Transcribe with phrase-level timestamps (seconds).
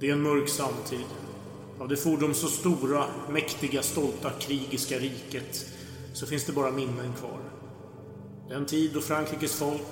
[0.00, 1.06] Det är en mörk samtid.
[1.80, 5.66] Av det fordom så stora, mäktiga, stolta, krigiska riket
[6.12, 7.40] så finns det bara minnen kvar.
[8.48, 9.86] Den tid då Frankrikes folk,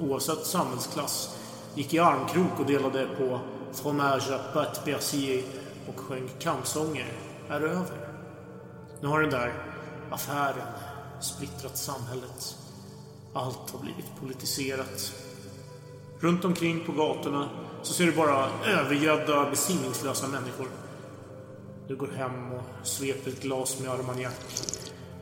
[0.00, 1.36] oavsett samhällsklass,
[1.74, 3.40] gick i armkrok och delade på
[3.72, 5.42] fromage à pâte persillé
[5.88, 7.12] och sjöng kampsånger
[7.48, 8.08] är över.
[9.00, 9.54] Nu har den där
[10.10, 10.72] affären
[11.20, 12.56] splittrat samhället.
[13.32, 15.12] Allt har blivit politiserat.
[16.20, 17.48] Runt omkring på gatorna
[17.82, 20.66] så ser du bara övergödda, besinningslösa människor.
[21.88, 24.32] Du går hem och sveper ett glas med armagnac,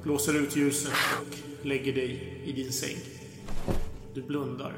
[0.03, 2.97] blåser ut ljuset och lägger dig i din säng.
[4.15, 4.73] Du blundar.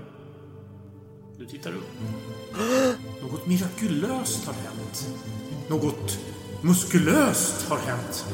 [1.38, 1.90] Du tittar upp.
[3.22, 5.08] Något mirakulöst har hänt.
[5.68, 6.18] Något
[6.62, 8.24] muskulöst har hänt.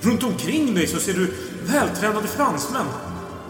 [0.00, 1.34] Runt omkring dig så ser du
[1.66, 2.86] vältränade fransmän.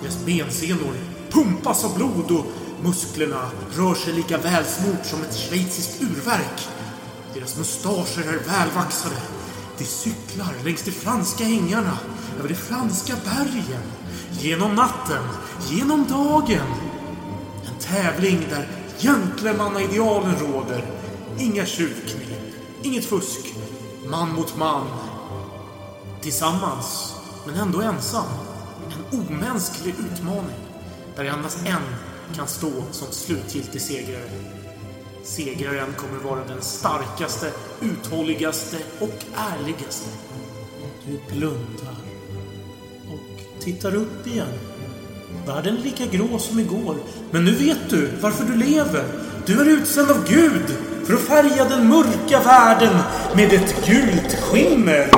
[0.00, 0.94] Deras bensenor
[1.30, 2.46] pumpas av blod och
[2.82, 6.68] musklerna rör sig lika välsmort som ett schweiziskt urverk.
[7.34, 9.16] Deras mustascher är välvaxade.
[9.78, 11.98] De cyklar längs de franska ängarna,
[12.38, 13.82] över de franska bergen,
[14.30, 15.24] genom natten,
[15.68, 16.66] genom dagen.
[17.66, 20.84] En tävling där gentlemannaidealen råder.
[21.38, 23.54] Inga tjuvknep, inget fusk.
[24.06, 24.86] Man mot man.
[26.20, 27.14] Tillsammans,
[27.46, 28.26] men ändå ensam.
[28.86, 30.56] En omänsklig utmaning.
[31.16, 31.82] Där endast en
[32.36, 34.30] kan stå som slutgiltig segrare.
[35.22, 40.10] Segraren kommer vara den starkaste, uthålligaste och ärligaste.
[41.06, 41.96] Du blundar
[43.08, 44.48] och tittar upp igen.
[45.46, 46.96] Världen är lika grå som igår.
[47.30, 49.04] Men nu vet du varför du lever.
[49.46, 52.96] Du är utsänd av Gud för att färga den mörka världen
[53.34, 55.10] med ett gult skimmer.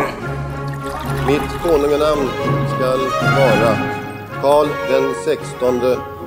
[1.27, 2.29] Mitt konunganamn
[2.77, 3.01] skall
[3.37, 3.77] vara
[4.43, 5.99] Karl den sextonde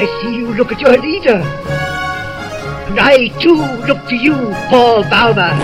[0.00, 1.42] I see you look at your leader.
[2.86, 4.34] And I too look to you,
[4.70, 5.58] Paul Bauma.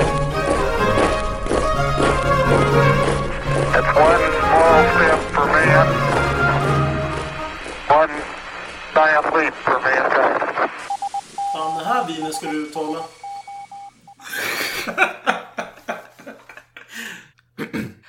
[3.78, 5.86] It's one small step for man,
[7.86, 8.14] one
[8.94, 10.70] giant leap for mankind.
[11.52, 12.98] Fan, det här vinet ska du uttala.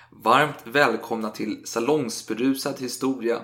[0.09, 3.41] Varmt välkomna till Salongsberusad historia.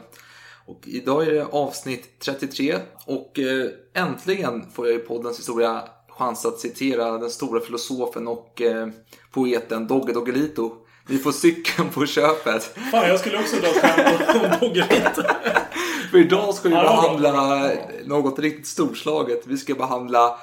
[0.65, 6.45] Och idag är det avsnitt 33 och eh, äntligen får jag i poddens historia chans
[6.45, 8.87] att citera den stora filosofen och eh,
[9.31, 10.71] poeten Dogge Doggelito.
[11.07, 12.63] Ni får cykeln på köpet.
[12.91, 15.21] Fan, jag skulle också dra skämt om Doggelito.
[16.11, 17.71] För idag ska vi behandla
[18.05, 19.47] något riktigt storslaget.
[19.47, 20.39] Vi ska behandla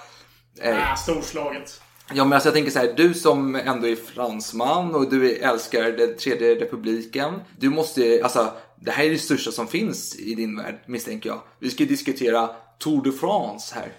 [0.61, 1.81] eh, Ah, storslaget.
[2.15, 5.83] Ja men alltså jag tänker så här, du som ändå är fransman och du älskar
[5.83, 7.35] den tredje republiken.
[7.59, 11.41] Du måste, alltså det här är det största som finns i din värld misstänker jag.
[11.59, 13.93] Vi ska diskutera Tour de France här.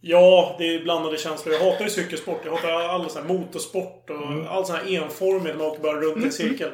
[0.00, 1.54] Ja, det är blandade känslor.
[1.54, 2.40] Jag hatar ju cykelsport.
[2.44, 4.46] Jag hatar all sån här motorsport och Mm.
[4.46, 6.70] all sån här enformig, man åker bara runt i en cirkel.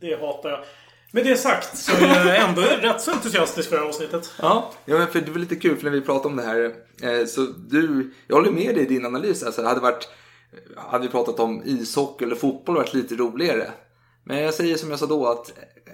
[0.00, 0.60] Det hatar jag.
[1.12, 4.32] Med det sagt så är jag ändå rätt så entusiastisk för det här avsnittet.
[4.38, 6.74] Ja, ja men för det var lite kul för när vi pratade om det här.
[7.02, 9.42] Eh, så du, jag håller med dig i din analys.
[9.42, 10.08] Alltså, det hade varit,
[10.76, 13.70] hade vi pratat om ishockey eller fotboll varit lite roligare.
[14.24, 15.52] Men jag säger som jag sa då att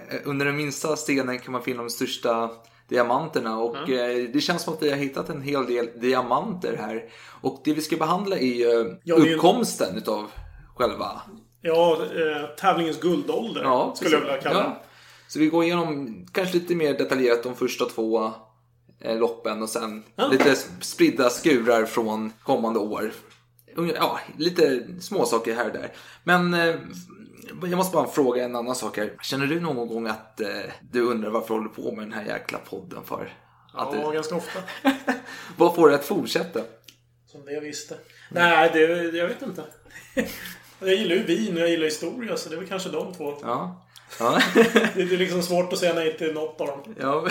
[0.09, 2.49] eh, under den minsta stenen kan man finna de största
[2.87, 7.03] diamanterna och eh, det känns som att vi har hittat en hel del diamanter här.
[7.41, 10.31] Och det vi ska behandla är ju Ja, uppkomsten utav
[10.75, 11.21] själva
[11.61, 14.81] Ja, eh, tävlingens guldålder Ja, skulle jag vilja kalla ja.
[15.27, 18.31] Så vi går igenom kanske lite mer detaljerat de första två
[19.03, 23.11] loppen och sen lite spridda skurar från kommande år.
[23.95, 25.91] Ja, lite små saker här och där.
[26.23, 26.55] Men
[27.61, 29.13] jag måste bara fråga en annan sak här.
[29.21, 30.47] Känner du någon gång att eh,
[30.91, 33.33] du undrar varför du håller på med den här jäkla podden för?
[33.73, 34.59] Att Ja, du, ganska ofta.
[35.57, 36.59] vad får dig att fortsätta?
[37.27, 37.97] Som det jag visste.
[38.29, 38.79] Nej, det,
[39.17, 39.63] jag vet inte.
[40.79, 43.37] Jag gillar ju vin och jag gillar historia, så det är väl kanske de två.
[43.41, 43.85] Ja.
[44.19, 44.41] ja.
[44.53, 46.95] Det det är liksom svårt att säga nej till något av dem.
[46.99, 47.27] Ja.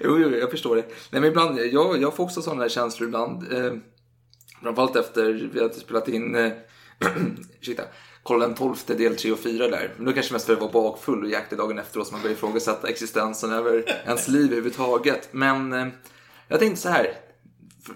[0.00, 0.82] jo, jo, jag förstår det.
[1.10, 3.52] Nej, men ibland, jag, jag får också sådana där känslor ibland.
[3.52, 3.72] Eh,
[4.62, 6.52] framförallt efter vi hade spelat in eh,
[7.60, 7.82] ursäkta,
[8.30, 9.92] Karl den XII del 3 och 4 där.
[9.96, 12.36] Men då kanske mest för att vara bakfull och jäktig dagen efteråt så man börjar
[12.36, 15.28] ifrågasätta existensen över ens liv överhuvudtaget.
[15.32, 15.86] Men eh,
[16.48, 17.12] jag tänkte så här.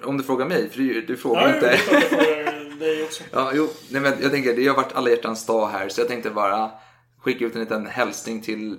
[0.04, 1.78] Om du frågar mig, för du, du frågar Ja, inte.
[1.90, 3.22] jag dig också.
[3.32, 6.08] Ja, jo, nej, men jag tänker, det har varit alla hjärtans dag här, så jag
[6.08, 6.70] tänkte bara
[7.18, 8.76] skicka ut en liten hälsning till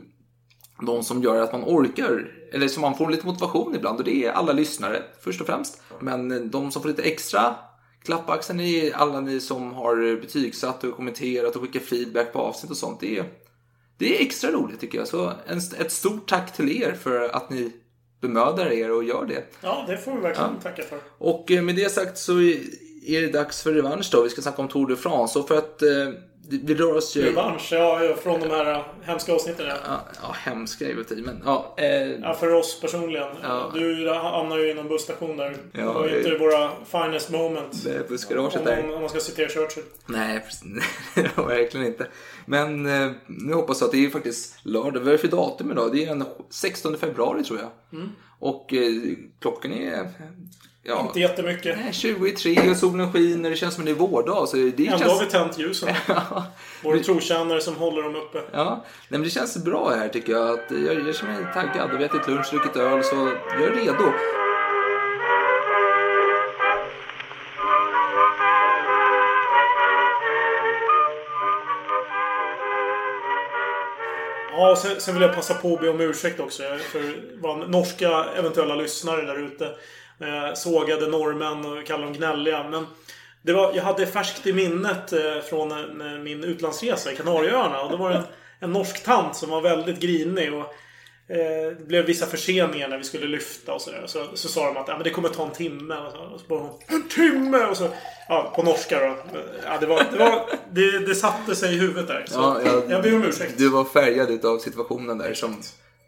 [0.85, 4.25] de som gör att man orkar, eller som man får lite motivation ibland, och det
[4.25, 5.81] är alla lyssnare först och främst.
[5.99, 7.55] Men de som får lite extra
[8.05, 12.39] klapp på axeln är alla ni som har betygsatt och kommenterat och skickat feedback på
[12.39, 12.99] avsnitt och sånt.
[12.99, 13.25] Det är,
[13.97, 15.07] det är extra roligt tycker jag.
[15.07, 17.71] Så en, ett stort tack till er för att ni
[18.21, 19.43] bemödar er och gör det.
[19.61, 20.99] Ja, det får vi verkligen tacka för.
[21.17, 22.39] Och eh, med det sagt så
[23.07, 24.23] är det dags för revansch då.
[24.23, 25.39] Vi ska snacka om Tour de France.
[25.39, 25.81] Och för att
[26.49, 27.21] vi rör oss ju...
[27.25, 29.65] Revansch, ja, från de här hemska avsnitten.
[29.67, 31.75] Ja, Ja, hemska är väl men ja.
[31.77, 33.27] Eh, ja för oss personligen.
[33.43, 33.71] Ja.
[33.73, 35.55] Du hamnar ju i någon busstation där.
[35.71, 37.83] Ja, det var ju inte det- våra finest moment.
[37.83, 38.93] det är bussgaraget Om, där.
[38.93, 39.83] om, man ska citera Churchill.
[40.05, 41.37] Nej, precis.
[41.37, 42.07] verkligen inte.
[42.45, 44.99] Men eh, nu hoppas jag att det är faktiskt lördag.
[44.99, 45.91] Vad är det för datum idag?
[45.93, 47.69] Det är den 16 februari tror jag.
[47.99, 48.09] Mm.
[48.39, 48.91] Och eh,
[49.41, 50.09] klockan är...
[50.87, 51.77] Ja, Inte jättemycket.
[51.77, 53.49] nej, 23 och solen skiner.
[53.49, 54.47] Det känns som en vårdag.
[54.49, 55.03] Så det Ändå känns...
[55.03, 55.95] har vi tänt ljusen.
[56.83, 58.41] Vår trotjänare som håller dem uppe.
[58.51, 60.49] Ja, nej, men det känns bra här tycker jag.
[60.49, 61.89] Att jag, jag känner mig taggad.
[61.91, 64.11] Vi har ätit lunch, druckit öl, så jag är redo.
[74.51, 77.01] Ja, sen, sen vill jag passa på att be om ursäkt också för
[77.41, 79.69] våra norska eventuella lyssnare där ute.
[80.21, 82.63] Eh, sågade norrmän och kallade dem gnälliga.
[82.69, 82.87] Men
[83.41, 85.71] det var, jag hade färskt i minnet eh, från
[86.01, 87.81] eh, min utlandsresa i Kanarieöarna.
[87.81, 88.23] Och då var det en,
[88.59, 90.53] en norsk tant som var väldigt grinig.
[90.53, 90.73] Och,
[91.27, 94.03] det blev vissa förseningar när vi skulle lyfta och sådär.
[94.07, 95.95] Så, så sa de att ja, men det kommer ta en timme.
[95.95, 97.65] Och så, och så bara hon, en timme!
[97.65, 97.87] Och så,
[98.29, 99.17] ja, på norska då.
[99.65, 102.25] Ja, det, var, det, var, det, det satte sig i huvudet där.
[102.27, 103.53] Så Ja, jag- jag ber om ursäkt.
[103.57, 105.61] Du var färgad av situationen där som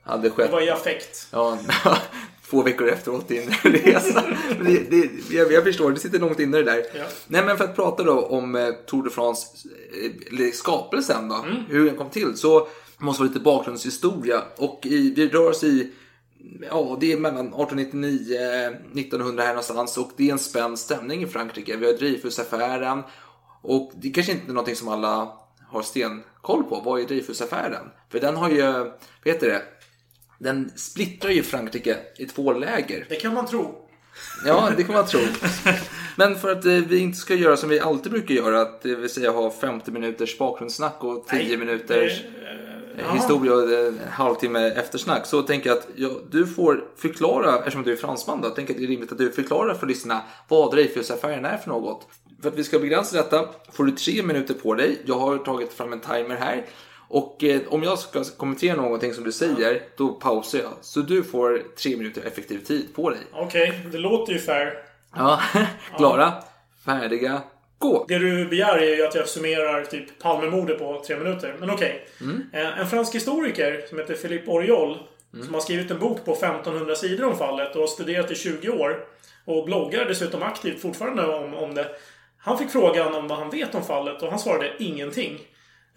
[0.04, 0.46] hade skett.
[0.48, 1.28] Det var i affekt.
[1.32, 1.58] Ja,
[2.50, 4.24] två veckor efteråt din resa.
[4.58, 6.84] Men det, det, jag, jag förstår, det sitter långt inne det där.
[6.96, 7.04] Ja.
[7.28, 9.48] Nej, men för att prata då om eh, Tour de France,
[10.04, 11.56] eh, eller skapelsen då, Mm.
[11.70, 12.68] hur den kom till, så
[12.98, 14.42] måste vara lite bakgrundshistoria.
[14.58, 15.92] Och i, vi rör oss i,
[16.70, 18.38] ja, det är mellan 1899
[18.96, 21.76] 1900 här någonstans och det är en spänd stämning i Frankrike.
[21.76, 23.04] Vi har Dreyfusaffären
[23.62, 25.32] och det är kanske inte är någonting som alla
[25.70, 26.82] har stenkoll på.
[26.86, 27.86] Vad är Dreyfusaffären?
[28.12, 29.62] För den har ju, vad heter det?
[30.38, 33.06] Den splittrar ju Frankrike i två läger.
[33.10, 33.84] Det kan man tro.
[34.46, 35.20] Ja, det kan man tro.
[36.16, 38.96] Men för att eh, vi inte ska göra som vi alltid brukar göra, att det
[38.96, 43.88] vill säga ha 50 minuters bakgrundssnack och 10 Nej, minuters det- eh, historia och eh,
[43.88, 45.26] en halvtimme eftersnack.
[45.26, 48.80] Så tänker jag att ja, du får förklara, eftersom du är fransman då, tänker att
[48.80, 52.08] det är rimligt att du förklarar för lyssnarna vad Dreyfusaffären är för något.
[52.42, 55.02] För att vi ska begränsa detta får du tre minuter på dig.
[55.06, 56.66] Jag har tagit fram en timer här.
[57.10, 60.72] Och eh, om jag ska kommentera någonting som du säger, då pausar jag.
[60.82, 63.20] Så du får tre minuter effektiv tid på dig.
[63.34, 64.74] Okej, det låter ju fair.
[65.16, 65.42] Ja,
[65.98, 66.34] klara,
[66.86, 67.42] färdiga,
[67.80, 68.06] gå.
[68.08, 71.56] Det du begär är ju att jag summerar typ Palmemordet på tre minuter.
[71.60, 72.08] Men okej.
[72.54, 74.98] Eh, En fransk historiker som heter Philippe Oriol.
[75.46, 78.70] Som har skrivit en bok på 1500 sidor om fallet och har studerat i 20
[78.70, 78.98] år.
[79.46, 81.88] Och bloggar dessutom aktivt fortfarande om, om det.
[82.38, 85.40] Han fick frågan om vad han vet om fallet och han svarade ingenting.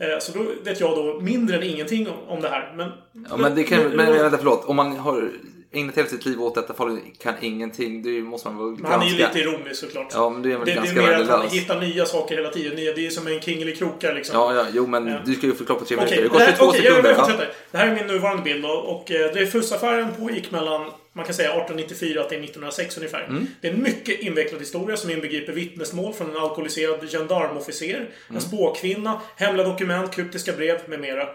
[0.01, 2.73] Eh, Så då vet jag då mindre än ingenting om, det här.
[2.77, 2.91] Men,
[3.31, 4.65] Ja, men det kan, men, men vänta, förlåt.
[4.65, 5.31] Om man har
[5.73, 9.01] ägnat hela sitt liv åt detta fall kan ingenting, det måste man väl Men han
[9.03, 10.07] är ju ganska- lite ironisk såklart.
[10.15, 12.37] Ja, men det är väl det, det är ganska mer att han hittar nya saker
[12.37, 12.77] hela tiden.
[12.77, 14.37] Nya, det är som en kringelikrokar liksom.
[14.41, 15.17] Ja, ja, jo, men Ja.
[15.27, 16.17] du ska ju förklara på tre minuter.
[16.17, 17.11] Det det kostar här, två jag, sekunder.
[17.11, 17.23] jag ja.
[17.23, 17.49] fortsätter.
[17.71, 21.49] Det här är min nuvarande bild då, och eh, Dreyfusaffären pågick mellan, man kan säga
[21.49, 23.25] 1894 till 1906 ungefär.
[23.25, 23.47] Mm.
[23.61, 28.11] Det är en mycket invecklad historia som inbegriper vittnesmål från en alkoholiserad gendarmofficer, Mm.
[28.29, 31.29] en spåkvinna, hemliga dokument, kryptiska brev med mera.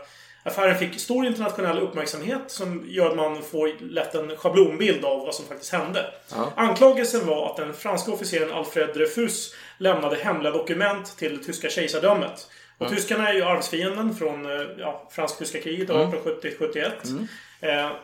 [0.43, 5.35] Affären fick stor internationell uppmärksamhet som gör att man får lätt en schablonbild av vad
[5.35, 6.05] som faktiskt hände.
[6.31, 6.53] Ja.
[6.55, 12.47] Anklagelsen var att den franska officeren Alfred Dreyfus lämnade hemliga dokument till det tyska kejsardömet.
[12.77, 12.95] Och Mm.
[12.97, 16.01] tyskarna är ju arvsfienden från eh, ja, fransk-tyska kriget Mm.
[16.11, 16.85] 1870-71.
[17.03, 17.25] Eh,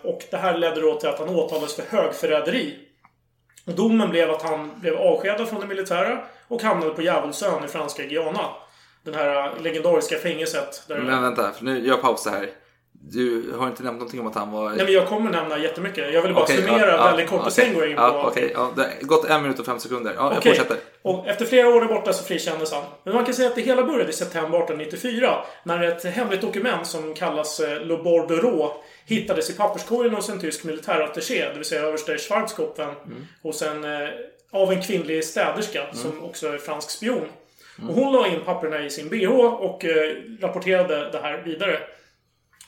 [0.04, 2.80] och det här ledde då till att han åtalades för högförräderi.
[3.68, 7.68] Och domen blev att han blev avskedad från det militära och hamnade på Djävulsön i
[7.68, 8.50] franska Guyana.
[9.04, 10.84] Den här eh, legendariska fängelset.
[10.88, 12.50] Där Men vänta, för nu, jag pausar här.
[13.04, 14.70] Du har inte nämnt någonting om att han var...
[14.70, 16.14] Nej men jag kommer nämna jättemycket.
[16.14, 18.02] Jag vill bara Okej, summera ja, ja, väldigt kort och sen gå in på...
[18.02, 20.14] Ja, Okej, ja, det har gått en minut och fem sekunder.
[20.18, 20.52] Ja, jag Okej.
[20.52, 20.78] fortsätter.
[21.02, 22.84] Och efter flera år borta så frikändes han.
[23.04, 25.46] Men man kan säga att det hela började i september 1894.
[25.64, 28.72] När ett hemligt dokument som kallas eh, Le Bordereau
[29.06, 31.46] hittades i papperskorgen hos en tysk militärattaché.
[31.46, 32.90] Det vill säga överste Schwarzkopfen.
[32.90, 33.28] Mm.
[33.44, 34.10] Hos en, eh,
[34.52, 37.28] av en kvinnlig städerska som också är fransk spion.
[37.88, 41.80] Och hon la in papperna i sin bh och eh, rapporterade det här vidare.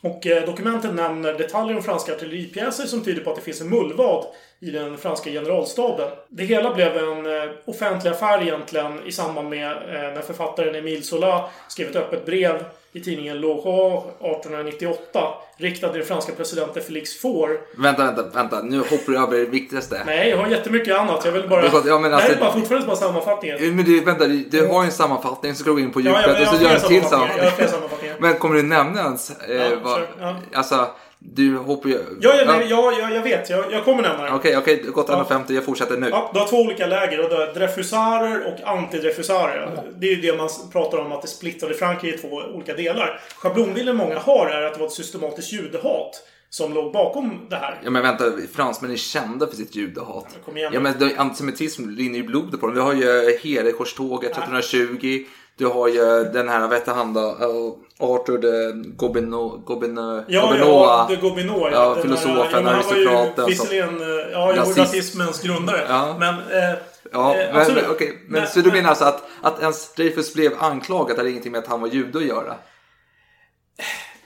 [0.02, 3.70] Och eh, dokumentet nämner detaljer om franska artilleripjäser som tyder på att det finns en
[3.70, 4.26] mullvad
[4.64, 6.10] i den franska generalstaben.
[6.30, 11.02] Det hela blev en eh, offentlig affär egentligen i samband med eh, när författaren Émile
[11.02, 17.22] Zola skrev ett öppet brev i tidningen L'Aurore 1898 riktad till den franska presidenten Félix
[17.22, 17.58] Faure.
[17.78, 18.62] Vänta, vänta, vänta.
[18.62, 20.02] Nu hoppar du över det viktigaste.
[20.06, 21.26] Nej, jag har jättemycket annat.
[21.26, 21.66] Jag vill bara...
[21.86, 23.76] Ja, men alltså- är bara fortfarande bara sammanfattningen.
[23.76, 26.22] Men du, vänta, du, har ju en sammanfattning, så ska du gå in på Ja,
[26.22, 28.12] djupet ja, och så gör en till sammanfattning.
[28.20, 29.40] Men kommer du nämna ens?
[29.40, 30.36] Eh, Ja, vad, kör, ja.
[30.54, 30.88] Alltså,
[31.26, 31.96] du hoppar ju...
[32.22, 33.50] Ja, ja, nej, ja, ja, jag vet.
[33.50, 34.32] Jag, jag kommer nämna det.
[34.32, 36.10] Okej, okej, det har gått 1.50, jag fortsätter nu.
[36.10, 37.24] Ja, du har två olika läger.
[37.24, 39.84] Och du har drefusarer och antidrefusarer.
[40.00, 43.22] Det är ju det man pratar om att det splittrade Frankrike i två olika delar.
[43.38, 47.80] Schablonbilden många har är att det var ett systematiskt judehat som låg bakom det här.
[47.84, 50.38] Ja men vänta, fransmännen är kända för sitt judehat.
[50.46, 50.72] Kom igen.
[50.74, 52.76] Ja men antisemitism rinner ju i blodet på dem.
[52.76, 55.26] Vi har ju Hedekorståget 1320.
[55.58, 57.22] Du har ju den här, vad hette han då?
[57.30, 59.58] Eh, Arthur de Gobineau.
[59.66, 60.24] Gobineau.
[60.28, 60.68] Ja, Gobineau.
[60.70, 61.70] ja, de Gobineau.
[61.72, 62.80] Ja, filosofen, här- men var ju
[63.10, 65.82] aristokraten Visserligen, eh, ja, rasismens grundare.
[65.90, 66.16] Ja.
[66.20, 66.78] Men, eh,
[67.12, 67.84] Ja, eh, men, absolut.
[67.90, 71.30] okej, men Nej, så du men- menar alltså att, att ens Dreyfus blev anklagad hade
[71.30, 72.56] ingenting med att han var jude att göra?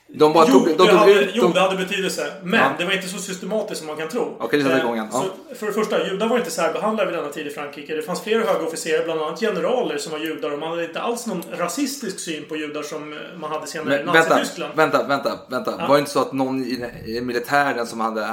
[0.10, 1.30] De bara Jo, tog, de det tog hade, ut...
[1.34, 2.34] jo, de, det hade betydelse.
[2.44, 2.70] Men Ja.
[2.78, 4.38] det var inte så systematiskt som man kan tro.
[4.40, 4.96] Okej, sätter Eh.
[4.98, 5.24] Ja.
[5.50, 7.96] Så för det första, judar var inte särbehandlade vid denna tid i Frankrike.
[7.96, 10.52] Det fanns flera höga officerare, bland annat generaler, som var judar.
[10.52, 13.94] Och man hade inte alls någon rasistisk syn på judar som eh, man hade senare
[14.00, 14.74] i vänta, Nazityskland.
[14.76, 15.74] vänta, vänta, vänta.
[15.80, 15.88] Ja.
[15.88, 18.28] Var det inte så att någon i, i militären som hade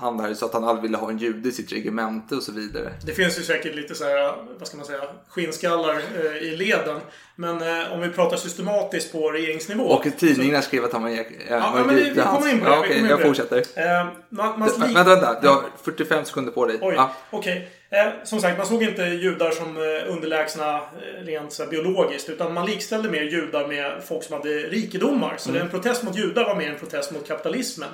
[0.00, 2.52] han där så att han aldrig ville ha en jude i sitt regemente och så
[2.52, 2.92] vidare?
[3.06, 7.00] Det finns ju säkert lite så här, vad ska man säga, skinnskallar eh, i leden.
[7.36, 9.84] Men eh, om vi pratar systematiskt på regeringsnivå.
[9.84, 11.16] Och tidningarna skrev att han var, äh,
[11.48, 12.14] Ja, var men vi, jude.
[12.14, 12.70] vi kommer in på det.
[12.70, 13.56] Ja, in jag fortsätter.
[13.58, 15.40] Eh, man, man Vä- lik- Vänta, vänta.
[15.40, 16.78] Du har 45 sekunder på dig.
[16.80, 17.12] Oj, Ja.
[17.30, 17.70] okej.
[17.90, 22.28] Eh, som sagt, man såg inte judar som eh, underlägsna eh, rent så här, biologiskt.
[22.28, 25.34] Utan man likställde mer judar med folk som hade rikedomar.
[25.38, 25.62] Så Mm.
[25.62, 27.88] en protest mot judar var mer en protest mot kapitalismen.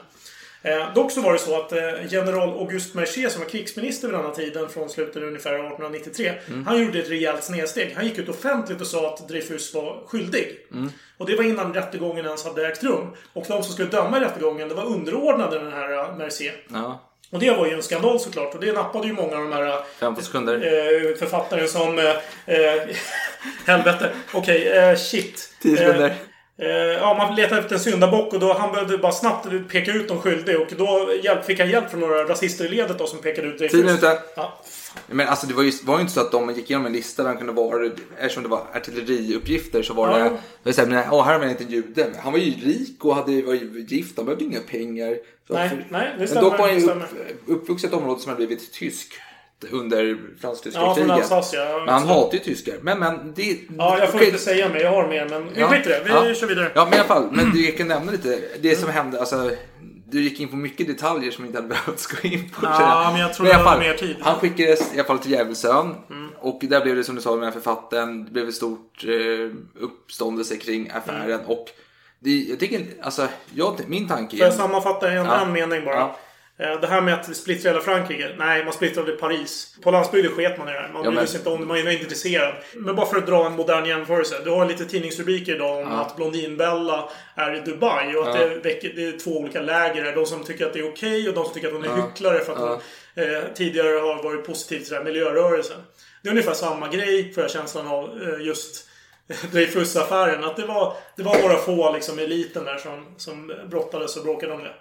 [0.66, 4.16] Eh, dock så var det så att eh, general Auguste Mercier som var krigsminister vid
[4.16, 6.32] denna tiden från slutet av ungefär 1893.
[6.48, 6.66] Mm.
[6.66, 7.92] Han gjorde ett rejält snedsteg.
[7.96, 10.58] Han gick ut offentligt och sa att Dreyfus var skyldig.
[10.72, 10.90] Mm.
[11.18, 13.06] Och det var innan rättegången ens hade ägt rum.
[13.32, 16.54] Och de som skulle döma i rättegången, det var underordnade den här eh, Mercier.
[16.72, 17.02] ja.
[17.30, 18.54] Och det var ju en skandal såklart.
[18.54, 20.54] Och det nappade ju många av de här 15 sekunder.
[20.54, 21.98] eh, författare som...
[21.98, 22.04] Eh,
[22.54, 22.82] eh,
[23.66, 24.10] helvete.
[24.32, 25.48] Okej, eh, shit.
[25.62, 26.14] 10 sekunder.
[26.58, 30.08] Eh, ja, man letade efter en syndabock och då han behövde bara snabbt peka ut
[30.08, 30.60] de skyldiga.
[30.60, 33.58] Och då hjälp, fick han hjälp från några rasister i ledet då som pekade ut
[33.58, 33.80] Dreyfus.
[33.80, 34.18] 10 minuter.
[34.36, 34.58] Ja.
[35.06, 37.22] Men alltså det var ju, var ju inte så att de gick igenom en lista
[37.22, 40.24] där han kunde vara, eftersom det var artilleriuppgifter så var Ja.
[40.24, 42.04] det, det var så här, men, åh, här har man inte en jude.
[42.12, 45.16] Men Han var ju rik och hade, var ju gift, han behövde inga pengar.
[45.48, 46.90] Så Nej, för- nej, det men stämmer, dock var han ju
[47.46, 49.12] upp, ett område som hade blivit tysk
[49.70, 51.30] under fransk-tyska Ja, kriget.
[51.30, 52.74] Ja, men han hatar ju tyskar.
[52.82, 53.58] Men, men det...
[53.78, 54.28] ja, jag får okej.
[54.28, 54.80] inte säga mer.
[54.80, 55.28] Jag har mer.
[55.28, 56.02] Men vi Ja, skiter i det.
[56.04, 56.34] Vi ja.
[56.34, 56.72] kör vidare.
[56.74, 57.28] Ja, men i alla fall.
[57.32, 58.40] Men du kan nämna lite.
[58.60, 59.50] Det som hände, alltså.
[60.08, 62.60] Du gick in på mycket detaljer som inte hade behövt gå in på.
[62.62, 64.16] Ja, men jag tror jag hade mer tid.
[64.20, 65.94] Han skickades i alla fall till Djävulsön.
[66.10, 66.28] Mm.
[66.38, 68.24] Och där blev det som du sa med författaren.
[68.24, 71.30] Det blev ett stort eh, uppståndelse kring affären.
[71.30, 71.46] Mm.
[71.46, 71.66] Och
[72.18, 75.40] det, jag tycker, alltså, jag, min tanke Får jag sammanfatta i en, Ja.
[75.40, 75.94] en mening bara?
[75.94, 76.16] Ja.
[76.58, 78.34] Eh, Det här med att splittra hela Frankrike.
[78.38, 79.76] Nej, man splittrade Paris.
[79.82, 80.88] På landsbygden sket man i det här.
[80.92, 81.66] Man Ja, brydde sig inte om det.
[81.66, 82.54] Man var inte intresserad.
[82.74, 84.36] Men bara för att dra en modern jämförelse.
[84.44, 88.16] Du har lite tidningsrubriker idag om att Blondinbella är i Dubai.
[88.16, 88.48] Och att Ja.
[88.48, 90.14] det, väcker, det är två olika läger.
[90.14, 91.94] De som tycker att det är okej och de som tycker att hon är Ja.
[91.96, 92.80] hycklare för att Ja.
[93.14, 95.80] hon eh, tidigare har varit positiv till den här miljörörelsen.
[96.22, 98.88] Det är ungefär samma grej, får jag känslan av, eh, just
[99.52, 100.44] Dreyfusaffären.
[100.44, 104.52] Att det var, det var några få liksom eliten där som, som brottades och bråkade
[104.52, 104.72] om det.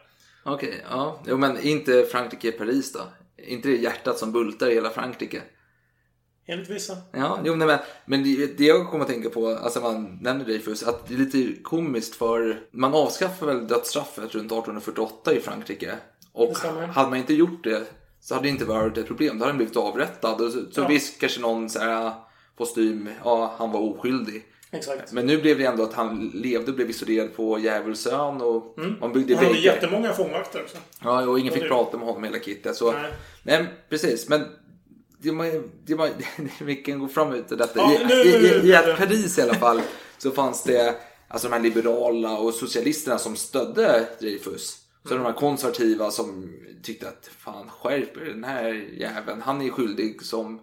[0.45, 1.19] Okej, ja.
[1.27, 2.99] Jo, men inte Frankrike Paris då?
[3.47, 5.41] inte det hjärtat som bultar i hela Frankrike?
[6.47, 6.97] Enligt vissa.
[7.11, 10.45] Ja, jo, nej, men, men det, det jag kommer att tänka på, alltså man nämner
[10.45, 15.95] Dreyfus, att det är lite komiskt för man avskaffade väl dödsstraffet runt 1848 i Frankrike.
[16.33, 17.83] Och Det hade man inte gjort det
[18.19, 19.37] så hade det inte varit ett problem.
[19.37, 20.37] Då hade han blivit avrättad.
[20.37, 20.87] Så, så Ja.
[20.87, 22.13] visst kanske någon så här,
[22.57, 24.45] kostym, ja han var oskyldig.
[24.75, 25.11] Exakt.
[25.11, 29.13] Men nu blev det ändå att han levde och blev isolerad på Djävulsön och man
[29.13, 30.77] byggde Han hade jättemånga fångvakter också.
[31.03, 32.75] Ja, och ingen fick prata med honom hela kittet.
[32.75, 33.11] Så, Nej.
[33.43, 33.65] nej.
[33.89, 34.29] precis.
[34.29, 34.45] Men
[35.17, 36.09] det var, det var,
[36.65, 37.79] vi kan gå fram ut i detta.
[37.79, 39.81] Ja, I, nu- i, i, I att Paris i alla fall
[40.17, 40.95] så fanns det
[41.27, 44.77] alltså de här liberala och socialisterna som stödde Dreyfus.
[45.07, 46.53] Så de här konservativa som
[46.83, 50.59] tyckte att fan skärp den här jäveln, han är skyldig som...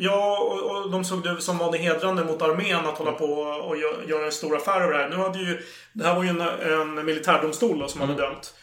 [0.00, 3.24] Ja, och, och de såg det som var det hedrande mot armén att hålla på
[3.42, 5.08] och gö- göra en stor affär av det här.
[5.08, 5.62] Nu hade ju...
[5.92, 8.14] Det här var ju en, en militärdomstol då, som Mm.
[8.16, 8.54] hade dömt.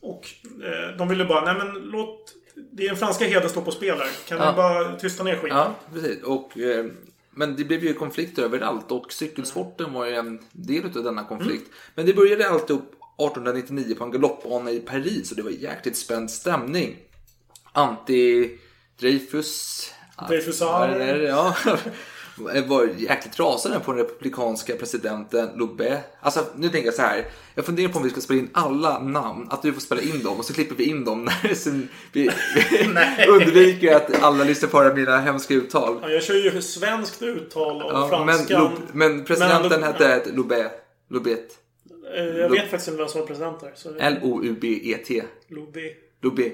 [0.00, 0.28] Och
[0.64, 2.32] eh, de ville bara, nej men låt...
[2.72, 4.08] Det är en franska heder står på spel här.
[4.28, 4.50] Kan Ja.
[4.50, 5.58] ni bara tysta ner skiten?
[5.58, 6.22] Ja, precis.
[6.22, 6.84] Och, eh,
[7.30, 11.70] men det blev ju konflikter överallt och cykelsporten var ju en del av denna konflikt.
[11.94, 15.96] Men det började alltid upp 1899 på en galoppbana i Paris och det var jäkligt
[15.96, 16.96] spänd stämning.
[17.72, 18.58] Anti-Dreyfus...
[19.00, 19.93] Dreyfusar.
[20.18, 20.26] Ja,
[20.98, 21.56] det är det, Ja.
[22.66, 25.98] var jäkligt rasande på den republikanska presidenten Loubet.
[26.20, 27.24] Alltså nu tänker jag så här.
[27.54, 29.46] Jag funderar på om vi ska spela in alla namn.
[29.50, 32.30] Att du får spela in dem och så klipper vi in dem när sen vi,
[32.76, 35.98] vi undviker att alla lyssnar på mina hemska uttal.
[36.02, 38.62] Ja, jag kör ju svenskt uttal och Ja, men, franskan.
[38.62, 40.72] Lob- men presidenten Men hette Loubet.
[41.10, 41.58] Loubet.
[42.16, 43.72] Eh, Jag vet faktiskt inte vem som var president där.
[43.74, 43.94] Så...
[43.98, 45.22] L-O-U-B-E-T.
[45.48, 45.96] Lobby.
[46.22, 46.52] Loubet.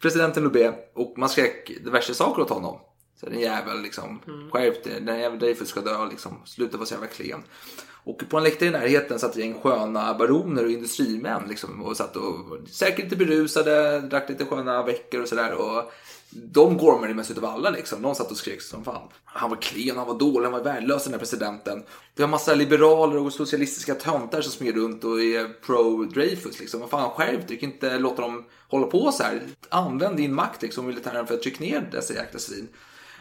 [0.00, 0.92] Presidenten Loubet.
[0.94, 2.80] Och man skrek diverse saker åt honom.
[3.20, 4.20] Så den jävel liksom,
[4.52, 6.42] skärp dig, den jävel Dreyfus ska dö liksom.
[6.46, 7.42] Sluta vara så jävla klen.
[8.04, 11.82] Och på en läktare i närheten satt en sköna baroner och industrimän liksom.
[11.82, 15.54] Och satt och säkert lite berusade, drack lite sköna veckor och sådär.
[15.54, 15.92] Och
[16.30, 18.02] de gormade mest utav alla liksom.
[18.02, 19.08] Någon satt och skrek som fan.
[19.24, 21.82] Han var klen, han var dålig, han var värdelös den här presidenten.
[22.14, 26.80] Det var massa liberaler och socialistiska töntar som smyger runt och är pro-Dreyfus liksom.
[26.80, 29.42] Vad fan skärp dig, du kan inte låta dem hålla på så här.
[29.68, 32.68] Använd din makt liksom militären för att trycka ner dessa jäkla svin.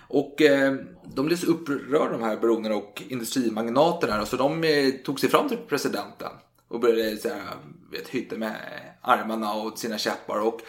[0.08, 0.76] Och eh,
[1.16, 5.50] de blev så upprörda de här baronerna och industrimagnaterna så de eh, tog sig fram
[5.50, 6.32] till presidenten
[6.68, 7.42] och började så här,
[7.92, 8.56] vet, hytta med
[9.02, 10.40] armarna och sina käppar.
[10.40, 10.62] Och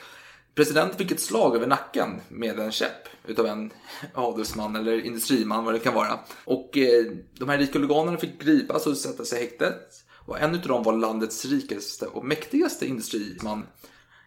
[0.61, 3.73] presidenten fick ett slag över nacken med en käpp utav en
[4.15, 6.19] adelsman eller industriman vad det kan vara.
[6.45, 7.05] Och eh,
[7.39, 10.05] de här rika oliganerna fick gripas och sätta sig i häktet.
[10.27, 13.67] Och en utav dem var landets rikaste och mäktigaste industriman.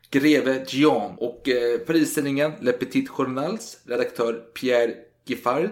[0.09, 5.71] Greve Dion och eh, Parisidningen Le Petit Journals redaktör Pierre Giffard.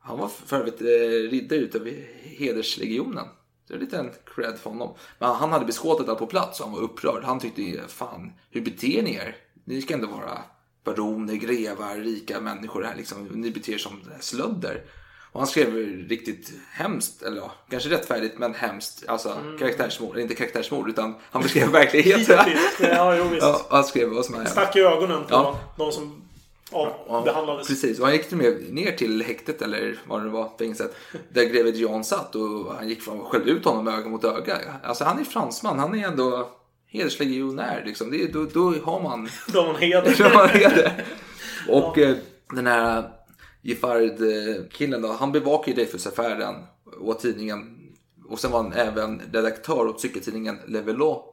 [0.00, 1.88] Han var för övrigt eh, riddare utav
[2.22, 3.26] hederslegionen.
[3.68, 4.94] Det är lite en cred för honom.
[5.18, 7.24] Men han hade beskådat allt på plats och han var upprörd.
[7.24, 9.36] Han tyckte, fan, hur beter ni er?
[9.64, 10.38] Ni ska ändå vara
[10.84, 13.24] baroner, grevar, rika människor här liksom.
[13.24, 14.82] Ni beter er som slödder.
[15.32, 15.74] Och han skrev
[16.08, 19.04] riktigt hemskt, eller ja, kanske rättfärdigt men hemskt.
[19.08, 22.38] Alltså karaktärsmord, inte karaktärsmord utan han beskrev verkligheten.
[22.80, 23.42] Ja, jo, visst.
[23.42, 24.50] Ja, han skrev vad som hände.
[24.50, 25.58] Stack i ögonen på Ja.
[25.76, 26.22] de som
[26.72, 27.68] Ja, avbehandlades.
[27.68, 30.94] Precis, och han gick till med ner till häktet eller vad det var, fängelset.
[31.28, 34.58] Där greve John satt och han gick fram och skällde ut honom öga mot öga.
[34.82, 36.50] Alltså han är fransman, han är ändå
[36.90, 38.10] hederslegionär liksom.
[38.10, 39.76] Det, då, då har man då har man
[40.48, 41.04] heder.
[41.68, 42.16] Och eh,
[42.52, 43.10] den här
[43.62, 46.54] Giffard-killen då, han bevakar ju Dreyfusaffären
[47.00, 47.76] och tidningen.
[48.28, 51.24] Och sen var han även redaktör åt cykeltidningen Le Velo.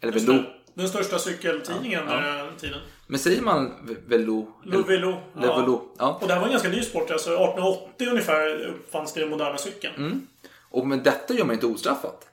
[0.00, 0.42] Eller Just Velo.
[0.74, 2.26] Den största cykeltidningen Ja.
[2.26, 2.44] ja.
[2.44, 2.80] den tiden.
[3.06, 3.72] Men säger man
[4.06, 4.52] Velo?
[4.64, 5.20] Lovelo.
[5.34, 5.82] Le Velo.
[5.98, 6.18] Ja.
[6.20, 7.10] Och det här var en ganska ny sport.
[7.10, 9.94] Alltså 1880 ungefär uppfanns det den moderna cykeln.
[9.96, 10.26] Mm.
[10.70, 12.26] Och med detta gör man inte ostraffat.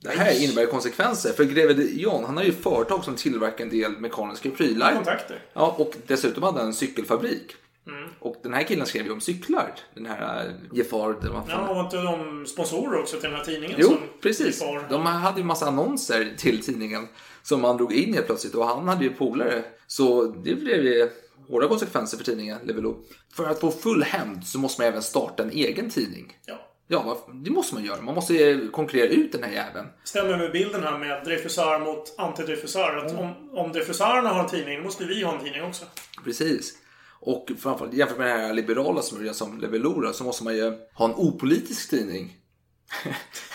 [0.00, 1.32] Det här innebär konsekvenser.
[1.32, 4.94] För greve Jon, han har ju företag som tillverkar en del mekaniska prylar.
[4.94, 5.42] Kontakter.
[5.52, 7.54] Ja, och dessutom hade han en cykelfabrik.
[7.86, 8.08] Mm.
[8.18, 9.74] Och den här killen skrev ju om cyklar.
[9.94, 13.38] Den här äh, Giffard, eller vad fan Ja, var inte de sponsorer också till den
[13.38, 13.76] här tidningen?
[13.80, 14.62] Jo, precis.
[14.62, 17.08] Giffard- De hade ju massa annonser till tidningen
[17.42, 19.64] som man drog in helt plötsligt och han hade ju polare.
[19.86, 21.10] Så det blev ju
[21.48, 22.96] hårda konsekvenser för tidningen Levelo.
[23.32, 26.36] För att få full hämnd så måste man även starta en egen tidning.
[26.46, 26.54] Ja.
[26.90, 28.02] Ja, det måste man göra.
[28.02, 29.86] Man måste konkurrera ut den här jäveln.
[30.04, 33.10] Stämmer med bilden här med Dreyfusar mot anti-Dreyfusar.
[33.10, 33.18] Mm.
[33.18, 35.84] om, om Dreyfusarerna har en tidning, då måste vi ha en tidning också.
[36.24, 36.74] Precis.
[37.20, 41.04] Och framförallt jämfört med det här liberala som som Levelora så måste man ju ha
[41.04, 42.37] en opolitisk tidning.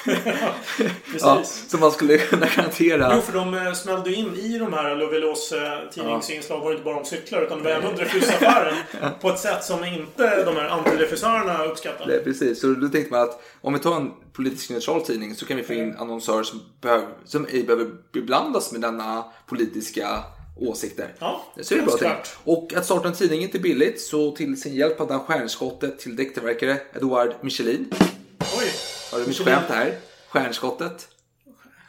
[1.20, 3.12] Ja, så man skulle kunna garantera...
[3.16, 6.86] Jo, för de eh, smällde in i de här Lovelos eh, tidningsinslag var det inte
[6.86, 8.76] bara om cyklar utan det var även Dreyfusaffären
[9.22, 12.14] på ett sätt som inte de här anti-Dreyfusarerna uppskattade.
[12.14, 12.62] Nej, precis.
[12.62, 15.64] Så då tänkte man att om vi tar en politisk neutral tidning så kan vi
[15.64, 20.24] få in annonsörer som, behöver, som ej behöver beblandas med denna politiska
[20.60, 21.14] åsikter.
[21.20, 22.14] Ja, så är det bra önskvärt.
[22.14, 22.38] tänkt.
[22.44, 26.00] Och att starta en tidning är inte billigt så till sin hjälp hade han stjärnskottet
[26.00, 27.94] till däcktillverkare Edouard Michelin.
[28.40, 28.93] Oj!
[29.14, 29.56] Har du mitt Michelin.
[29.60, 29.94] skämt här?
[30.30, 31.08] Stjärnskottet.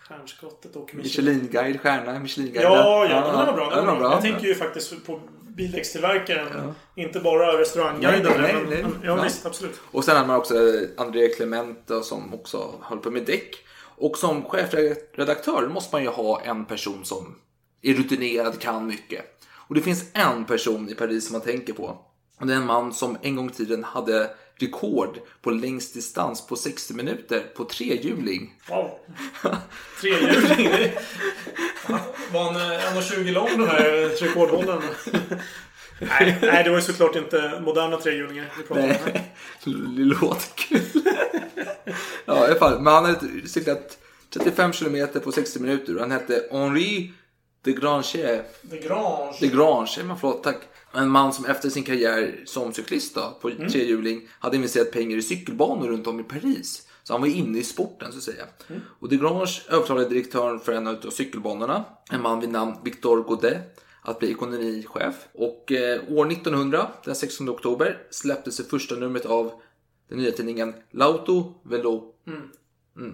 [0.09, 1.03] Stjärnskottet och Michelin.
[1.35, 2.63] Michelin-guide, stjärna, Michelin-guide.
[2.63, 3.71] Ja, ja, den var bra.
[3.77, 4.11] Den var bra.
[4.13, 6.75] Jag tänker ju faktiskt på bildäckstillverkaren.
[6.95, 8.23] Inte bara restaurangguiden.
[8.23, 8.83] Nej, nej, men- nej.
[8.83, 9.23] men- Ja, Ja.
[9.23, 9.47] visst.
[9.47, 9.81] Absolut.
[9.91, 10.55] Och sen hade man också
[10.97, 13.57] André Clemente som också höll på med däck.
[13.97, 17.35] Och som chefredaktör måste man ju ha en person som
[17.83, 19.25] är rutinerad, kan mycket.
[19.69, 21.99] Och det finns en person i Paris som man tänker på.
[22.41, 26.47] Och det är en man som en gång i tiden hade rekord på längst distans
[26.47, 28.55] på 60 minuter på trehjuling.
[28.69, 28.91] Wow.
[30.01, 30.93] Trehjuling.
[32.33, 34.83] Var han eh, 1,20 lång den här rekordhållaren?
[35.99, 38.95] nej, nej, det var ju såklart inte moderna trehjulingar vi pratade om.
[39.05, 39.23] här.
[39.65, 40.81] Det låter kul.
[42.25, 42.81] ja, i alla fall.
[42.81, 43.99] Men han hade cyklat
[44.31, 45.95] 35 kilometer på 60 minuter.
[45.95, 47.13] och Han hette Henri
[47.63, 48.43] de Grange.
[48.63, 49.37] De Grange.
[49.41, 50.57] De Grange, men förlåt, tack.
[50.97, 55.23] En man som efter sin karriär som cyklist då, på trehjuling hade investerat pengar i
[55.23, 56.89] cykelbanor runt om i Paris.
[57.03, 58.45] Så han var inne i sporten så att säga.
[59.01, 64.19] Och Desgrange övertalade direktören för en av cykelbanorna, en man vid namn Victor Godet, att
[64.19, 65.15] bli ekonomichef.
[65.35, 69.53] Och eh, år 1900, den 16 oktober, släpptes det första numret av
[70.09, 72.15] den nya tidningen Lauto Velo.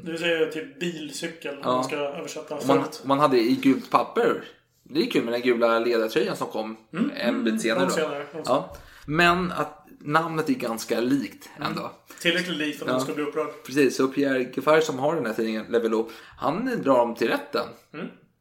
[0.05, 1.73] Det vill säga typ bilcykel om Ja.
[1.75, 4.45] man ska översätta man, man hade i gult papper.
[4.93, 6.77] Det är kul med den gula ledartröjan som kom
[7.17, 7.85] en bit senare.
[7.85, 7.91] Då.
[7.91, 8.77] senare, långt Ja.
[9.07, 11.91] Men att namnet är ganska likt ändå.
[12.21, 13.49] Tillräckligt likt för att man ska bli upprörd.
[13.67, 17.67] Precis, så Pierre Giffard som har den här tidningen, Levelo, han drar dem till rätten.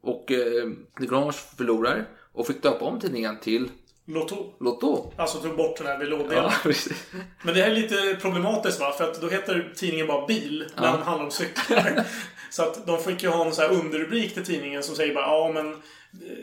[0.01, 3.69] Och eh, Desgrange förlorar och fick döpa om tidningen till
[4.05, 4.53] Lotto.
[4.59, 5.11] Lotto.
[5.17, 6.51] Alltså tog bort den här velourdelen.
[6.65, 6.71] Ja.
[7.43, 8.91] Men det här är lite problematiskt va?
[8.97, 12.03] För att då heter tidningen bara bil när den handlar om cyklar.
[12.49, 15.25] så att de fick ju ha en så här underrubrik till tidningen som säger bara
[15.25, 15.75] ja men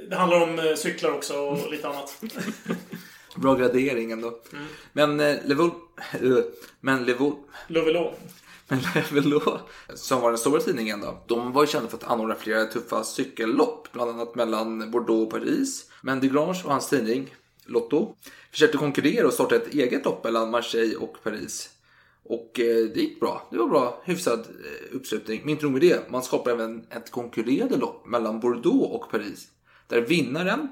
[0.09, 2.23] det handlar om eh, cyklar också och lite annat.
[3.37, 4.39] Bra gradering ändå.
[4.93, 5.71] Men eh, Levol...
[6.13, 6.39] eh,
[6.81, 7.35] Men Levol...
[7.69, 8.13] Lovelo.
[8.69, 9.59] Men Levelo,
[9.95, 13.05] som var den stora tidningen då, de var ju kända för att anordna flera tuffa
[13.05, 15.91] cykellopp, bland annat mellan Bordeaux och Paris.
[16.03, 18.15] Men Desgrange och hans tidning, Lotto,
[18.51, 21.71] försökte konkurrera och starta ett eget lopp mellan Marseille och Paris.
[22.25, 23.49] Och eh, det gick bra.
[23.51, 24.47] Det var bra, hyfsad
[24.93, 25.41] uppslutning.
[25.41, 29.49] Men inte nog med det, man skapade även ett konkurrerande lopp mellan Bordeaux och Paris.
[29.89, 30.69] Där vinnaren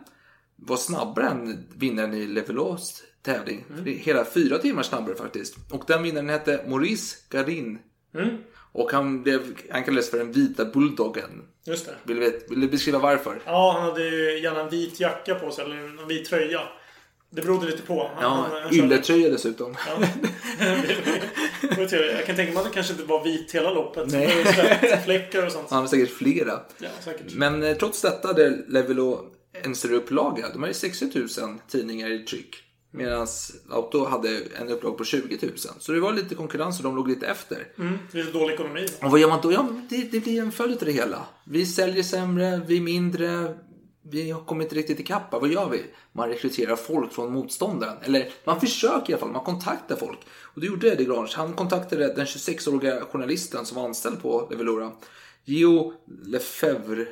[0.57, 3.65] var snabbare än vinnaren i Levelos tävling.
[3.87, 5.57] Är Hela fyra timmar snabbare faktiskt.
[5.71, 7.79] Och den vinnaren hette Maurice Garin.
[8.73, 11.43] Och han, blev, han kallades för den vita bulldoggen.
[11.65, 11.95] Just det.
[12.03, 13.43] Vill du, vill du beskriva varför?
[13.47, 16.61] Ja, han hade ju gärna en vit jacka på sig, eller en vit tröja.
[17.35, 18.11] Det berodde lite på.
[18.17, 19.77] Han, Ja, ylletröja dessutom.
[19.87, 20.07] Ja.
[21.91, 24.13] Jag kan tänka mig att det kanske inte var vit hela loppet.
[24.13, 24.45] Nej.
[24.81, 25.71] Svettfläckar och sånt.
[25.71, 26.61] Han har säkert flera.
[26.79, 27.35] Ja, säkert.
[27.35, 29.21] Men eh, trots detta hade Levelo
[29.63, 30.49] en större upplaga.
[30.53, 31.29] De hade 60 000
[31.69, 32.57] tidningar i tryck.
[32.91, 33.27] Medan
[33.71, 35.53] Auto hade en upplaga på 20 000.
[35.79, 37.67] Så det var lite konkurrens och de låg lite efter.
[37.79, 38.87] Mm, lite dålig ekonomi.
[39.03, 39.53] Och vad gör man då?
[39.53, 41.27] Ja, det, det blir en följd av det hela.
[41.45, 43.55] Vi säljer sämre, vi är mindre,
[44.11, 45.33] vi har kommit riktigt ikapp.
[45.33, 45.83] Vad gör vi?
[46.13, 47.97] Man rekryterar folk från motståndaren.
[48.03, 50.19] Eller man försöker i alla fall, man kontaktar folk.
[50.55, 54.93] Och det gjorde Eddie Grange, Han kontaktade den 26-åriga journalisten som var anställd på Levelora.
[55.45, 55.93] Geo
[56.25, 57.07] Lefebvre.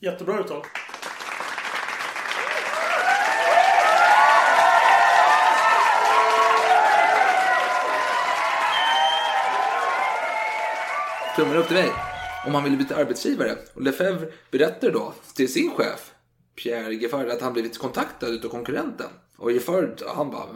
[0.00, 0.62] Jättebra uttal.
[11.36, 11.92] Tummen upp till mig
[12.46, 13.56] om han ville byta arbetsgivare.
[13.74, 16.10] Och Lefebvre berättade då till sin chef,
[16.62, 19.06] Pierre Giffard, att han blivit kontaktad utav konkurrenten.
[19.36, 20.46] Och Giffard, han bara,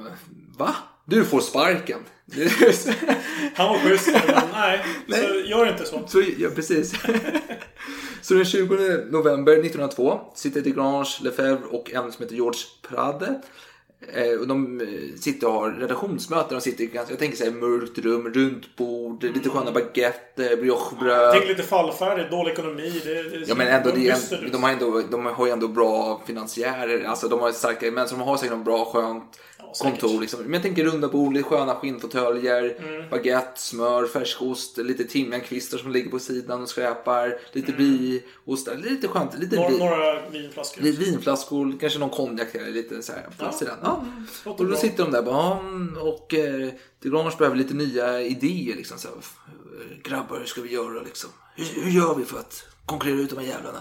[0.58, 0.74] va?
[1.04, 1.98] Du får sparken.
[3.54, 4.44] Han var schysst, men
[5.06, 6.02] nej, Så gör inte så.
[6.06, 6.94] Så, ja, precis.
[8.22, 13.40] så den 20 november 1902 sitter Desgrange, Lefebvre och en som heter George Prade.
[14.00, 16.54] Eh, och de eh, sitter och har redaktionsmöten.
[16.54, 20.56] De sitter i ganska, jag tänker så här, mörkt rum, runt bord, lite sköna baguette,
[20.56, 21.32] briochebröd.
[21.32, 23.02] Tänk lite fallfärdigt, dålig ekonomi.
[23.04, 27.04] Det, det, Ja men ändå, en, de, har ändå, de har ju ändå bra finansiärer.
[27.04, 29.38] Alltså de har starka män som har säkert en bra skönt.
[29.82, 30.20] Kontor.
[30.20, 30.40] Liksom.
[30.42, 33.10] Men jag tänker runda bord, lite sköna skinnfåtöljer, Mm.
[33.10, 39.38] baguette, smör, färskost, lite timjankvistar som ligger på sidan och skräpar, lite bieost, lite skönt,
[39.38, 39.78] lite Några, vin.
[39.78, 40.82] några vinflaskor.
[40.82, 43.76] Lite vinflaskor, kanske någon konjak eller lite så här den.
[43.82, 44.04] Ja.
[44.44, 44.76] Låter Och då bra.
[44.80, 46.68] sitter de där bara, "Ja, mm, och eh,
[47.02, 48.98] Desgrange behöver lite nya idéer liksom.
[48.98, 49.16] Så här,
[50.02, 51.30] Grabbar, hur ska vi göra liksom?
[51.56, 53.80] Hur, hur gör vi för att konkurrera ut de här jävlarna?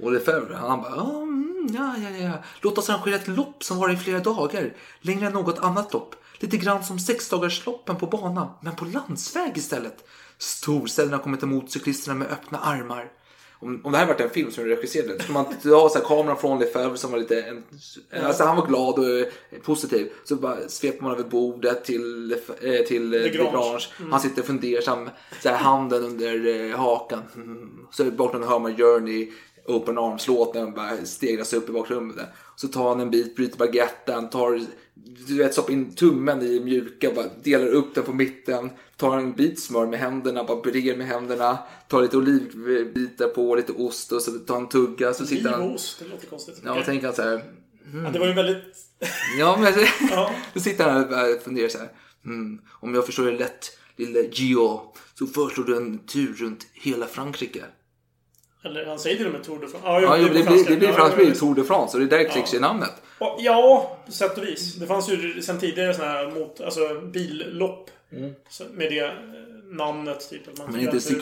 [0.00, 1.26] Och Lefebvre, han bara, "Ja,
[1.60, 2.32] mm, ja, ja, ja.
[2.60, 4.74] Låt oss arrangera ett lopp som varar i flera dagar.
[5.00, 6.14] Längre än något annat lopp.
[6.38, 10.04] Lite grann som sexdagarsloppen på bana, men på landsväg istället.
[10.38, 13.12] Storstäderna kommer ta emot cyklisterna med öppna armar.
[13.62, 16.04] Om, om det här varit en film som du regisserade, skulle man ha så här
[16.04, 17.42] kameran från Lefebvre som var lite...
[17.42, 17.64] En,
[18.26, 19.26] alltså han var glad och eh,
[19.62, 20.12] positiv.
[20.24, 23.74] Så bara sveper man över bordet till, Lef- eh, till eh, Desgrange.
[23.74, 24.10] Desgrange.
[24.10, 25.10] Han sitter fundersam,
[25.42, 27.22] så här, handen under eh, hakan.
[27.34, 27.86] Mm.
[27.90, 29.32] Så i bakgrunden hör man Journey,
[29.66, 32.26] Open Arms-låten bara stegras upp i bakgrunden.
[32.56, 34.60] Så tar han en bit, bryter baguetten, tar,
[35.26, 39.32] du vet, stoppar in tummen i mjuka, bara delar upp den på mitten, tar en
[39.32, 44.22] bit smör med händerna, bara brer med händerna, tar lite olivbitar på, lite ost och
[44.22, 45.62] så tar han tugga, så sitter han...
[45.66, 46.60] Livost, det låter konstigt.
[46.64, 47.44] Ja, och tänker han så här,
[48.04, 48.76] ja, det var ju väldigt...
[49.38, 49.72] Ja, men
[50.10, 50.34] Ja.
[50.54, 51.88] då sitter han här och funderar så här.
[52.24, 54.80] Mm, om jag förstår det rätt, lille Gio,
[55.14, 57.64] så föreslår du en tur runt hela Frankrike.
[58.62, 59.88] Eller han säger till och med Tour de France.
[59.88, 60.70] Ja, Ja, det, blir, franska.
[60.70, 62.60] det blir Ja, franskt ja, blir Tour de France och det är där klicks i
[62.60, 62.92] namnet.
[63.18, 64.74] Ja, Ja, på sätt och vis.
[64.74, 67.90] Det fanns ju sen tidigare sådana här mot, alltså billopp.
[68.12, 68.34] Mm.
[68.72, 69.12] Med det eh,
[69.70, 70.30] namnet.
[70.30, 71.20] Typ, att man Men inte tror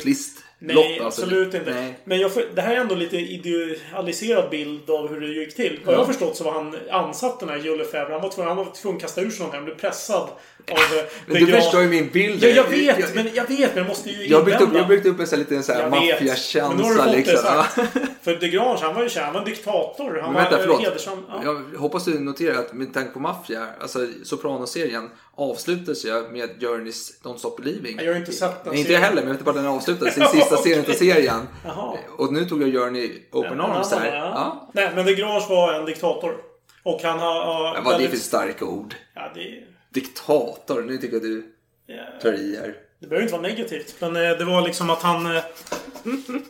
[0.60, 1.22] Nej, alltså.
[1.22, 1.70] absolut inte.
[1.74, 1.98] Nej.
[2.04, 5.80] Men jag, det här är ändå lite idealiserad bild av hur det gick till.
[5.84, 8.12] Vad jag har förstått så var han ansatt den här Jules Lefebvre.
[8.12, 9.56] Han var tvungen, han var tvungen att kasta ur sig någonting.
[9.58, 10.28] Han blev pressad
[10.70, 10.98] av...
[10.98, 12.42] eh, Men du gra- förstår ju min bild.
[12.44, 14.88] Ja, jag vet, men jag vet, men jag måste ju Jag byggt upp, jag har
[14.88, 17.36] byggt upp en sån här liten Jag maffiakänsla liksom.
[18.22, 19.24] För de Grange, han var ju känd.
[19.24, 20.18] Han var en diktator.
[20.22, 20.80] Han Men vänta, var förlåt.
[20.82, 21.24] hedersam.
[21.28, 21.40] Ja.
[21.44, 27.20] Jag hoppas du noterar att med tanke på maffia, alltså Sopranos-serien avslutas ju med Journeys
[27.22, 27.98] Don't Stop Believing.
[28.02, 30.16] Jag har inte sett den inte jag heller, men jag vet bara den avslutas.
[30.48, 31.48] Sista serien av serien.
[31.64, 31.96] Jaha.
[32.18, 34.06] Och nu tog jag Journey Open Arms här.
[34.16, 34.22] ja.
[34.34, 34.70] Ja.
[34.74, 36.36] Nej, men de Grange var en diktator.
[36.82, 37.74] Och han har...
[37.74, 38.94] Men vad är det för väldigt- starka ord?
[39.14, 39.64] Ja, det...
[40.00, 41.44] Diktator, nu tycker jag du
[41.86, 41.94] Ja.
[42.22, 42.74] tar i här.
[43.00, 43.94] Det behöver inte vara negativt.
[44.00, 45.36] Men eh, det var liksom att han...
[45.36, 45.42] Eh,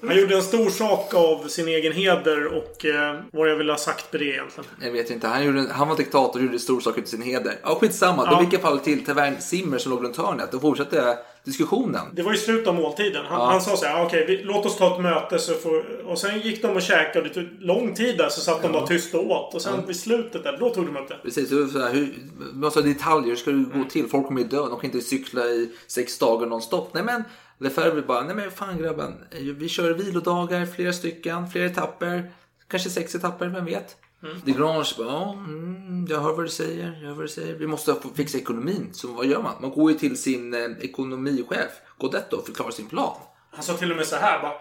[0.02, 3.76] han gjorde en stor sak av sin egen heder och eh, vad jag vill ha
[3.76, 4.70] sagt med det egentligen.
[4.82, 7.54] Jag vet inte, han, gjorde, han var diktator och gjorde stor sak ut sin heder.
[7.62, 8.22] Ja, skitsamma.
[8.30, 8.36] Ja.
[8.36, 12.06] Då gick jag fall till Tavern Simmer som låg runt hörnet och fortsatte diskussionen.
[12.12, 13.24] Det var ju slut av måltiden.
[13.26, 13.46] Han, Ja.
[13.46, 16.06] han sa så här, "Ah, okej, vi, låt oss ta ett möte så får...
[16.06, 18.72] Och sen gick de och käkade och det tog lång tid där så satt de
[18.72, 19.54] bara tyst och åt.
[19.54, 21.18] Och sen vid slutet där, då tog de upp det.
[21.22, 24.08] Precis, det så här, hur, ha detaljer, hur ska det gå till?
[24.08, 26.94] Folk kommer ju dö, de kan inte cykla i sex dagar nonstop.
[26.94, 27.24] Nej men,
[27.60, 29.14] Lefebvre bara, nej men fan grabben,
[29.58, 32.30] vi kör vilodagar, flera stycken, flera etapper,
[32.68, 33.96] kanske sex etapper, vem vet?
[34.22, 34.40] Mm.
[34.44, 37.54] De Grange bara, ja, mm, jag hör vad du säger, jag hör vad du säger.
[37.54, 38.88] Vi måste fixa ekonomin.
[38.92, 39.54] Så vad gör man?
[39.60, 43.16] Man går ju till sin eh, ekonomichef, Godetto, och förklarar sin plan.
[43.50, 44.52] Han sa till och med så här bara.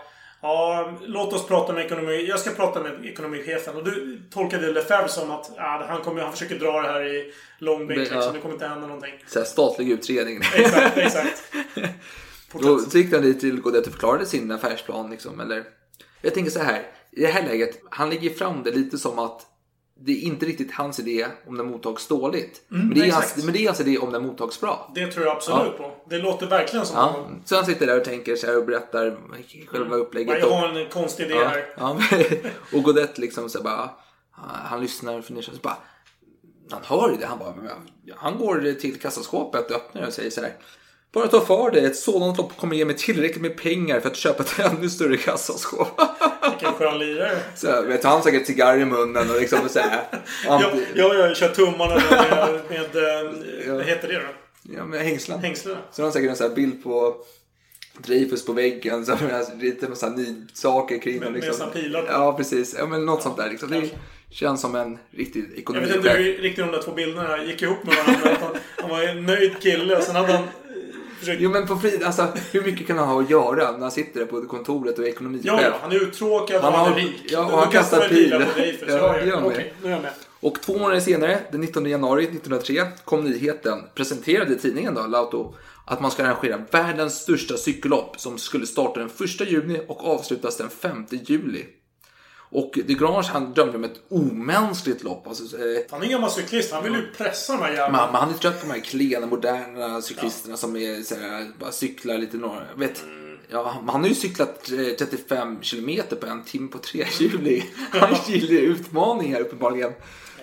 [0.42, 2.26] Ja, låt oss prata med ekonomi.
[2.30, 3.76] Jag ska prata med ekonomichefen.
[3.76, 7.34] Och du tolkade Lefebvre som att ja, han, kommer, han försöker dra det här i
[7.60, 8.00] långbänk.
[8.00, 8.16] Ja.
[8.16, 8.34] Liksom.
[8.34, 9.14] Det kommer inte hända någonting.
[9.28, 10.42] Så här, statlig utredning.
[10.56, 11.54] Exakt, exakt.
[12.52, 15.10] Då så gick han dit till Godetto och förklarade sin affärsplan.
[15.10, 15.64] Liksom, eller,
[16.22, 16.84] jag tänker så här,
[17.18, 19.46] i det här läget, han lägger fram det lite som att
[20.00, 22.62] det är inte riktigt hans idé om den mottags dåligt.
[22.68, 23.32] men, det är exakt.
[23.34, 24.92] hans, men det är hans idé om den mottags bra.
[24.96, 25.84] Det tror jag absolut Ja.
[25.84, 26.10] på.
[26.10, 27.04] Det låter verkligen som Ja.
[27.04, 27.42] honom.
[27.46, 29.18] Så han sitter där och tänker så här och berättar
[29.68, 30.40] själva upplägget.
[30.40, 31.74] Jag har en konstig idé ja, här.
[31.78, 32.00] ja,
[32.78, 33.90] och Godett liksom så bara,
[34.66, 35.78] han lyssnar och funderar så bara,
[36.72, 37.26] han hör ju det.
[37.26, 37.54] Han bara,
[38.16, 40.54] han går till kassaskåpet och öppnar och säger så här.
[41.18, 44.16] Bara ta för dig, ett sådant lopp kommer ge mig tillräckligt med pengar för att
[44.16, 46.02] köpa ett ännu större kassaskåp.
[46.50, 47.38] Vilken skön lirare.
[47.56, 50.04] Så vet, han säkert cigarr i munnen och liksom så här.
[50.46, 52.96] Jag, anti- jag, jag kör tummarna med, med,
[53.66, 54.74] med vad heter det då?
[54.78, 55.40] Ja, med hängslen.
[55.40, 55.78] Hängslena.
[55.92, 57.16] Så har han säkert en sån här bild på
[57.98, 59.06] Dreyfus på väggen.
[59.06, 59.16] Så
[59.60, 61.54] lite med här saker kring Med- med Liksom.
[61.58, 62.08] såna pilar på.
[62.12, 62.76] Ja, precis.
[62.80, 63.50] Ja, men något sånt där.
[63.50, 63.70] Liksom.
[63.70, 63.90] Det
[64.32, 65.86] känns som en riktig Jag ekonomi.
[65.86, 68.38] vet inte hur riktigt de där två bilderna gick ihop med varandra.
[68.42, 70.44] Han, han var en nöjd kille och sen hade han
[71.20, 71.42] försökt...
[71.42, 74.20] Jo, men på frid, alltså, hur mycket kan han ha att göra när han sitter
[74.20, 75.46] där på kontoret och är ekonomichef?
[75.46, 77.22] Ja, ja, han är uttråkad och Han han, har- är rik.
[77.30, 78.32] ja, och han kastar pil.
[78.32, 78.90] på Dreyfus.
[78.90, 80.12] Ja, Ja, ja, han Okej, nu är jag med.
[80.40, 85.54] Och två månader senare, den 19 januari 1903, kom nyheten, presenterade i tidningen då, Lauto,
[85.86, 89.10] att man ska arrangera världens största cykellopp som skulle starta den
[89.42, 91.66] 1 juni och avslutas den 5 juli.
[92.50, 95.28] Och de Grange han drömde om ett omänskligt lopp.
[95.28, 96.74] Alltså, eh, Han är en gammal cyklist.
[96.74, 98.12] Han vill ju pressa de här jävlarna.
[98.12, 101.72] man, han är trött på de här klena, moderna cyklisterna som är så här, bara
[101.72, 102.74] cyklar lite norr.
[102.78, 103.04] Vet,
[103.50, 107.64] ja, han har ju cyklat eh, 35 kilometer på en timme på tre juli.
[107.92, 109.94] Han gillar utmaningar uppenbarligen.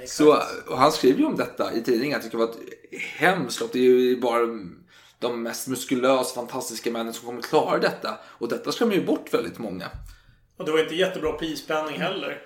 [0.07, 2.17] Så, och han skriver ju om detta i tidningen.
[2.17, 3.73] Att det ska vara ett hemskt lopp.
[3.73, 4.40] Det är ju bara
[5.19, 8.19] de mest muskulösa, fantastiska männen som kommer klara detta.
[8.25, 9.90] Och detta skrämmer ju bort väldigt månnga.
[10.57, 12.43] Och det var inte jättebra prisspänning heller.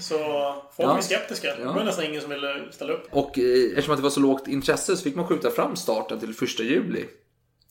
[0.00, 0.16] Så
[0.76, 1.02] folk Ja.
[1.02, 1.56] skeptiska.
[1.56, 3.08] Det var nästan ingen som ville ställa upp.
[3.10, 6.20] Och eh, eftersom att det var så lågt intresse så fick man skjuta fram starten
[6.20, 7.04] till 1 juli.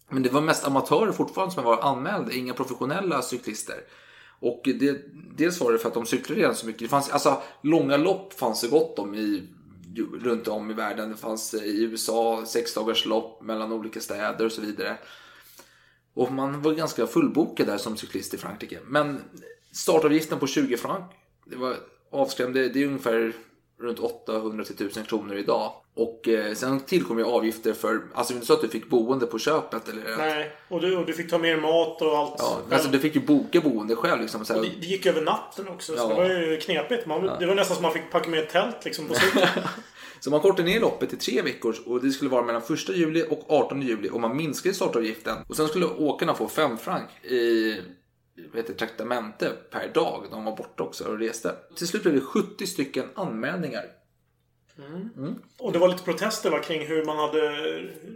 [0.09, 3.75] Men det var mest amatörer fortfarande som var anmälda, inga professionella cyklister.
[4.39, 5.01] Och det,
[5.37, 6.81] dels var det för att de cyklade redan så mycket.
[6.81, 9.43] Det fanns, alltså, långa lopp fanns det gott om i,
[10.21, 11.09] runt om i världen.
[11.09, 14.97] Det fanns eh, i USA sexdagars lopp mellan olika städer och så vidare.
[16.13, 18.79] Och man var ganska fullbokad där som cyklist i Frankrike.
[18.85, 19.21] Men
[19.73, 21.03] startavgiften på 20 franc,
[21.45, 21.75] det var
[22.11, 22.55] avskrämd.
[22.55, 23.33] Det, är ungefär
[23.79, 25.71] runt 800 till 1000 kronor idag.
[25.95, 28.89] Och eh, sen tillkom ju avgifter för, alltså det är inte så att du fick
[28.89, 30.17] boende på köpet eller?
[30.17, 32.35] Nej, och du, och du fick ta med mat och allt.
[32.37, 32.73] Ja, själv.
[32.73, 34.45] alltså du fick ju boka boende själv liksom.
[34.45, 36.07] Så här, det, det gick över natten också, så Ja.
[36.07, 37.05] det var ju knepigt.
[37.05, 39.49] Man, Det var nästan som man fick packa med ett tält liksom på slutet.
[40.19, 43.25] Så man kortade ner loppet till tre veckor och det skulle vara mellan 1 juli
[43.29, 45.37] och 18 juli och man minskade startavgiften.
[45.47, 47.75] Och sen skulle åkarna få 5 franc i
[48.37, 50.25] heter, det, traktamente per dag.
[50.31, 51.55] De var borta också och reste.
[51.77, 53.85] Till slut blev det 70 stycken anmälningar.
[55.59, 57.51] Och det var lite protester va, kring hur man hade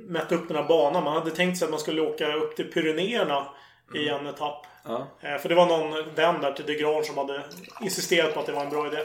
[0.08, 1.03] mätt upp den här banan.
[1.03, 3.47] Man hade tänkt sig att man skulle åka upp till Pyrenéerna
[3.95, 4.65] i en etapp.
[4.86, 5.08] Ja.
[5.21, 7.43] Eh, För det var någon vän där till De Grange som hade
[7.82, 8.97] insisterat på att det var en bra idé.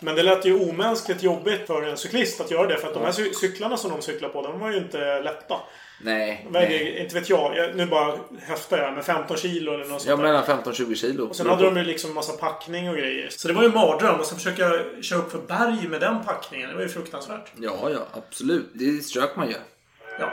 [0.00, 2.76] Men det lät ju omänskligt jobbigt för en cyklist att göra det.
[2.76, 5.56] För att de här cy- cyklarna som de cyklar på, de var ju inte lätta.
[6.00, 6.46] Nej.
[6.50, 7.02] Väger, nej.
[7.02, 10.26] inte vet jag, jag, nu bara höftar jag, men 15 kilo eller något sånt där.
[10.26, 11.26] mellan 15-20 kilo.
[11.26, 13.28] Och sen hade de ju liksom massa packning och grejer.
[13.30, 14.20] Så det var ju en mardröm.
[14.20, 14.70] Och sen försöka
[15.02, 16.68] köra upp för berg med den packningen.
[16.68, 17.52] Det var ju fruktansvärt.
[17.60, 18.70] Ja, ja, absolut.
[18.74, 19.54] Det strök man ju.
[20.18, 20.32] Ja.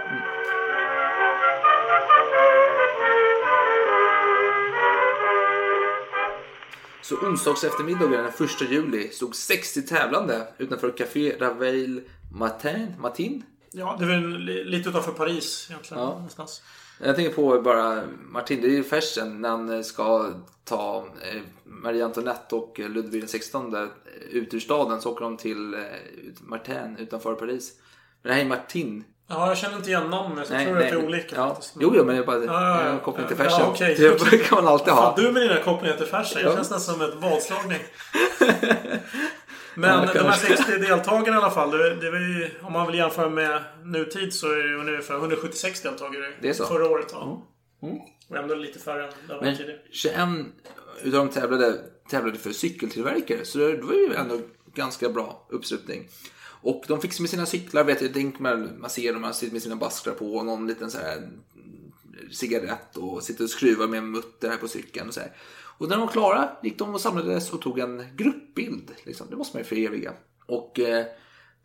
[7.01, 12.01] Så onsdags eftermiddagen den 1 juli stod 60 tävlande utanför Café Ravel
[12.33, 12.93] Matin.
[12.99, 13.43] Matin?
[13.75, 16.03] Ja, det en, li- lite utanför Paris egentligen.
[16.03, 16.09] Ja.
[16.09, 16.61] Någonstans.
[17.03, 20.29] Jag tänker på bara Martin, det är ju färsen när han ska
[20.63, 23.89] ta eh, Marie Antoinette och Ludvig 16
[24.31, 25.79] ut ur staden så åker de till eh,
[26.41, 27.71] Martin utanför Paris.
[28.21, 29.03] Men det här är Martin.
[29.27, 30.49] Ja, jag känner inte igen namnet.
[30.51, 31.57] Jag tror att det är olika ja.
[31.79, 32.99] Jo, jo, men är bara Ja, ja, ja.
[32.99, 33.65] koppling till Ja, färsen.
[33.67, 33.95] okej.
[34.31, 35.01] Det kan man alltid ha.
[35.01, 36.41] Fan, du med dina kopplingar till färsen.
[36.41, 36.55] Det Ja.
[36.55, 37.79] känns nästan som ett vadslagning.
[39.75, 40.57] Men de här kanske.
[40.57, 41.71] 60 deltagarna i alla fall.
[41.71, 46.33] Det, var ju, om man vill jämföra med nutid så är det ungefär 176 deltagare
[46.41, 46.65] Det är så?
[46.65, 47.07] förra året.
[47.11, 47.47] Ja.
[47.83, 47.97] Mm.
[48.29, 49.79] Och ändå lite färre än det var tidigare.
[49.91, 50.17] 21
[51.03, 53.45] utav dem tävlade, tävlade för cykeltillverkare.
[53.45, 54.39] Så det var ju ändå
[54.73, 56.09] ganska bra uppslutning.
[56.61, 59.61] Och de fick med sina cyklar, vet jag, tänk man, ser dem, man sitter med
[59.61, 61.39] sina baskrar på och någon liten så här mm,
[62.31, 65.31] cigarett och sitter och skruvar med en mutter här på cykeln och så här.
[65.77, 68.91] Och när de var klara gick de och samlades och tog en gruppbild.
[69.03, 69.27] Liksom.
[69.29, 70.13] Det måste man ju föreviga.
[70.45, 71.05] Och eh,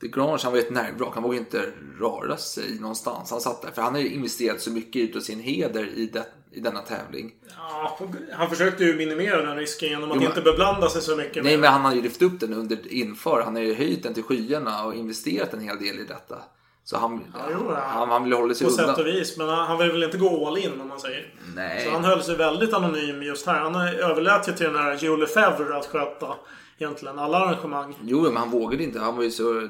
[0.01, 1.15] de Grange, han var ju ett nervvrak.
[1.15, 3.31] Han vågade inte röra sig någonstans.
[3.31, 6.27] Han satt där, för han har ju investerat så mycket utav sin heder i, det,
[6.53, 7.35] i denna tävling.
[7.57, 7.99] Ja,
[8.33, 11.45] han försökte ju minimera den risken genom att Jo, inte beblanda sig så mycket.
[11.45, 13.43] Nej, men han har ju lyft upp den under inför.
[13.43, 16.39] Han har ju höjt den till skyarna och investerat en hel del i detta.
[16.85, 17.77] Så han, ja.
[17.87, 18.87] han, han vill hålla sig På undan.
[18.89, 19.37] sätt och vis.
[19.39, 21.35] Men han han vill väl inte gå all in om man säger.
[21.57, 21.85] Nej.
[21.85, 23.61] Så han höll sig väldigt anonym just här.
[23.61, 26.27] Han överlät ju till den här Joe Lefebvre att sköta
[26.79, 27.95] egentligen alla arrangemang.
[28.05, 29.01] Jo, men han vågade inte.
[29.01, 29.69] Han var ju så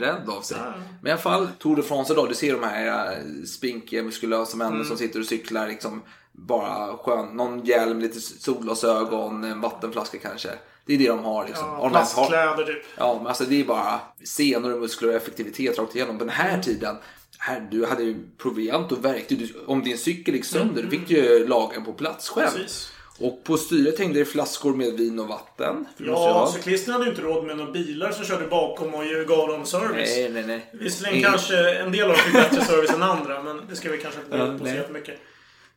[0.00, 0.56] rädd av sig.
[1.02, 2.28] Men i alla fall, Tour de France idag.
[2.28, 4.86] Du ser de här äh, spinkiga, muskulösa männen Mm.
[4.86, 7.26] som sitter och cyklar liksom bara skön.
[7.36, 10.48] Någon hjälm, lite solglasögon, en vattenflaska kanske.
[10.88, 11.66] Det är det de har liksom.
[11.66, 12.82] Ja, plastkläder typ.
[12.96, 16.18] Ja, men alltså det är bara senor och muskler och effektivitet rakt igenom.
[16.18, 16.96] På den här tiden,
[17.38, 19.54] här, du hade ju proviant och verktyg.
[19.66, 22.50] Om din cykel gick sönder, du fick ju laga den på plats själv.
[22.50, 22.92] Precis.
[23.20, 25.86] Och på styret hängde det flaskor med vin och vatten.
[25.96, 29.66] Ja, cyklisterna hade ju inte råd med några bilar som körde bakom och gav dem
[29.66, 30.16] service.
[30.16, 30.70] Nej, nej, nej.
[30.72, 33.98] Visserligen kanske en del av dem fick bättre service än andra, men det ska vi
[33.98, 35.18] kanske inte gå in på så nej.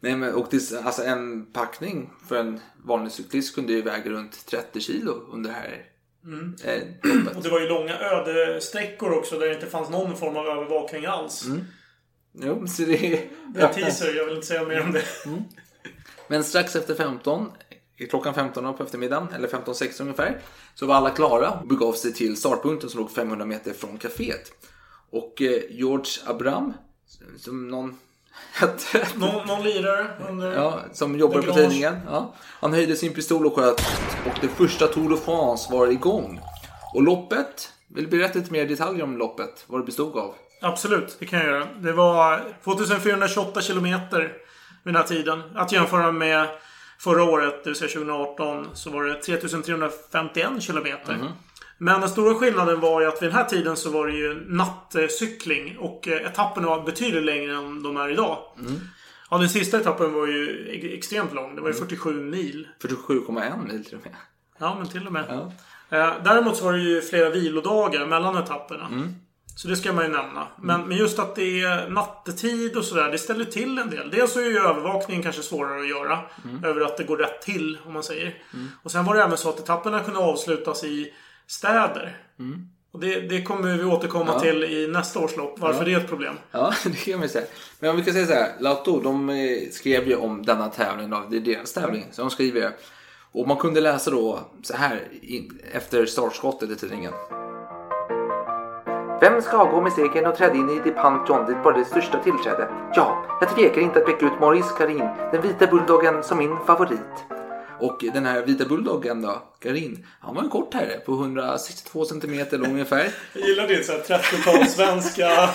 [0.03, 4.45] Nej, men och det, alltså en packning för en vanlig cyklist kunde ju väga runt
[4.45, 5.85] 30 kilo under det här
[6.23, 6.55] Mm.
[6.63, 7.27] eh.
[7.37, 11.05] Och det var ju långa ödesträckor också där det inte fanns någon form av övervakning
[11.05, 11.45] alls.
[11.45, 11.61] Mm.
[12.33, 13.29] Jo, så det är...
[13.53, 15.03] Det är en teaser, jag vill inte säga mer om det.
[16.27, 17.51] Men strax efter 15,
[18.09, 20.41] klockan 15 på eftermiddagen, eller 15.16 ungefär,
[20.75, 24.51] så var alla klara och begav sig till startpunkten som låg 500 meter från kaféet.
[25.09, 26.73] Och eh, George Abram,
[27.37, 27.97] som någon
[28.53, 30.53] hette, Någon, någon lirare under...
[30.53, 33.81] ja, som jobbar på tidningen, ja, han höjde sin pistol och sköt
[34.25, 36.39] och det första Tour de France var igång.
[36.93, 39.63] Och loppet, vill du berätta lite mer detaljer om loppet?
[39.67, 40.33] Vad det bestod av?
[40.61, 41.67] Absolut, det kan jag göra.
[41.79, 44.19] Det var 2428 kilometer
[44.83, 45.43] vid den här tiden.
[45.55, 46.47] Att jämföra med
[46.99, 51.13] förra året, det vill säga 2018, så var det 3351 kilometer.
[51.83, 54.45] Men den stora skillnaden var ju att vid den här tiden så var det ju
[54.47, 55.77] nattcykling.
[55.77, 58.37] Och eh, etapperna var betydligt längre än de är idag.
[59.29, 61.55] Ja, den sista etappen var ju extremt lång.
[61.55, 62.67] Det var ju 47 mil.
[62.81, 64.15] 47,1 mil till och med.
[64.57, 65.29] Ja, men till och med.
[65.89, 68.89] Eh, däremot så var det ju flera vilodagar mellan etapperna.
[69.55, 70.47] Så det ska man ju nämna.
[70.61, 74.09] Men, men just att det är nattetid och sådär, det ställer till en del.
[74.09, 76.19] Dels så är ju övervakningen kanske svårare att göra.
[76.63, 78.35] Över att det går rätt till, om man säger.
[78.83, 81.13] Och sen var det även så att etapperna kunde avslutas i
[81.51, 82.17] städer.
[82.93, 84.39] Och det, det kommer vi återkomma Ja.
[84.39, 85.59] till i nästa års lopp.
[85.59, 85.85] Varför Ja.
[85.85, 86.33] det är ett problem.
[86.51, 87.45] Ja, det kan man säga.
[87.79, 88.51] Men om vi kan säga så här.
[88.59, 89.35] Lauto, de eh,
[89.71, 91.09] skrev ju om denna tävling.
[91.09, 91.23] Då.
[91.29, 92.05] Det är deras tävling.
[92.11, 92.71] Så de skriver det.
[93.31, 95.07] Och man kunde läsa då så här
[95.71, 97.13] efter startskottet i tidningen.
[99.21, 102.69] Vem ska avgå med segern och trädde in i Dipantion dit var det största tillträde?
[102.95, 107.15] Ja, jag tvekar inte att peka ut Maurice Karin, den vita bulldoggen, som min favorit.
[107.81, 112.57] Och den här vita bulldoggen då, Karin, han var en kort herre på 162 centimeter
[112.57, 113.11] lång ungefär.
[113.33, 115.27] Jag gillar din så här 30-tal svenska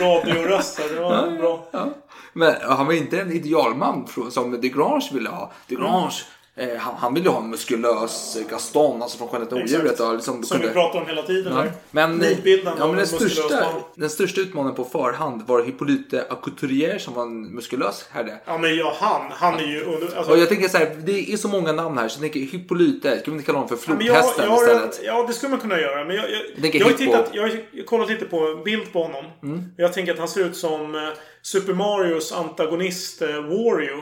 [0.00, 0.94] radioröster.
[0.94, 1.68] Det var bra.
[1.70, 1.94] Ja.
[2.32, 5.52] Men han var inte en idealman som De Grange ville ha.
[5.66, 6.14] De Grange,
[6.58, 9.98] Eh, han, han ville ju ha en muskulös eh, Gaston, alltså från Skönheten och odjuret.
[10.14, 11.52] Liksom, Som vi kunde- pratar om hela tiden.
[11.56, 11.64] Ja.
[11.90, 17.14] Men, Nidbilden ja, men den, största, den största utmaningen på förhand var Hippolyte Acouturier som
[17.14, 18.38] var en muskulös herre.
[18.44, 19.22] Ja, men ja, han.
[19.30, 20.16] Han är ju under...
[20.16, 22.58] Alltså, Och jag tänker så här, det är så många namn här så jag tänker
[22.58, 25.00] Hippolyte, ska vi inte kalla honom för Ja, flodhästen har istället?
[25.04, 26.04] ja, det skulle man kunna göra.
[26.04, 29.24] Men jag, jag, jag, har, tittat, jag har kollat lite på en bild på honom.
[29.42, 29.64] Mm.
[29.76, 31.00] Jag tänker att han ser ut som eh,
[31.42, 34.00] Super Marios antagonist eh, Wario.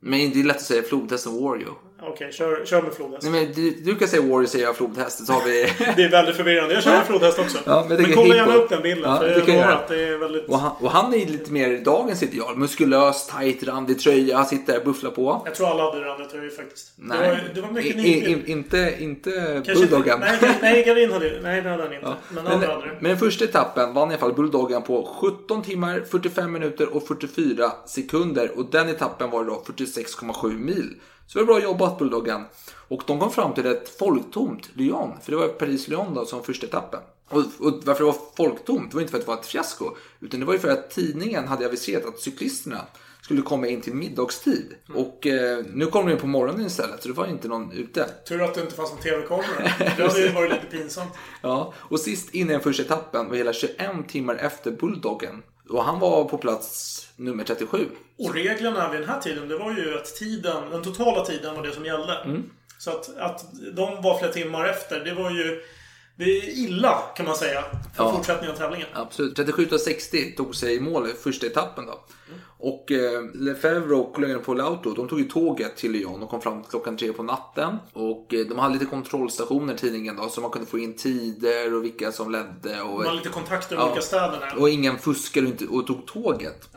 [0.00, 1.74] Men det är lätt att säga flodhästen Wario.
[2.02, 3.22] Okej, kör, kör med flodhäst.
[3.22, 5.72] Nej, men du, du kan säga Wario säger jag flodhäst, så har vi...
[5.96, 6.74] Det är väldigt förvirrande.
[6.74, 7.58] Jag kör med flodhäst också.
[7.66, 9.10] Ja, men men kolla gärna upp den bilden.
[9.10, 10.48] Ja, för det jag att det är väldigt...
[10.48, 12.56] och, han, och han är lite mer dagens ideal.
[12.56, 15.42] Muskulös, tight, randig tröja, sitter där och bufflar på.
[15.44, 16.92] Jag tror alla hade den andra tröjan faktiskt.
[16.96, 18.48] Nej, Det, var, det var mycket I- nidbild.
[18.48, 20.20] i- inte, inte Bulldoggen.
[20.20, 22.06] Nej, nej, Garin hade Nej, det hade han inte.
[22.06, 22.14] Ja.
[22.28, 25.62] Men Men, andra hade men den första etappen vann i alla fall Bulldoggen på 17
[25.62, 28.50] timmar, 45 minuter och 44 sekunder.
[28.58, 30.94] Och den etappen var då 46,7 mil.
[31.26, 32.44] Så det var bra jobbat Bulldoggen.
[32.88, 35.12] Och de kom fram till ett folktomt Lyon.
[35.22, 37.00] För det var Paris-Lyon då som första etappen.
[37.28, 39.90] Och, och varför det var folktomt det var inte för att det var ett fiasko.
[40.20, 42.80] Utan det var ju för att tidningen hade aviserat att cyklisterna
[43.26, 44.74] skulle komma in till middagstid.
[44.94, 48.10] Och eh, nu kom de in på morgonen istället så det var inte någon ute.
[48.28, 49.72] Tur att det inte fanns någon TV-kamera.
[49.78, 51.12] Det hade ju varit lite pinsamt.
[51.42, 55.42] Ja, och sist in i den första etappen var hela 21 timmar efter Bulldoggen.
[55.68, 57.86] Och han var på plats nummer 37.
[58.18, 61.62] Och reglerna vid den här tiden, det var ju att tiden, den totala tiden var
[61.62, 62.14] det som gällde.
[62.14, 62.50] Mm.
[62.78, 63.44] Så att, att
[63.76, 65.62] de var flera timmar efter, det var ju...
[66.18, 67.62] Det är illa, kan man säga,
[67.96, 68.12] för Ja.
[68.12, 68.88] fortsättningen av tävlingen.
[68.94, 69.36] Absolut.
[69.36, 72.00] 37 av 60 tog sig i mål i första etappen då.
[72.58, 76.40] Och eh, Lefebvre och kollegorna på Lauto, de tog ju tåget till Lyon och kom
[76.40, 77.76] fram klockan tre på natten.
[77.92, 81.84] Och eh, de hade lite kontrollstationer tidningen då, så man kunde få in tider och
[81.84, 82.80] vilka som ledde.
[82.82, 83.86] Och, Man har lite kontakter med Ja.
[83.86, 84.46] olika städerna.
[84.58, 86.68] och ingen fuskade och, inte, och tog tåget.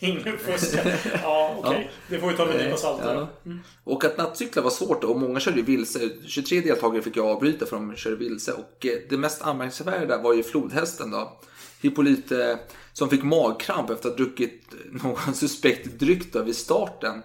[0.00, 0.78] Ingen fusk.
[1.22, 1.90] Ja, okej.
[2.08, 3.00] Det får vi ta med en nypa salt.
[3.04, 3.28] Ja.
[3.46, 3.60] Mm.
[3.84, 6.10] Och att nattcykla var svårt och många körde ju vilse.
[6.26, 8.52] 23 deltagare fick jag avbryta för de körde vilse.
[8.52, 11.40] Och eh, det mest anmärkningsvärda var ju flodhästen då.
[11.80, 12.58] Hippolyte
[12.92, 14.62] som fick magkramp efter att ha druckit
[15.02, 17.22] någon suspekt dryck då vid starten.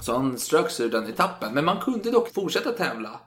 [0.00, 1.54] Så han strök sig ur den etappen.
[1.54, 3.20] Men man kunde dock fortsätta tävla.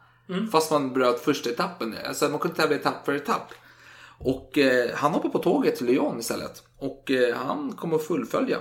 [0.51, 1.95] Fast man bröt första etappen.
[2.07, 3.53] Alltså man kunde tävla etapp för etapp.
[4.20, 6.63] Och eh, han hoppade på tåget till Lyon istället.
[6.80, 8.57] Och eh, han kommer att fullfölja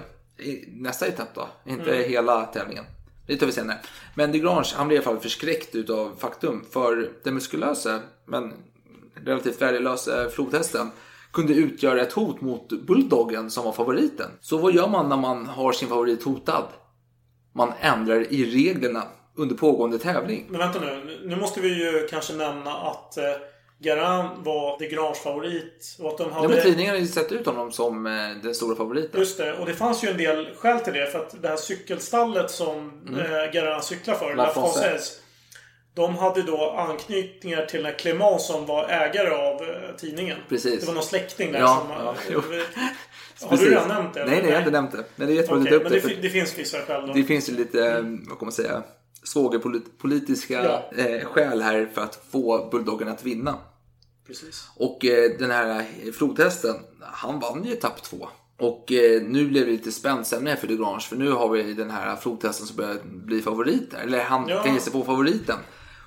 [0.69, 1.49] nästa etapp då.
[1.67, 2.11] Inte Mm.
[2.11, 2.85] hela tävlingen.
[3.27, 3.79] Det tar vi senare.
[4.14, 6.64] Men Degrange, han blev i alla fall förskräckt utav faktum.
[6.71, 8.53] För den muskulösa, men
[9.14, 10.91] relativt värdelösa flodhästen
[11.33, 14.31] kunde utgöra ett hot mot Bulldoggen som var favoriten.
[14.41, 16.64] Så vad gör man när man har sin favorit hotad?
[17.53, 19.03] Man ändrar i reglerna
[19.35, 20.47] under pågående tävling.
[20.49, 21.21] Men vänta nu.
[21.25, 23.25] Nu måste vi ju kanske nämna att eh,
[23.79, 25.97] Garan var de Grange favorit.
[26.01, 26.49] Och att de Ja, hade...
[26.49, 28.12] men tidningen har ju sett ut honom som eh,
[28.43, 29.20] den stora favoriten.
[29.20, 31.07] Just det, och det fanns ju en del skäl till det.
[31.07, 33.20] För att det här cykelstallet som Mm.
[33.20, 35.12] eh, Garan cyklar för, La La Française.
[35.95, 40.39] De hade då anknytningar till den Clément som var ägare av eh, tidningen.
[40.49, 40.81] Precis.
[40.81, 41.91] Det var någon släkting där Ja, som...
[41.91, 42.14] ja,
[43.47, 43.64] har Precis.
[43.66, 44.24] du redan nämnt det?
[44.24, 45.05] Nej, nej, jag har inte nämnt det.
[45.16, 46.22] Men det är jättebra att du tar men upp det, det.
[46.22, 47.12] det finns vissa skäl då.
[47.12, 47.95] Det finns ju lite, eh,
[48.29, 48.83] vad kan man säga,
[49.27, 51.03] svågerpolitiska Ja.
[51.03, 53.59] eh, skäl här för att få Bulldoggen att vinna.
[54.27, 54.68] Precis.
[54.77, 58.29] Och eh, den här flodhästen, han vann ju etapp två.
[58.59, 61.91] Och eh, nu blev det lite spänt stämning för Degrange för nu har vi den
[61.91, 63.99] här flodhästen som börjar bli favorit där.
[63.99, 64.62] Eller han Ja.
[64.62, 65.57] kan ge sig på favoriten.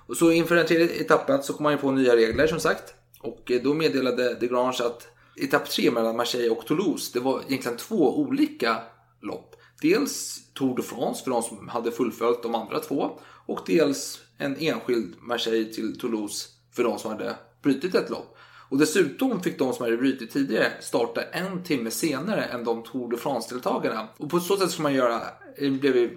[0.07, 2.93] Och så inför den tredje etappen så kom man ju på nya regler som sagt.
[3.20, 7.78] Och eh, då meddelade Degrange att etapp tre mellan Marseille och Toulouse, det var egentligen
[7.78, 8.78] två olika
[9.22, 9.55] lopp.
[9.82, 13.20] Dels Tour de France för de som hade fullföljt de andra två.
[13.45, 18.38] Och dels en enskild Marseille till Toulouse för de som hade brutit ett lopp.
[18.70, 23.10] Och dessutom fick de som hade brutit tidigare starta en timme senare än de Tour
[23.10, 24.07] de France-deltagarna.
[24.18, 25.22] Och på så sätt ska man göra,
[25.57, 26.10] eh, blev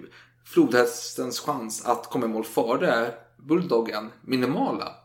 [0.45, 5.02] flodhästens chans att komma i mål före Bulldoggen minimala.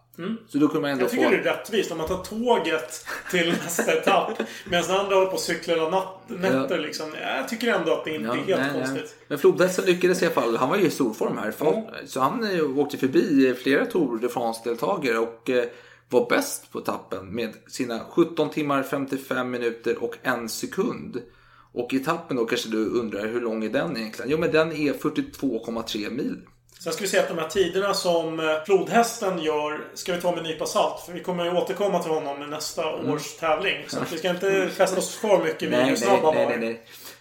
[0.48, 1.30] Så då kunde man ändå Jag tycker få...
[1.30, 4.38] det är rättvist om man tar tåget till nästa etapp
[4.70, 7.06] medan den andra håller på och cyklar hela natt, nätter liksom.
[7.22, 8.86] Jag tycker ändå att det inte Ja, är helt nej, nej.
[8.86, 9.16] konstigt.
[9.28, 10.56] Men flodhästen lyckades i alla fall.
[10.56, 11.54] Han var ju i stor form här.
[12.06, 15.64] Så han eh, åkte förbi flera Tour de France-deltagare och eh,
[16.08, 21.22] var bäst på tappen med sina 17 timmar 55 minuter och en sekund.
[21.72, 24.30] Och i tappen då kanske du undrar hur lång är den egentligen?
[24.30, 26.36] Jo men den är 42,3 mil.
[26.80, 30.30] Sen ska vi se att de här tiderna som eh, flodhästen gör ska vi ta
[30.30, 31.00] med en nypa salt.
[31.06, 33.10] För vi kommer ju återkomma till honom i nästa Mm.
[33.12, 33.76] års tävling.
[33.88, 36.76] Så vi ska inte fästa oss för mycket vid hur snabb han var.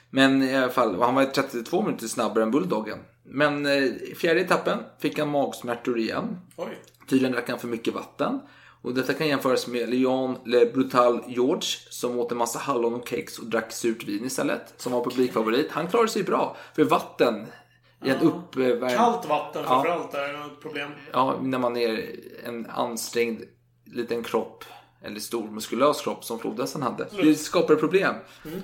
[0.09, 2.99] Men i alla fall, han var 32 minuter snabbare än Bulldoggen.
[3.25, 6.37] Men eh, i fjärde etappen fick han magsmärtor igen.
[6.55, 6.67] Oj.
[7.09, 8.39] Tydligen drack han för mycket vatten.
[8.81, 13.07] Och detta kan jämföras med Leon Le Brutal George som åt en massa hallon och
[13.07, 14.73] kex och drack surt vin istället.
[14.77, 15.71] Som var publikfavorit.
[15.71, 16.57] Han klarade sig bra.
[16.75, 17.47] För vatten
[18.03, 18.97] i en uppvärmd...
[18.97, 19.69] Kallt vatten Ja.
[19.69, 20.89] framförallt är ett problem.
[21.13, 23.41] Ja, när man är en ansträngd
[23.85, 24.63] liten kropp
[25.01, 27.07] eller stor muskulös kropp som flodhästen hade.
[27.21, 28.15] Det skapar problem.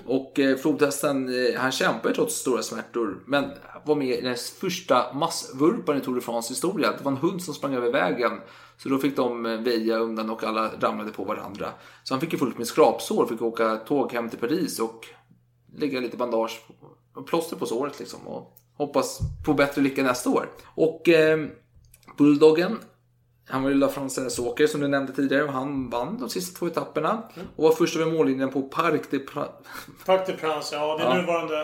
[0.06, 3.22] Och eh, flodhästen, eh, han kämpar ju trots stora smärtor.
[3.26, 3.50] Men
[3.84, 6.92] var med i den första massvurpan i Tour de France historia.
[6.98, 8.40] Det var en hund som sprang över vägen.
[8.78, 11.68] Så då fick de eh, väja undan och alla ramlade på varandra.
[12.02, 15.06] Så han fick ju fullt med skrapsår, fick åka tåg hem till Paris och
[15.76, 16.60] lägga lite bandage
[17.14, 18.20] och plåster på såret liksom.
[18.28, 20.48] Och hoppas på bättre lycka nästa år.
[20.74, 21.46] Och eh,
[22.18, 22.78] Bulldoggen
[23.48, 26.66] han var ju La Française-åkare som du nämnde tidigare och han vann de sista två
[26.66, 27.22] etapperna.
[27.56, 29.48] Och var först över mållinjen på Parc des Pra-
[30.06, 30.96] Parc des Princes, ja.
[30.98, 31.20] Det är Ja.
[31.20, 31.54] nuvarande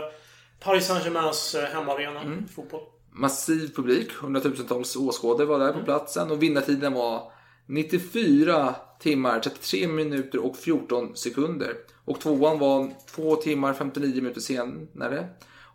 [0.60, 2.48] Paris Saint-Germains eh, hemmaarena Mm.
[2.48, 2.80] fotboll.
[3.12, 4.12] massiv publik.
[4.12, 7.32] Hundratusentals åskådare var där på platsen och vinnartiden var
[7.66, 11.74] 94 timmar, 33 minuter och 14 sekunder.
[12.04, 15.28] Och tvåan var 2 timmar 59 minuter senare.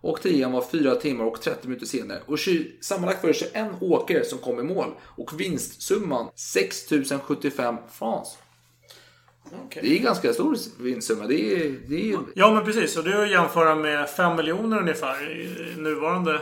[0.06, 2.20] Och tian var 4 timmar och 30 minuter senare.
[2.26, 2.40] Och
[2.82, 4.90] sammanlagt var det 21 åkare som kom i mål.
[5.02, 8.30] Och vinstsumman 6075 francs.
[9.66, 9.82] Okej.
[9.84, 11.28] Det är ganska stor vinstsumma.
[11.28, 12.98] Det är, det är Ja, men precis.
[12.98, 16.42] Och det är att jämföra med 5 miljoner ungefär i nuvarande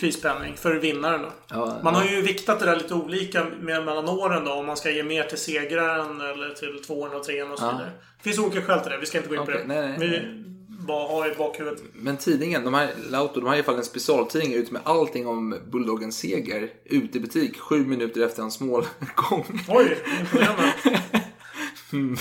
[0.00, 1.22] prispenning för vinnaren.
[1.22, 1.28] Då.
[1.48, 2.00] Ja, man ja.
[2.00, 4.52] har ju viktat det där lite olika med, mellan åren då.
[4.52, 7.70] Om man ska ge mer till segraren eller till tvåan och trean och så Ja.
[7.72, 7.90] vidare.
[8.18, 8.98] Det finns olika skäl till det.
[8.98, 9.66] Vi ska inte gå in Okej, på det.
[9.66, 10.40] nej, nej, Vi nej.
[10.86, 11.82] Bara har i bakhuvudet.
[11.92, 15.26] Men tidningen, de här, Lauto, de har i alla fall en specialtidning ut med allting
[15.26, 19.60] om Bulldoggens seger ute i butik sju minuter efter hans målgång.
[19.68, 20.72] Oj, imponerande.
[21.92, 22.16] Mm.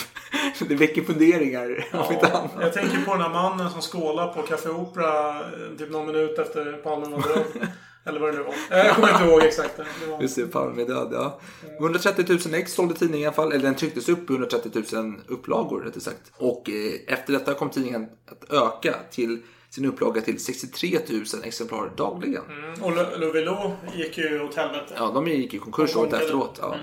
[0.68, 2.51] Det väcker funderingar om inte annat.
[2.59, 6.39] Jag tänker på den här mannen som skålar på Café Opera eh, typ någon minut
[6.39, 7.68] efter Palme var död.
[8.06, 8.56] Eller vad det nu var.
[8.70, 9.78] Jag kommer inte ihåg exakt.
[9.78, 10.22] Det var...
[10.22, 11.39] Just det, Palme död, ja.
[11.80, 15.22] 130 000 ex sålde tidningen i alla fall, eller den trycktes upp i 130 000
[15.28, 16.32] upplagor rättare sagt.
[16.38, 21.91] Och eh, efter detta kom tidningen att öka till sin upplaga till 63 000 exemplar
[21.97, 22.43] dagligen.
[22.49, 22.84] Mm.
[22.84, 24.93] Och Lovelo gick ju åt helvete.
[24.97, 26.58] Ja, de gick i konkurs året efteråt.
[26.62, 26.76] Ja.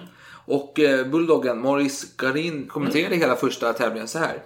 [0.47, 4.43] Och eh, Bulldoggen, Maurice Garin, kommenterade hela första tävlingen så här.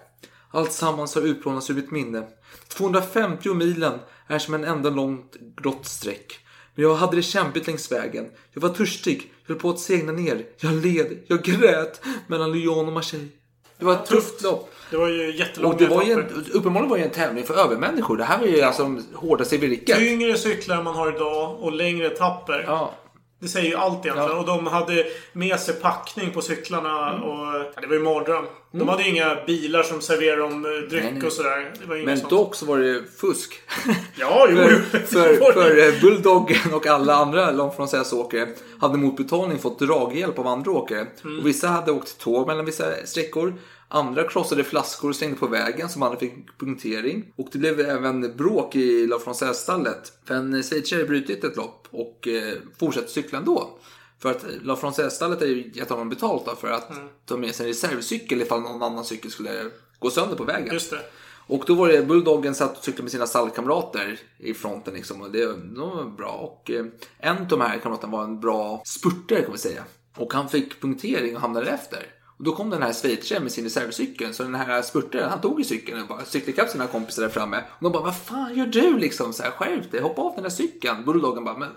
[0.51, 2.27] Allt sammans har utplånats ur mitt minne.
[2.68, 6.43] 250 milen är som en enda långt grått streck.
[6.75, 8.31] Men jag hade det kämpigt längs vägen.
[8.53, 10.45] Jag var törstig, jag höll på att segna ner.
[10.57, 13.29] Jag led, jag grät mellan Lyon och Marseille.
[13.79, 14.70] Det var ett tufft lopp.
[14.91, 16.35] Det var ju jättelånga Och det var ju etapper.
[16.35, 18.16] en, uppenbarligen var det ju en tävling för övermänniskor.
[18.16, 19.99] Det här var ju alltså hårdaste i virket.
[19.99, 22.64] Tyngre cyklar man har idag och längre etapper.
[22.66, 22.95] Ja.
[23.45, 24.30] Det säger ju allt egentligen.
[24.30, 24.38] Ja.
[24.38, 27.12] Och de hade med sig packning på cyklarna.
[27.12, 27.22] Mm.
[27.22, 28.45] Och, ja, det var ju mardröm.
[28.72, 31.26] De hade ju inga bilar som serverade dem eh, dryck Nej, nej.
[31.26, 31.72] och sådär.
[32.05, 32.30] Men sånt.
[32.30, 33.61] dock så var det fusk.
[34.16, 38.49] Ja, jo, för, för, för eh, Bulldoggen och alla andra långt från åkare
[38.80, 41.07] hade mot betalning fått draghjälp av andra åkare.
[41.24, 41.38] Mm.
[41.38, 43.55] Och vissa hade åkt tåg mellan vissa sträckor.
[43.89, 47.32] Andra krossade flaskor och stängde på vägen som andra fick punktering.
[47.37, 50.12] Och det blev även bråk i La Française-stallet.
[50.24, 53.78] För en schweizare brutit ett lopp och eh, fortsatte cykla ändå.
[54.18, 57.09] För att La Française-stallet är ju gett honom betalt för att Mm.
[57.26, 60.74] ta med sig en reservcykel ifall någon annan cykel skulle gå sönder på vägen.
[60.74, 61.01] Just det.
[61.47, 65.20] Och då var det Bulldoggen satt och cyklade med sina stallkamrater i fronten liksom.
[65.22, 66.30] Och det de var bra.
[66.30, 66.85] Och eh,
[67.18, 69.85] en av de här kamraterna var en bra spurtare kan vi säga.
[70.16, 72.07] Och han fick punktering och hamnade efter.
[72.39, 74.35] Och då kom den här schweizaren med sin reservcykel.
[74.35, 77.28] Så den här spurtaren, han tog i cykeln och bara cyklade ikapp sina kompisar där
[77.28, 77.57] framme.
[77.57, 79.32] Och de bara, vad fan gör du liksom?
[79.32, 81.05] Så här, skärp dig, hoppa av den där cykeln.
[81.05, 81.70] Bulldoggen bara, men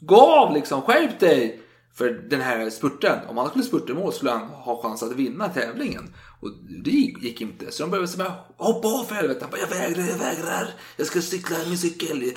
[0.00, 1.62] gå av liksom, skärp dig!
[1.94, 5.12] För den här spurten, om han skulle spurta i mål skulle han ha chans att
[5.12, 6.14] vinna tävlingen.
[6.40, 6.50] Och
[6.84, 7.72] det gick inte.
[7.72, 9.40] Så de började säga hoppa av för helvete.
[9.40, 10.74] Han bara, jag vägrar, jag vägrar.
[10.96, 12.22] Jag ska cykla min cykel.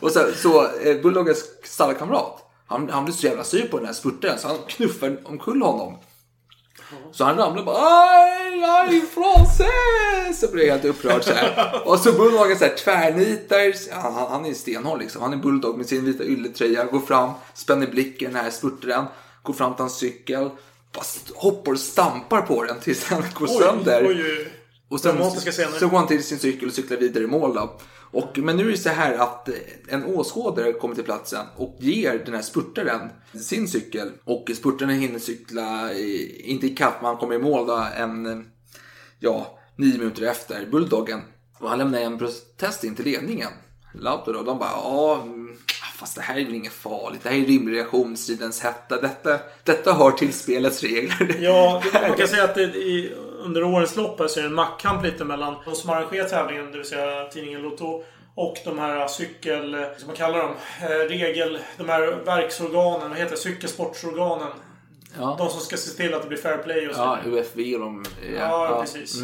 [0.00, 3.92] och så, så eh, Bulldoggens stallkamrat, han, han blev så jävla sur på den här
[3.92, 5.98] spurten så han knuffade omkull honom.
[7.12, 10.32] Så han ramlade bara aj, aj, français!
[10.34, 11.82] Så blev jag helt upprörd så här.
[11.88, 13.94] Och så Bulldoggen så här tvärnitar.
[14.02, 15.22] Han, han, han är stenhård liksom.
[15.22, 16.84] Han är Bulldog med sin vita ylletröja.
[16.84, 19.04] Går fram, spänner blicken den här spurtaren.
[19.42, 20.50] Går fram till hans cykel.
[20.92, 21.04] Bara
[21.34, 24.06] hoppar och stampar på den tills den går sönder.
[24.08, 24.52] Oj, oj.
[24.88, 25.30] Och sen
[25.78, 27.78] så går han till sin cykel och cyklar vidare i mål då.
[28.10, 29.54] Och, men nu är det så här att eh,
[29.88, 33.00] en åskådare kommer till platsen och ger den här spurtaren
[33.44, 34.10] sin cykel.
[34.24, 38.46] Och spurtaren hinner cykla, i, inte i kapp, men han kommer i mål då en,
[39.18, 41.20] ja, nio minuter efter Bulldoggen.
[41.58, 43.50] Och han lämnar en protest in till ledningen.
[43.94, 45.56] Lauto då, de bara, ja, mm,
[45.94, 47.20] fast det här är väl inget farligt.
[47.22, 49.00] Det här är rimlig reaktion, stridens hetta.
[49.00, 51.36] Detta, detta hör till spelets regler.
[51.40, 54.54] Ja, man kan säga att det, i, under årens lopp här så är det en
[54.54, 58.02] maktkamp lite mellan de som arrangerar tävlingen, det vill säga tidningen Lotto,
[58.34, 59.86] och de här cykel...
[59.98, 60.54] Som man kallar dem?
[60.82, 61.58] Eh, regel...
[61.76, 63.36] De här verksorganen, vad heter det?
[63.36, 64.52] Cykelsportsorganen.
[65.18, 65.34] Ja.
[65.38, 67.18] De som ska se till att det blir fair play och så Ja.
[67.26, 68.04] UFV och de...
[68.36, 69.20] Ja, precis.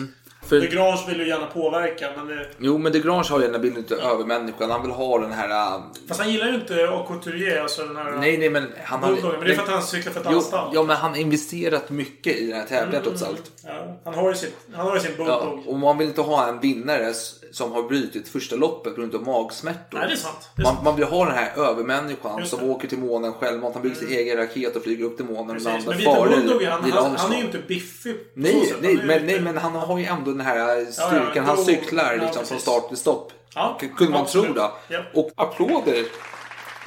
[0.49, 2.47] För- De Grange vill ju gärna påverka, men det...
[2.59, 4.71] Jo, men de Grange har ju den här bilden av övermänniskan.
[4.71, 5.49] Han vill ha den här...
[5.77, 8.13] äh, Fast han gillar ju inte Couturier, alltså den här...
[8.13, 9.11] Nej, nej, men han har...
[9.11, 10.71] Men det är för att han cyklar för ett jo, annat stall.
[10.75, 13.51] Ja, men han har investerat mycket i den här tävlingen trots allt.
[13.67, 15.69] Ja, han har ju sin, han har ju sin Ja, Bulldog.
[15.69, 17.13] och man vill inte ha en vinnare
[17.53, 19.99] som har brutit första loppet på grund av magsmärtor.
[19.99, 20.49] Nej, det är sant.
[20.57, 20.85] Det är Man, sant.
[20.85, 22.59] man vill ha den här övermänniskan som.
[22.59, 22.71] Mm.
[22.71, 23.63] åker till månen själv.
[23.63, 25.57] Han bygger sin egen raket och flyger upp till månen.
[25.57, 25.87] Precis.
[25.87, 29.41] Men Vita före Bulldogen, han, han, han är ju inte biffig Nej, nej, men, nej,
[29.41, 31.45] men han har ju ändå den här styrkan.
[31.45, 32.63] han då- cyklar ja, liksom från precis.
[32.63, 33.33] start till stopp.
[33.55, 34.47] Ja, Kunde man absolut.
[34.47, 34.73] tro då.
[34.89, 35.01] Ja.
[35.15, 36.05] Och applåder.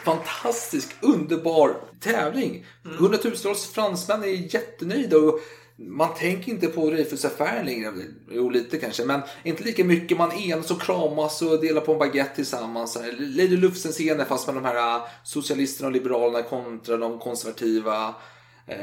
[0.05, 2.65] Fantastisk, underbar tävling.
[2.85, 2.97] Mm.
[2.97, 5.17] Hundratusentals fransmän är jättenöjda.
[5.17, 5.39] Och
[5.79, 7.91] man tänker inte på Dreyfusaffären längre.
[8.31, 9.05] Jo, lite kanske.
[9.05, 10.17] Men inte lika mycket.
[10.17, 12.97] Man enas och kramas och delar på en baguette tillsammans.
[13.19, 18.15] Lady Lufsen-scenen fast med de här äh, socialisterna och liberalerna kontra de konservativa
[18.67, 18.77] eh,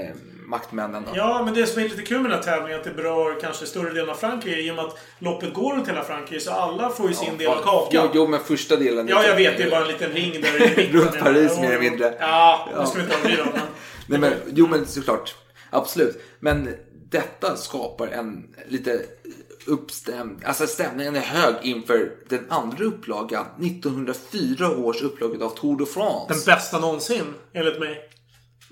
[0.47, 1.05] maktmännen.
[1.14, 3.41] Ja, men det som är lite kul med den här tävlingen är att det berör
[3.41, 4.61] kanske större delen av Frankrike.
[4.61, 7.49] I och med att loppet går runt hela Frankrike så alla får ju sin del
[7.49, 7.89] av kakan.
[8.05, 9.09] Jo, jo, men första delen.
[9.09, 9.57] Ja, jag vet.
[9.57, 11.01] Det är bara en liten ring där i mitten.
[11.01, 12.14] Runt Paris, mer eller mindre.
[12.20, 13.45] Ja, nu ska vi inte överdriva.
[13.53, 13.61] men-
[14.07, 15.35] Nej, men, jo, men såklart.
[15.70, 16.22] Absolut.
[16.41, 16.74] Men
[17.11, 19.01] detta skapar en lite
[19.66, 20.45] uppstämd...
[20.45, 23.47] Alltså stämningen är hög inför den andra upplagan.
[23.62, 26.35] 1904 års upplaga av Tour de France.
[26.35, 28.11] Den bästa någonsin, enligt mig.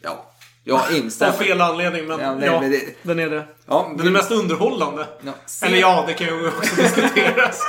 [0.02, 0.31] Ja,
[0.70, 1.32] Av instämmer.
[1.32, 3.44] fel anledning, men Ja, ja, nej, men det- den är det.
[3.68, 5.06] Ja, Den är mest underhållande.
[5.20, 7.60] Ja, se- Eller ja, det kan ju också diskuteras.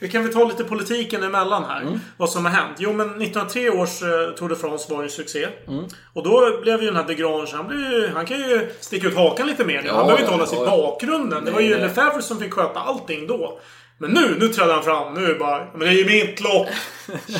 [0.00, 1.82] Vi kan väl ta lite politiken emellan här.
[1.82, 1.98] Mm.
[2.16, 2.76] Vad som har hänt.
[2.78, 4.08] Jo, men 1903 års eh,
[4.38, 5.48] Tour de France var ju en succé.
[5.68, 5.84] Mm.
[6.14, 9.06] Och då blev ju den här de Grange, han, blev, ju- han kan ju sticka
[9.06, 9.82] ut hakan lite mer.
[9.86, 10.70] Ja, han behöver inte ja, hålla sig i ja.
[10.70, 11.44] bakgrunden.
[11.44, 11.78] Det Nej, var ju.
[11.78, 13.58] Lefebvre som fick sköta allting då.
[13.98, 15.14] Men nu, nu trädde han fram.
[15.14, 16.68] Nu bara, men det är ju mitt lopp.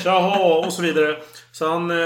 [0.02, 1.16] Tjaha, och så vidare.
[1.52, 1.96] Så han eh,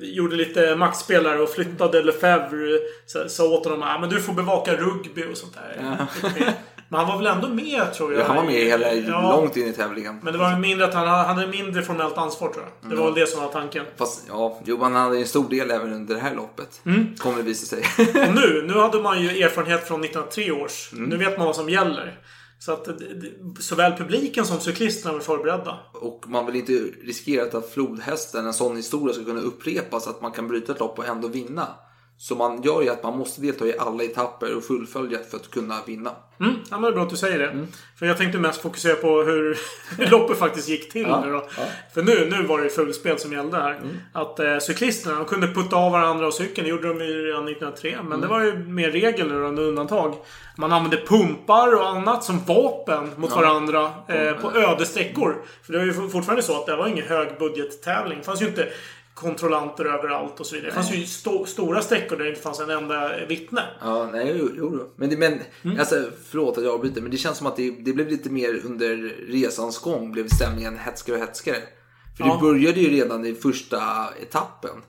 [0.00, 2.78] gjorde lite maktspelare och flyttade Lefebvre.
[3.06, 6.06] Så, sa åt honom att men du får bevaka rugby och sånt där.
[6.88, 8.20] Men han var väl ändå med tror jag.
[8.20, 10.20] Ja, han var med hela, Ja, långt in i tävlingen.
[10.22, 12.90] Men det var mindre att han han hade mindre formellt ansvar tror jag.
[12.90, 13.84] Det var väl det som var tanken.
[13.96, 16.80] Fast ja, jo, man hade en stor del även under det här loppet.
[16.86, 17.16] Mm.
[17.16, 17.84] Kommer det visa sig.
[18.28, 20.92] Och nu, nu hade man ju erfarenhet från 1903 års.
[20.92, 21.04] Mm.
[21.04, 22.18] Nu vet man vad som gäller.
[22.64, 22.88] Så att
[23.60, 25.78] såväl publiken som cyklisterna var förberedda.
[25.92, 30.06] Och man vill inte riskera att flodhästen, en sån historia, ska kunna upprepas.
[30.06, 31.66] Att man kan bryta ett lopp och ändå vinna.
[32.28, 35.50] Så man gör ju att man måste delta i alla etapper och fullfölja för att
[35.50, 36.10] kunna vinna.
[36.40, 37.46] Mm, ja, men det är bra att du säger det.
[37.50, 37.66] Mm.
[37.98, 39.58] För jag tänkte mest fokusera på hur,
[40.10, 41.48] loppet faktiskt gick till Ja, nu då.
[41.56, 41.62] ja.
[41.94, 43.70] För nu, nu var det ju fullspel som gällde här.
[43.74, 43.88] Mm.
[44.12, 46.64] Att eh, cyklisterna de kunde putta av varandra och cykeln.
[46.64, 47.96] Det gjorde de ju redan 1903.
[47.96, 48.20] Men Mm.
[48.20, 50.14] det var ju mer regel nu än undantag.
[50.56, 53.40] Man använde pumpar och annat som vapen mot Ja.
[53.40, 55.36] varandra eh, på öde sträckor.
[55.62, 58.18] För det var ju fortfarande så att det var ingen högbudgettävling.
[58.18, 58.68] Det fanns ju inte
[59.14, 60.70] kontrollanter överallt och så vidare.
[60.70, 63.62] Det fanns ju sto- stora sträckor där det inte fanns en enda vittne.
[63.80, 64.48] Ja, nej, jo.
[64.56, 64.92] jo.
[64.96, 65.78] Men, det, men Mm.
[65.80, 68.60] alltså, förlåt att jag avbryter, men det känns som att det, det blev lite mer
[68.64, 68.96] under
[69.28, 71.56] resans gång blev stämningen hetskare och hetskare.
[72.16, 72.34] För Ja.
[72.34, 73.82] det började ju redan i första
[74.22, 74.82] etappen.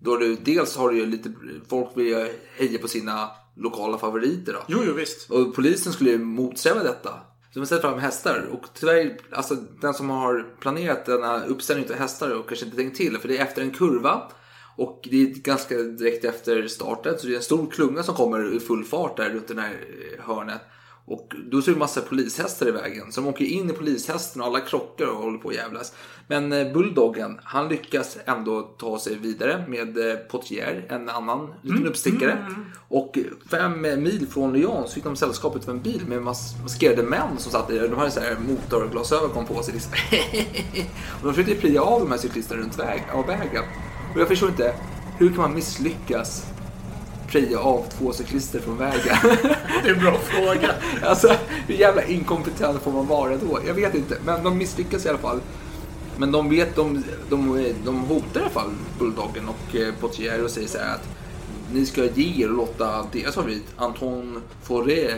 [0.00, 1.32] Då du, dels har du ju lite,
[1.68, 4.58] folk vill ju heja på sina lokala favoriter då.
[4.68, 5.30] Jo, jo visst.
[5.30, 7.10] Och polisen skulle ju motsäga detta.
[7.52, 8.48] Så de ställde fram hästar.
[8.52, 12.96] Och tyvärr, alltså den som har planerat denna uppställning av hästar och kanske inte tänkt
[12.96, 13.18] till.
[13.18, 14.22] För det är efter en kurva.
[14.76, 17.18] Och det är ganska direkt efter starten.
[17.18, 19.70] Så det är en stor klunga som kommer i full fart där runt det här
[19.70, 20.60] eh, hörnet.
[21.04, 23.12] Och då är det massa polishästar i vägen.
[23.12, 25.92] Så de åker in i polishästen och alla krockar och håller på att jävlas.
[26.28, 31.86] Men eh, Bulldoggen, han lyckas ändå ta sig vidare med eh, Potier, en annan liten
[31.86, 32.46] uppstickare.
[32.88, 33.18] Och
[33.50, 37.38] fem mil från Lyon så fick de sällskapet av en bil med mas- maskerade män
[37.38, 39.74] som satt i De hade så här motorglasögon på sig.
[39.74, 39.92] Liksom.
[41.20, 43.64] och de försökte plia av de här cyklisterna runt väg, av vägen.
[44.14, 44.74] Och jag förstår inte,
[45.18, 46.51] hur kan man misslyckas
[47.32, 49.16] pria av två cyklister från vägen?
[49.82, 50.74] Det är en bra fråga.
[51.02, 53.58] Alltså, hur jävla inkompetent får man vara då?
[53.66, 55.40] Jag vet inte, men de misslyckas i alla fall.
[56.16, 60.50] Men de vet, de, de, de hotar i alla fall Bulldoggen och eh, Potier och
[60.50, 61.08] säger så här att
[61.72, 65.14] ni ska ge er och låta deras favorit Anton Foré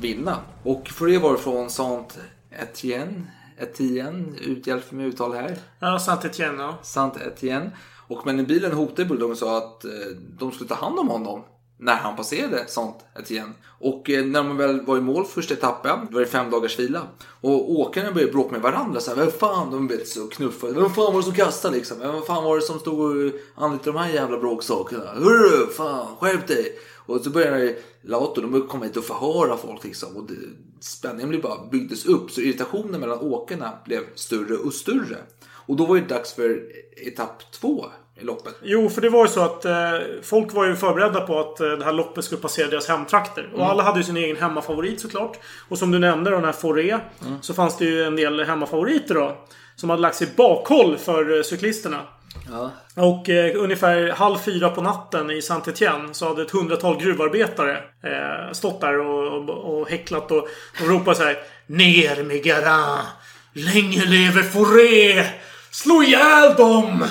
[0.00, 0.36] vinna.
[0.62, 2.18] Och Foré var från Saint
[2.50, 3.22] Etienne,
[3.58, 5.58] Etienne, uthjälp med uttal här.
[5.78, 6.78] Ja, Saint-Étienne ja.
[6.82, 7.70] Saint Etienne.
[8.08, 9.90] Och men bilen hotade Bulldoggen och sa att eh,
[10.38, 11.44] de skulle ta hand om honom
[11.78, 13.52] när han passerade sånt Etienne.
[13.78, 16.78] Och eh, när man väl var i mål första etappen då var det fem dagars
[16.78, 17.02] vila.
[17.40, 19.00] Och åkarna började bråka med varandra.
[19.00, 20.72] Så här, vem fan, de blev så knuffade.
[20.72, 21.98] Vem fan var det som kastade liksom?
[21.98, 25.04] Vem fan var det som stod och anlitade de här jävla bråksakerna?
[25.04, 26.78] Hörru, fan, skärp dig!
[27.06, 30.16] Och så började Lato, de började komma hit och förhöra folk liksom.
[30.16, 30.34] Och det,
[30.80, 32.30] spänningen blev bara byggdes upp.
[32.30, 35.16] Så irritationen mellan åkarna blev större och större.
[35.66, 36.62] Och då var det dags för
[37.06, 37.84] etapp två
[38.20, 38.54] i loppet.
[38.62, 39.74] Jo, för det var ju så att eh,
[40.22, 43.50] folk var ju förberedda på att eh, det här loppet skulle passera deras hemtrakter.
[43.54, 45.38] Och alla hade ju sin egen hemmafavorit såklart.
[45.68, 46.98] Och som du nämnde, den här Foré.
[47.40, 49.36] Så fanns det ju en del hemmafavoriter då.
[49.76, 52.00] Som hade lagt sig bakhåll för eh, cyklisterna.
[52.50, 52.70] Ja.
[53.02, 57.76] Och eh, ungefär halv fyra på natten i saint Etienne så hade ett hundratal gruvarbetare
[57.76, 60.48] eh, stått där och, och, och häcklat och
[60.78, 61.36] de ropade så här
[61.66, 63.04] Ner med Garin!
[63.52, 65.24] Länge leve Foré!
[65.82, 67.04] Slå ihjäl dem!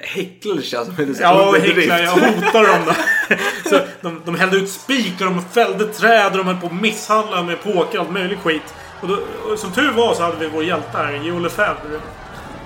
[0.00, 1.98] Häcklade känns som en Ja, häcklar.
[1.98, 3.38] Jag hotar dem där.
[3.70, 6.72] Så de, de hällde ut spik och de fällde träd och de höll på att
[6.80, 8.74] misshandla med påkar allt möjligt skit.
[9.00, 9.18] Och, då,
[9.52, 12.00] och som tur var så hade vi vår hjälte här, Joe Lefebvre.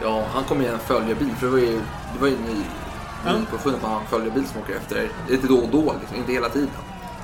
[0.02, 1.30] Ja, han kom i en följarbil.
[1.40, 1.80] För det var ju,
[2.14, 2.62] det var ju ny,
[3.26, 3.38] Ja.
[3.38, 6.70] nypåfunnet på han följarbil som åker efter lite då och då, liksom, inte hela tiden.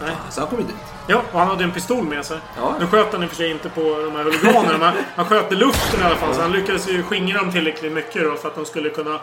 [0.03, 0.17] Nej.
[0.31, 0.77] Så han kom ju dit.
[1.07, 2.39] Ja, och han hade en pistol med sig.
[2.57, 2.75] Ja.
[2.81, 5.55] Nu sköt han i och för sig inte på de här huliganerna, han sköt i
[5.55, 6.35] luften i alla fall.
[6.35, 9.21] Så han lyckades ju skingra dem tillräckligt mycket då för att de skulle kunna...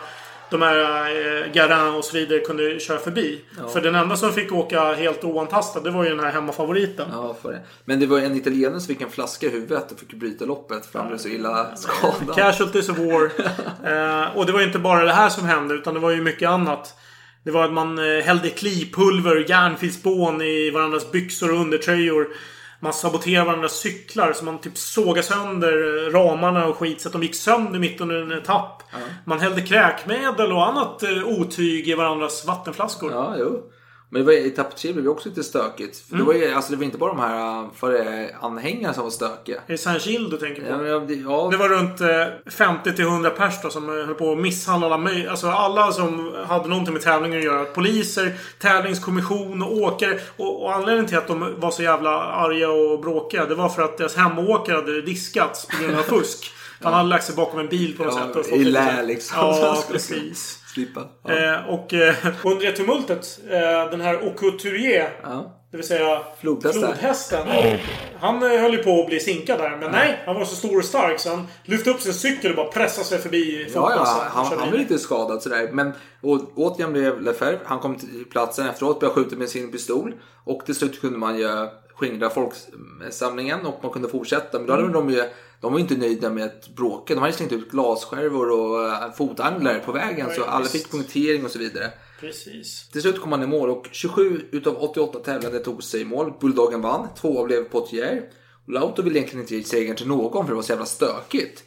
[0.50, 3.40] De här eh, Garin och så vidare kunde köra förbi.
[3.72, 7.08] För den enda som fick åka helt oantastad, det var ju den här hemmafavoriten.
[7.12, 7.60] Ja, för det.
[7.84, 10.86] Men det var en italienare som fick en flaska i huvudet och fick bryta loppet
[10.86, 12.34] för han blev så illa skadad.
[12.36, 13.24] Casualties of war.
[14.24, 16.22] eh, och det var ju inte bara det här som hände, utan det var ju
[16.22, 16.94] mycket annat.
[17.46, 22.28] Det var att man eh, hällde klipulver och järnfilspån i varandras byxor och undertröjor.
[22.80, 27.12] Man saboterade varandras cyklar så man typ sågade sönder eh, ramarna och skit så att
[27.12, 28.82] de gick sönder mitt under en etapp.
[29.24, 33.12] Man hällde kräkmedel och annat eh, otyg i varandras vattenflaskor.
[33.12, 33.62] Ja, jo.
[34.16, 35.98] Men var, i etapp tre blev också lite stökigt.
[36.08, 36.26] För Mm.
[36.26, 39.10] det, var ju, alltså, det var inte bara de här äh, före anhängarna som var
[39.10, 39.56] stökiga.
[39.56, 40.68] Är det Saint-Gilles du tänker på?
[40.68, 42.06] Ja, ja, det, ja, Det var runt eh,
[42.52, 45.92] 50 till 100 pers då, som eh, höll på att misshandla alla möj- Alltså alla
[45.92, 47.64] som hade någonting med tävlingen att göra.
[47.64, 50.18] Poliser, tävlingskommission och åkare.
[50.36, 53.44] Och, och anledningen till att de var så jävla arga och bråkiga.
[53.46, 56.52] Det var för att deras hemåkare hade diskats på grund av fusk.
[56.82, 58.52] Han hade lagt sig bakom en bil på något Ja, sätt.
[58.52, 59.36] Och i lä liksom.
[59.40, 60.58] Ja, precis.
[60.76, 61.02] Slippa.
[61.24, 61.30] Ja.
[61.34, 62.14] Eh, och eh,
[62.44, 65.52] under det tumultet, eh, den här Aucouturier, Ja.
[65.70, 66.82] det vill säga Flodhästen.
[66.82, 67.46] flodhästen.
[68.20, 69.76] Han eh, höll ju på att bli sinkad där.
[69.80, 72.56] Men nej, han var så stor och stark så han lyfte upp sin cykel och
[72.56, 75.68] bara pressade sig förbi Ja, ja, han, han blev lite skadad sådär.
[75.72, 80.14] Men å, återigen blev Lefebvre, han kom till platsen efteråt, började skjuta med sin pistol.
[80.44, 81.48] Och till slut kunde man ju
[81.94, 84.58] skingra folksamlingen och man kunde fortsätta.
[84.58, 85.22] Men då hade de ju,
[85.60, 87.14] de var inte nöjda med att bråka.
[87.14, 90.28] De hade slängt ut glasskärvor och äh, fotanglar på vägen.
[90.36, 91.90] Så alla fick punktering och så vidare.
[92.20, 92.88] Precis.
[92.88, 96.32] Till slut kom man i mål och 27 utav 88 tävlande tog sig i mål.
[96.40, 97.08] Bulldoggen vann.
[97.20, 98.22] Tvåa blev Potier.
[98.66, 101.64] Lauto ville egentligen inte ge segern till någon för det var så jävla stökigt.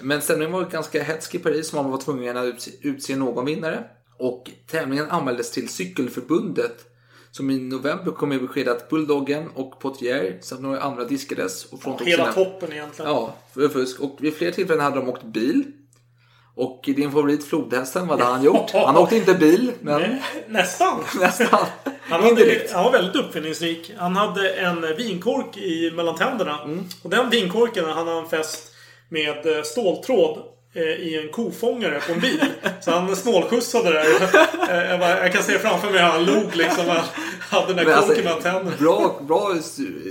[0.00, 3.84] Men stämningen var ganska hätsk i Paris så man var tvungen att utse någon vinnare.
[4.18, 6.95] Och tävlingen anmäldes till Cykelförbundet.
[7.36, 11.64] Som i november kom med besked att Bulldoggen och Potier samt några andra diskades.
[11.64, 13.10] Och fråntog Hela sina- toppen egentligen.
[13.10, 14.00] Ja, för fusk.
[14.00, 15.64] Och vid flera tillfällen hade de åkt bil.
[16.54, 18.70] Och din favorit flodhästen, vad hade han gjort?
[18.72, 20.16] Han åkte inte bil, men Eh,
[20.48, 21.00] Nästan.
[21.20, 21.66] nästan.
[22.02, 23.92] Han, hade, han var väldigt uppfinningsrik.
[23.98, 26.62] Han hade en vinkork i mellan tänderna.
[26.62, 26.84] Mm.
[27.02, 28.72] Och den vinkorken hade han fäst
[29.08, 30.42] med eh, ståltråd
[30.82, 32.44] i en kofångare på en bil.
[32.80, 34.04] Så han snålskjutsade där.
[34.70, 36.84] Eh, Jag, bara, jag kan se framför mig hur han log liksom.
[36.88, 37.04] Han
[37.60, 38.76] hade den där alltså, korken mellan tänderna.
[38.78, 39.54] bra, bra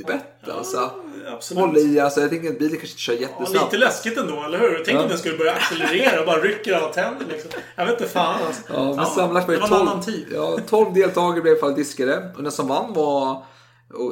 [0.07, 0.91] bett alltså.
[1.33, 1.61] Absolut.
[1.63, 3.73] Håll i, alltså jag tänker att bilen kanske inte kör Ja, jättesnabbt.
[3.73, 4.83] lite läskigt ändå, eller hur?
[4.85, 5.01] Tänk Ja.
[5.03, 7.51] om den skulle börja accelerera och bara rycker alla tänder liksom.
[7.75, 8.61] Jag vet inte fan alltså.
[8.73, 10.25] Ja, men sammanlagt var det det var en 12, annan tid.
[10.33, 12.31] ja, 12 deltagare blev i alla fall diskade.
[12.37, 13.43] Och den som vann var,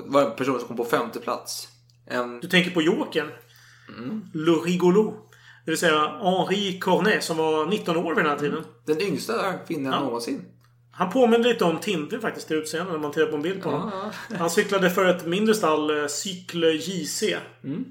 [0.06, 1.68] var en person som kom på femte plats.
[2.10, 3.28] En, Du tänker på Jokern?
[3.98, 4.22] Mm.
[4.34, 5.14] Le Rigolo.
[5.66, 8.64] Det vill säga Henri Cornet som var 19 år vid den här tiden.
[8.86, 10.00] den yngsta kvinnan Ja.
[10.00, 10.46] någonsin.
[10.92, 13.70] Han påminner lite om Tintin faktiskt i utseende när man tittar på en bild på
[13.70, 13.92] honom.
[14.38, 17.24] Han cyklade för ett mindre stall, eh, Cycle JC.
[17.64, 17.86] Mm.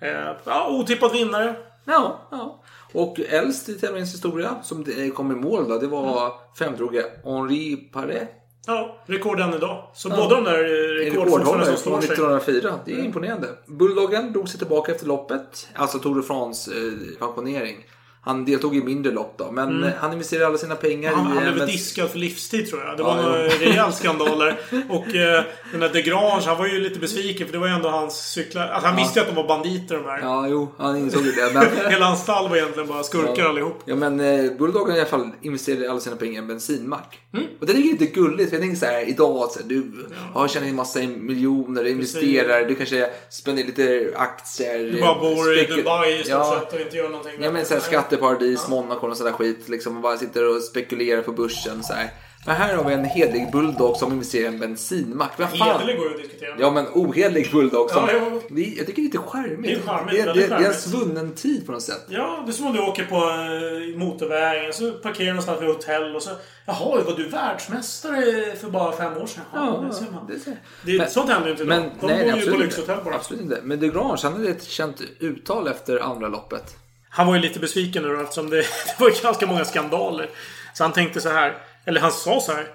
[0.00, 1.56] Eh, ja, otippad vinnare.
[1.84, 2.62] Ja, ja.
[2.92, 4.84] Och äldst i tävlingens historia som
[5.14, 8.26] kom i mål då, det var femdroge Henri Paré.
[8.66, 9.84] Ja, rekord än idag.
[9.94, 12.10] Så båda de där eh, Rekordhållare som står sig.
[12.12, 12.80] 1904.
[12.84, 13.48] Det är imponerande.
[13.66, 15.68] Bulldoggen drog sig tillbaka efter loppet.
[15.74, 17.76] Alltså Tour de France eh, pensionering.
[18.24, 19.50] Han deltog i mindre lopp då.
[19.52, 21.34] Men eh, han investerade alla sina pengar Han, i...
[21.34, 22.96] han blev bens- diskad för livstid tror jag.
[22.96, 24.58] Det Ja, var några rejäl skandaler.
[24.88, 27.88] Och eh, den där Degrange, han var ju lite besviken för det var ju ändå
[27.88, 28.68] hans cyklar.
[28.68, 30.20] Alltså, han visste ju att de var banditer de här.
[30.22, 31.50] Ja, jo, han insåg ju det.
[31.54, 33.48] Men, Hela hans stall var egentligen bara skurkar Ja.
[33.48, 33.82] allihop.
[33.84, 37.18] ja, men eh, Bulldoggen i alla fall investerade alla sina pengar i en bensinmack.
[37.34, 37.46] Mm.
[37.60, 38.50] Och det är ju lite gulligt.
[38.50, 42.64] För jag tänker så här, idag, så här, du har tjänat in massa miljoner, investerar,
[42.64, 44.78] du kanske spenderar lite aktier.
[44.92, 46.60] Du bara bor i Dubai i stort Ja.
[46.60, 47.32] sett och inte gör någonting.
[47.40, 47.80] Ja men såhär
[48.16, 49.68] skatteparadis, Monaco och sådär skit.
[49.68, 52.10] Liksom och bara sitter och spekulerar på börsen så här.
[52.46, 55.32] Men här har vi en hederlig bulldog som investerar i en bensinmack.
[55.38, 55.68] Vad fan?
[55.68, 56.54] Hederlig går ju att diskutera.
[56.58, 57.90] Ja men ohederlig bulldog.
[57.90, 58.40] Som, Ja, jo.
[58.50, 59.62] det, jag tycker det är lite charmigt.
[59.62, 62.04] Det är charmigt, det, det, det är en svunnen tid på något sätt.
[62.08, 65.68] Ja, det är som om du åker på eh, motorvägen, så parkerar du någonstans vid
[65.68, 66.30] hotell och så...
[66.66, 69.42] Jaha, var du världsmästare för bara fem år sedan?
[69.54, 70.26] Ja, det ser man.
[70.26, 70.56] det ser-
[70.86, 71.90] Det, Men- sånt händer ju inte idag.
[72.00, 72.64] De nej, bor ju absolut på inte.
[72.66, 73.14] lyxhotell bara.
[73.14, 73.60] Absolut inte.
[73.62, 76.76] Men DeGrange, han hade ett känt uttal efter andra loppet.
[77.14, 78.56] Han var ju lite besviken nu eftersom det,
[78.86, 80.30] det var ganska många skandaler.
[80.74, 82.68] Så han tänkte så här, eller han sa så här.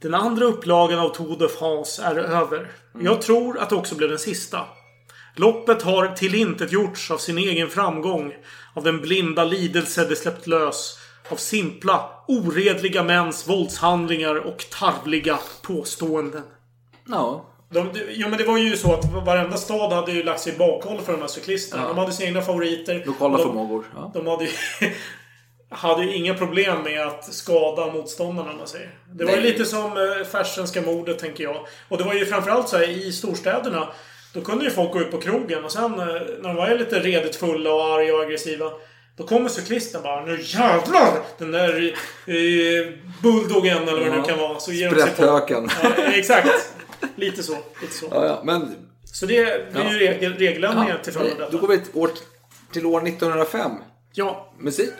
[0.00, 2.70] Den andra upplagan av Tour de France är över.
[3.00, 4.64] Jag tror att det också blev den sista.
[5.34, 8.34] Loppet har tillintetgjorts av sin egen framgång.
[8.74, 10.98] Av den blinda lidelse det släppt lös.
[11.28, 16.42] Av simpla, oredliga mäns våldshandlingar och tarvliga påståenden.
[17.08, 17.47] Ja.
[17.70, 20.58] De, jo men det var ju så att varenda stad hade ju lagt sig i
[20.58, 21.82] bakhåll för de här cyklisterna.
[21.82, 21.88] Ja.
[21.88, 23.02] De hade sina egna favoriter.
[23.06, 23.84] Lokala de, förmågor.
[23.94, 24.10] Ja.
[24.14, 24.50] De hade ju
[25.70, 28.90] hade ju inga problem med att skada motståndarna om man säger.
[29.12, 29.52] Det var ju Nej.
[29.52, 31.56] lite som eh, Fersenska mordet tänker jag.
[31.88, 33.88] Och det var ju framförallt så här i storstäderna.
[34.34, 36.06] Då kunde ju folk gå ut på krogen och sen eh,
[36.40, 38.70] när de var lite redigt fulla och arga och aggressiva.
[39.16, 41.12] Då kommer cyklisten bara Nu jävlar!
[41.38, 41.94] Den där
[42.26, 42.92] eh,
[43.22, 44.60] bulldoggen eller vad det nu kan vara.
[44.60, 45.14] Så ger de sig på.
[45.14, 45.68] Sprätthöken.
[45.82, 46.72] Ja, exakt.
[47.16, 47.56] Lite så.
[47.80, 48.06] Lite så.
[48.10, 48.74] Ja, ja, men
[49.04, 51.58] Så det blir ju regel, regeländringar till följd av då detta.
[51.58, 52.10] går vi ett år,
[52.72, 53.70] till år 1905.
[54.12, 54.90] Ja, Musik.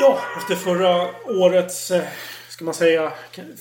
[0.00, 2.02] Ja, efter förra årets, eh,
[2.54, 3.12] ska man säga,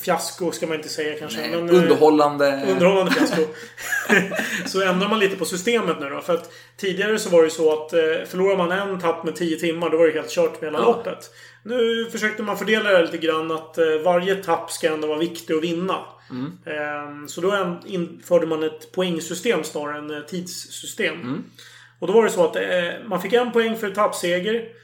[0.04, 1.42] fiasko ska man inte säga kanske.
[1.42, 2.66] Nej, men, eh, underhållande.
[2.72, 3.42] Underhållande fiasko.
[4.66, 6.22] så ändrar man lite på systemet nu då.
[6.22, 9.36] För att tidigare så var det ju så att eh, förlorar man en tapp med
[9.36, 10.86] 10 timmar då var det helt kört med hela Ja.
[10.86, 11.32] loppet.
[11.64, 15.54] Nu försökte man fördela det lite grann att eh, varje tapp ska ändå vara viktig
[15.54, 16.00] att vinna.
[16.30, 16.52] Mm.
[16.66, 21.22] Ehm, så då införde man ett poängsystem snarare än tidssystem.
[21.22, 21.44] Mm.
[22.00, 22.58] Och då var det så att
[23.06, 24.83] man fick en poäng för etappseger.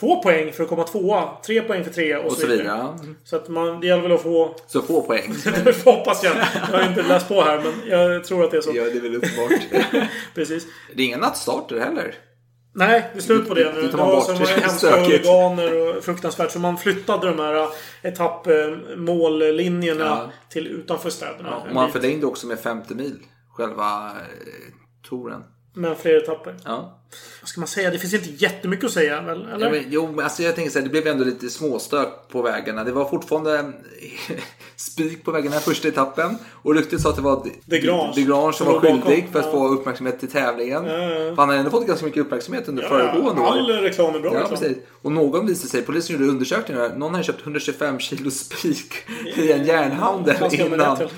[0.00, 1.28] Två poäng för att komma tvåa.
[1.46, 2.98] Tre poäng för tre och, Och så vidare.
[3.24, 4.54] Så att man, det gäller väl att få...
[4.66, 5.34] Så få poäng.
[5.84, 6.36] hoppas jag.
[6.36, 6.42] Jag
[6.78, 8.70] har inte läst på här men jag tror att det är så.
[8.74, 9.52] Ja, det är väl uppenbart.
[10.34, 10.66] Precis.
[10.94, 12.14] Det är inga nattstarter heller.
[12.74, 13.82] Nej, det är slut på det nu.
[13.82, 14.24] Det Det var bort.
[14.24, 16.50] så många hemska huliganer och fruktansvärt.
[16.50, 17.68] Så man flyttade de här
[18.02, 20.30] etappmållinjerna Ja.
[20.48, 21.48] till utanför städerna.
[21.50, 23.18] Ja, och man förlängde också med 50 mil.
[23.52, 24.12] Själva eh,
[25.08, 25.44] touren.
[25.74, 26.56] Men fler etapper.
[26.64, 27.04] Ja.
[27.42, 27.90] Vad ska man säga?
[27.90, 29.42] Det finns inte jättemycket att säga väl?
[29.54, 29.64] Eller?
[29.66, 32.42] Ja, men, jo, men alltså jag tänker så här, det blev ändå lite småstök på
[32.42, 32.84] vägarna.
[32.84, 33.72] Det var fortfarande
[34.76, 36.38] spik på vägarna första etappen.
[36.52, 38.12] Och ryktet sa att det var DeGrange.
[38.14, 39.02] De Grange som Som var var bakom.
[39.02, 39.52] skyldig för att Ja.
[39.52, 40.84] få uppmärksamhet till tävlingen.
[40.86, 43.46] Ja, ja, han hade ändå fått ganska mycket uppmärksamhet under Ja, föregående år.
[43.46, 44.58] all reklam är bra Ja, reklam.
[44.58, 44.76] precis.
[45.02, 46.92] Och någon visade sig, polisen gjorde undersökningar.
[46.96, 48.94] Någon hade köpt 125 kilo spik
[49.36, 50.98] i en järnhandel innan.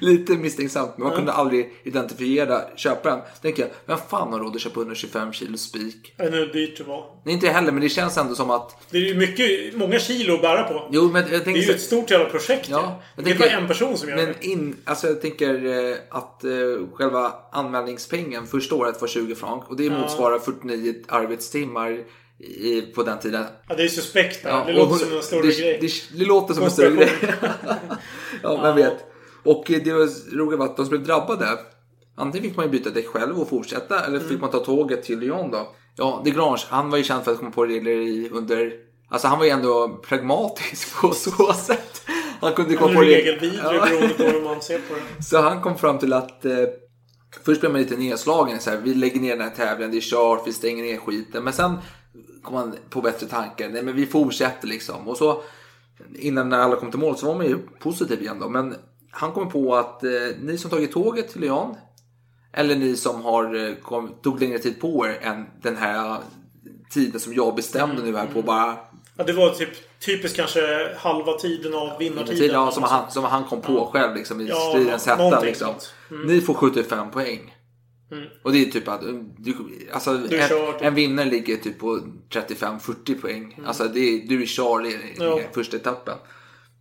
[0.00, 3.18] Lite misstänksamt, men man kunde aldrig identifiera köparen.
[3.42, 6.14] Tänker jag, vem fan har råd köpa 125 kilo spik?
[6.16, 7.04] Jag vet inte hur dyrt det var.
[7.24, 8.76] Nej, inte jag heller, men det känns ändå som att...
[8.90, 10.88] Det är ju mycket, många kilo att bära på.
[10.92, 11.62] Jo, men jag Det tänker...
[11.62, 14.16] är ju ett stort jävla projekt Ja, jag Det är bara en person som gör
[14.16, 14.46] Men det.
[14.46, 15.54] in, alltså jag tänker
[15.90, 16.50] eh, att eh,
[16.94, 21.98] själva anmälningspengen första året var 20 franc och det motsvarar 49 arbetstimmar
[22.38, 23.44] i, på den tiden.
[23.68, 24.40] Ja, det är suspekt.
[24.44, 25.78] Ja, det låter som en större det, grej.
[25.80, 27.10] Det, det låter som en större grej.
[28.42, 28.96] Ja, vem vet.
[29.44, 31.58] Och eh, det var roliga var att de som blev drabbade.
[32.14, 34.28] Antingen fick man ju byta däck själv och fortsätta eller Mm.
[34.28, 35.68] fick man ta tåget till Lyon då.
[35.96, 38.72] Ja, DeGrange, han var ju känd för att komma på regler i, under...
[39.08, 42.02] Alltså han var ju ändå pragmatisk på så sätt.
[42.40, 43.70] Han kunde komma på regelvidrig Ja.
[43.86, 45.22] beroende på hur man ser på det.
[45.24, 46.52] Så han kom fram till att eh,
[47.44, 48.60] först blev man lite nedslagen.
[48.60, 51.44] Så här, vi lägger ner den här tävlingen, det är kört, vi stänger ner skiten.
[51.44, 51.78] Men sen
[52.42, 53.68] kom man på bättre tankar.
[53.68, 55.08] Nej men vi fortsätter liksom.
[55.08, 55.42] Och så
[56.18, 58.48] innan när alla kom till mål så var man ju positiv igen då.
[58.48, 58.74] Men
[59.10, 60.10] han kom på att eh,
[60.42, 61.76] ni som tagit tåget till Lyon
[62.52, 66.18] eller ni som har eh, kom, tog längre tid på er än den här
[66.90, 68.76] tiden som jag bestämde nu här på bara
[69.16, 69.70] Ja, det var typ
[70.06, 70.60] typiskt kanske
[70.98, 72.36] halva tiden av vinnartiden.
[72.36, 75.40] Tiden, ja, som, han, som han kom på själv liksom, i Ja, stridens hetta.
[75.40, 75.74] Liksom.
[76.10, 76.26] Mm.
[76.26, 77.54] Ni får 75 poäng.
[78.12, 78.24] Mm.
[78.44, 79.54] Och det är typ att um, du,
[79.92, 80.50] alltså, Du en,
[80.80, 82.00] en vinnare ligger typ på
[82.30, 83.58] 35-40 poäng.
[83.66, 85.40] Alltså det är, du är klar i, Ja.
[85.54, 86.14] första etappen.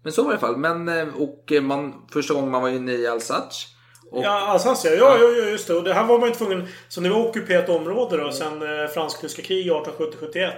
[0.03, 0.57] Men så var det i alla fall.
[0.57, 3.67] Men, eh, och eh, man, första gången man var inne i Alsace.
[4.11, 4.95] Och, Ja, Alsace ja.
[4.95, 5.73] Ja, ja, ja, just det.
[5.73, 6.67] Och det här var man ju tvungen...
[6.89, 10.51] Så det var ockuperat område då sen eh, fransk-tyska krig 1870-71.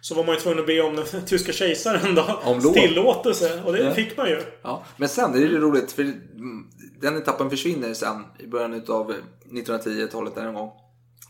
[0.00, 2.40] Så var man ju tvungen att be om den tyska kejsaren då.
[2.44, 2.60] Om.
[2.72, 3.62] Tillåtelse.
[3.64, 3.94] Och det Ja.
[3.94, 4.40] fick man ju.
[4.62, 6.66] Ja, men sen är det roligt för mm,
[7.00, 9.14] den etappen försvinner sen i början av
[9.52, 10.70] 1910-talet där en gång.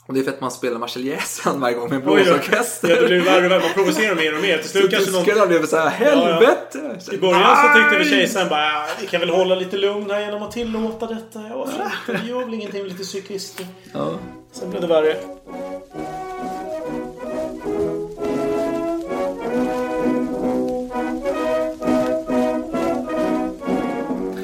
[0.07, 2.89] Och det är för att man spelar Marseljäsen varje gång med en blåsorkester.
[2.89, 3.61] Ja, det blir värre och värre.
[3.61, 4.59] Man provocerar mer och mer.
[4.59, 5.25] Till slut kanske någon...
[5.25, 6.99] tyskarna blev så här, helvete!
[7.13, 10.21] I början så tyckte väl kejsaren bara "Ja, vi kan väl hålla lite lugn här
[10.21, 11.41] genom att tillåta detta.
[11.51, 12.23] Ja, varför inte?
[12.25, 13.67] Det gör väl ingenting med lite cyklister.
[13.93, 14.19] Ja.
[14.53, 15.17] Sen blev det värre.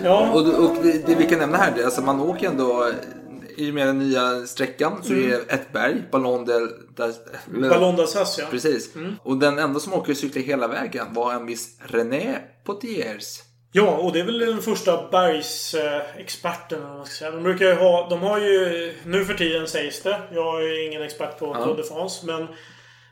[0.04, 2.90] Ja, Och, och det, det vi kan nämna här, det, alltså man åker ändå
[3.58, 6.52] i och med den nya sträckan så är det ett berg, Ballon de...
[6.96, 7.14] Där,
[7.68, 8.46] Ballon d'Alsace ja.
[8.50, 8.94] Precis.
[9.22, 13.42] Och den enda som åker och cyklar hela vägen var en viss René Potiers.
[13.72, 16.82] Ja, och det är väl den första bergsexperten.
[16.82, 17.30] man ska säga.
[17.30, 18.08] De brukar ju ha...
[18.08, 18.94] De har ju...
[19.04, 20.20] Nu för tiden sägs det.
[20.32, 21.64] Jag är ingen expert på Ja.
[21.64, 22.26] Tour de France.
[22.26, 22.46] Men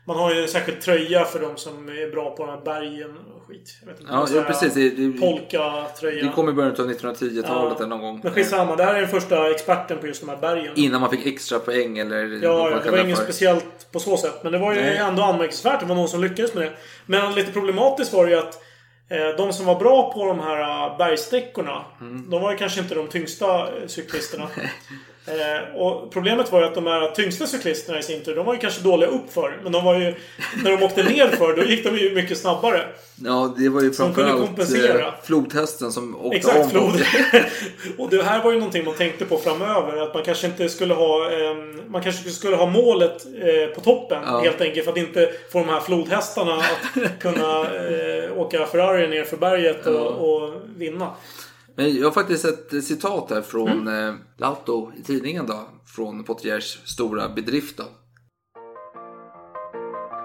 [0.07, 3.17] man har ju en särskild tröja för de som är bra på de här bergen
[3.35, 3.77] och skit.
[3.81, 4.73] Jag vet inte, Ja, ja precis.
[4.73, 6.23] Det, det, Polka-tröja.
[6.23, 8.19] det kom i början av 1910-talet eller någon gång.
[8.23, 8.75] Men skitsamma.
[8.75, 10.73] Det här är den första experten på just de här bergen.
[10.75, 14.43] Innan man fick extra poäng eller Ja, ja, det var inget speciellt på så sätt.
[14.43, 14.97] Men det var ju Nej.
[14.97, 15.79] ändå anmärkningsvärt.
[15.79, 16.71] Det var någon som lyckades med det.
[17.05, 18.61] Men lite problematiskt var det ju att
[19.09, 21.85] eh, de som var bra på de här eh, bergsträckorna.
[22.01, 22.29] Mm.
[22.29, 24.47] De var ju kanske inte de tyngsta eh, cyklisterna.
[25.27, 28.53] Eh, och problemet var ju att de här tyngsta cyklisterna i sin tur, de var
[28.53, 29.59] ju kanske dåliga uppför.
[29.63, 30.15] Men de var ju...
[30.63, 32.81] När de åkte nerför, då gick de ju mycket snabbare.
[33.25, 36.69] Ja, det var ju framförallt eh, flodhästen som åkte Exakt, om.
[36.69, 36.93] flod.
[37.97, 39.97] och det här var ju någonting man tänkte på framöver.
[39.97, 41.31] Att man kanske inte skulle ha...
[41.31, 44.23] ehm, man kanske skulle ha målet eh, på toppen.
[44.25, 44.39] Ja.
[44.39, 49.23] Helt enkelt för att inte få de här flodhästarna att kunna eh, åka Ferrari ner
[49.23, 49.99] för berget och, Ja.
[49.99, 51.11] och vinna.
[51.77, 54.09] Men jag har faktiskt ett citat här från Mm.
[54.09, 55.59] eh, Lauto i tidningen då.
[55.95, 57.83] Från Potiers stora bedrift då.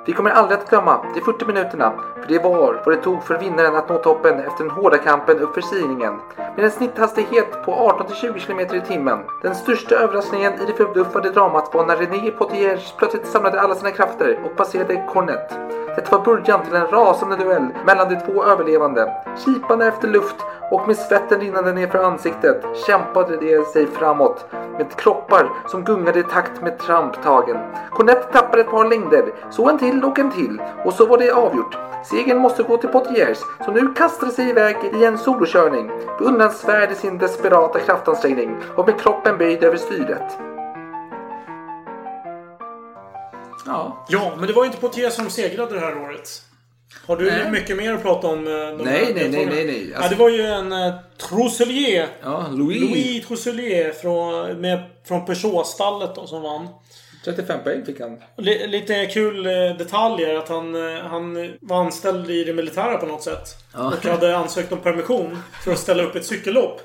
[0.07, 3.38] Vi kommer aldrig att glömma de 40 minuterna, för det var vad det tog för
[3.38, 6.14] vinnaren att nå toppen efter den hårda kampen uppför stigningen.
[6.57, 9.18] Med en snitthastighet på 18-20 km i timmen.
[9.42, 13.90] Den största överraskningen i det förbluffade dramat var när René Potiers plötsligt samlade alla sina
[13.90, 15.50] krafter och passerade Cornet.
[15.97, 19.12] Det var början till en rasande duell mellan de två överlevande.
[19.45, 20.36] Kipande efter luft
[20.70, 26.20] och med svetten rinnande ner för ansiktet kämpade de sig framåt med kroppar som gungade
[26.20, 27.57] i takt med tramptagen.
[27.90, 31.30] Cornette tappade ett par längder, så en till och en till och så var det
[31.30, 31.76] avgjort.
[32.05, 35.90] Segern måste gå till Potiers som nu kastade sig iväg i en solokörning.
[36.18, 40.51] Beundransvärd i sin desperata kraftansträngning och med kroppen böjd över styret.
[43.66, 46.42] Ja, Ja, men det var ju inte Potier som segrade det här året.
[47.06, 47.50] Har du Nej.
[47.50, 48.46] mycket mer att prata om?
[48.46, 49.90] eh, Nej, nej, nej, nej, nej.
[49.90, 50.94] ja, Alltså- det var ju en uh,
[51.28, 52.08] Trousselier.
[52.22, 52.80] ja Louis.
[52.80, 56.68] Louis Trousselier från, med, från Peugeot-stallet då, som vann.
[57.24, 58.18] 35 poäng fick han.
[58.36, 63.06] Li- Lite kul eh, detaljer att han, eh, han var anställd i det militära på
[63.06, 63.48] något sätt.
[63.74, 63.80] Ja.
[63.98, 66.80] Och hade ansökt om permission för att ställa upp ett cykellopp.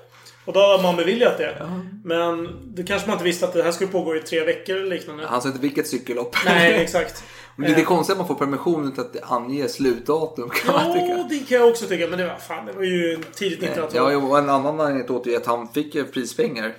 [0.48, 1.68] Och då hade man beviljat det.
[2.04, 4.89] Men det kanske man inte visste att det här skulle pågå i tre veckor eller
[4.89, 5.28] liknande.
[5.28, 6.36] Han sa inte vilket cykellopp.
[6.45, 7.24] Nej, exakt.
[7.56, 10.88] Men det är Eh, konstigt att man får permission utan att ange slutdatum kan man
[10.88, 11.28] Ja, tycka.
[11.30, 12.08] det kan jag också tycka.
[12.08, 13.89] Men det var, fan, det var ju tidigt 1900-tal.
[13.93, 16.74] Ja, jo, och en annan anekdot är att han fick prispengar.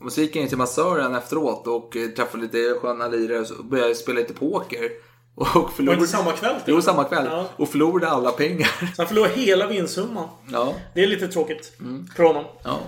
[0.00, 3.94] Och så gick han till massören efteråt och eh, träffade lite sköna lirare och började
[3.94, 4.90] spela lite poker.
[5.34, 5.98] Och Var förlorade...
[6.00, 6.54] det inte samma kväll?
[6.66, 7.26] Jo, samma kväll.
[7.30, 7.44] Ja.
[7.56, 8.68] Och förlorade alla pengar.
[8.96, 10.28] Så han förlorade hela vinstsumman.
[10.52, 10.74] Ja.
[10.94, 11.72] Det är lite tråkigt.
[11.80, 12.06] Mm.
[12.16, 12.44] För honom.
[12.64, 12.78] ja.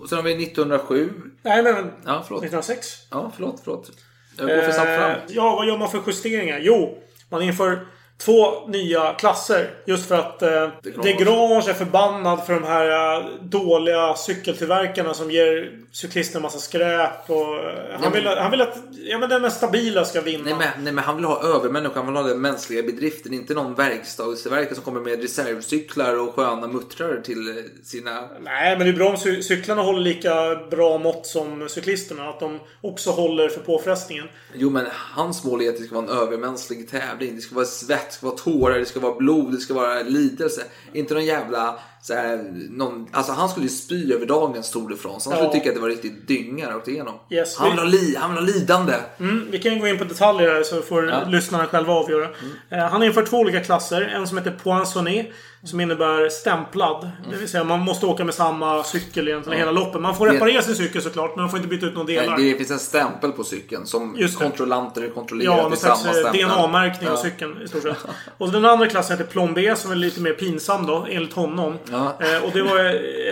[0.00, 1.12] Och sen har vi 1907.
[1.42, 2.42] Nej, men Ja, förlåt.
[2.42, 2.86] 1906.
[3.10, 3.90] Ja, förlåt, förlåt.
[4.36, 5.10] Jag går för snabbt fram.
[5.10, 6.58] Eh, ja, vad gör man för justeringar?
[6.62, 7.86] Jo, man inför
[8.24, 9.70] två nya klasser.
[9.86, 10.68] Just för att eh,
[11.02, 17.30] Degrange är förbannad för de här eh, dåliga cykeltillverkarna som ger cyklisterna massa skräp.
[17.30, 20.44] Och, eh, han, vill, han vill att ja, men den mest stabila ska vinna.
[20.44, 23.34] Nej men, nej men han vill ha övermänniskan, han vill ha den mänskliga bedriften.
[23.34, 28.28] Inte någon verkstadstillverkare som kommer med reservcyklar och sköna muttrar till eh, sina...
[28.40, 32.28] Nej, men det är bra om cy- cyklarna håller lika bra mått som cyklisterna.
[32.28, 34.28] Att de också håller för påfrestningen.
[34.54, 37.36] Jo men hans mål är att det ska vara en övermänsklig tävling.
[37.36, 40.02] Det ska vara svett, det ska vara tårar, det ska vara blod, det ska vara
[40.02, 40.62] lidelse.
[40.92, 41.78] Inte någon jävla...
[42.02, 42.36] Så här,
[42.70, 45.30] någon, alltså han skulle ju spy över dagens Tour de France.
[45.30, 45.52] Han skulle Ja.
[45.52, 47.14] tycka att det var riktigt dynga rakt igenom.
[47.30, 48.94] Yes, han, vi- vill ha li, han vill ha lidande.
[49.20, 51.24] Mm, vi kan gå in på detaljer här så får Ja.
[51.28, 52.28] lyssnarna själva avgöra.
[52.70, 54.00] Eh, han inför två olika klasser.
[54.02, 55.24] En som heter poinçonné.
[55.68, 57.10] Som innebär stämplad.
[57.30, 60.00] Det vill säga man måste åka med samma cykel egentligen hela loppet.
[60.00, 62.36] Man får reparera sin cykel såklart, men man får inte byta ut några delar.
[62.36, 65.56] Nej, det finns en stämpel på cykeln som kontrollanter kontrollerar.
[65.56, 66.40] Ja, slags samma eh, stämpel.
[66.48, 67.22] DNA-märkning av Ja.
[67.22, 67.96] cykeln i stort sett.
[68.38, 71.78] Och den andra klassen heter plombé som är lite mer pinsam då, enligt honom.
[71.90, 72.16] Ja.
[72.20, 72.78] Eh, och det var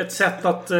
[0.00, 0.70] ett sätt att...
[0.70, 0.76] eh,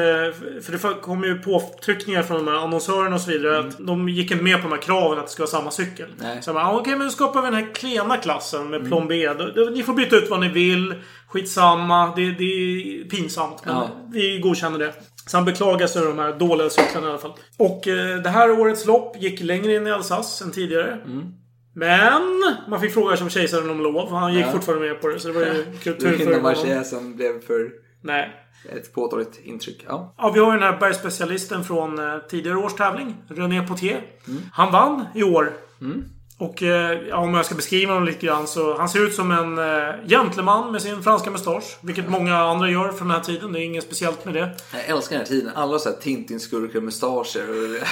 [0.63, 3.59] För det kom ju påtryckningar från de här annonsörerna och så vidare.
[3.59, 6.05] Att de gick inte med på de här kraven att det ska vara samma cykel.
[6.07, 6.17] Mm.
[6.19, 6.31] Nej.
[6.31, 6.43] Mm.
[6.43, 9.33] Så bara, ah, okej men då skapar vi den här klena klassen med plombé.
[9.33, 10.95] Då- då- Ni får byta ut vad ni vill.
[11.29, 12.13] Skitsamma.
[12.17, 13.63] Det, det är pinsamt.
[13.65, 13.89] Men Ja.
[14.13, 14.93] vi godkänner det.
[15.27, 17.33] Så han beklagar sig över de här dåliga cyklarna i alla fall.
[17.59, 20.99] Och eh, det här årets lopp gick längre in i Alsace än tidigare.
[21.75, 22.23] Men
[22.69, 24.11] man fick fråga som kejsaren om lov.
[24.13, 24.53] Han gick Ja.
[24.53, 25.21] fortfarande med på det.
[25.21, 26.43] Så det var ju kul Det var tur för honom.
[26.43, 27.71] marschäsen blev för
[28.03, 28.31] Nej.
[28.73, 29.85] ett påtagligt intryck.
[29.89, 30.15] Ja.
[30.19, 33.17] Ja, vi har ju den här bergspecialisten från eh, tidigare års tävling.
[33.29, 34.01] René Potier.
[34.29, 34.41] Mm.
[34.53, 35.53] Han vann i år.
[36.39, 39.31] Och eh, ja, om jag ska beskriva honom lite grann så han ser ut som
[39.31, 41.79] en eh, gentleman med sin franska mustasch.
[41.81, 43.53] Vilket många andra gör från den här tiden.
[43.53, 44.57] Det är inget speciellt med det.
[44.73, 45.53] Jag älskar den här tiden.
[45.55, 47.47] Alla så här Tintin-skurkar, mustascher.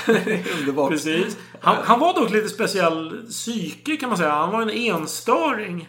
[0.06, 0.90] det är Underbart.
[0.90, 1.36] Precis.
[1.60, 4.30] Han, han var dock lite speciell psyke kan man säga.
[4.30, 5.88] Han var en enstöring.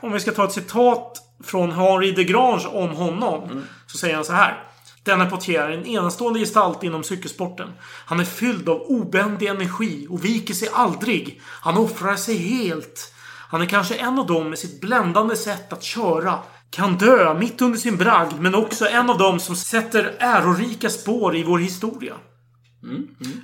[0.00, 3.62] Om vi ska ta ett citat från Henri de Grange om honom.
[3.86, 4.64] Så säger han så här.
[5.04, 7.68] Denna Potier är en enastående gestalt inom cykelsporten.
[7.82, 11.40] Han är fylld av obändig energi och viker sig aldrig.
[11.44, 13.14] Han offrar sig helt.
[13.50, 16.38] Han är kanske en av dem med sitt bländande sätt att köra.
[16.70, 21.36] Kan dö mitt under sin bragd, men också en av dem som sätter ärorika spår
[21.36, 22.14] i vår historia.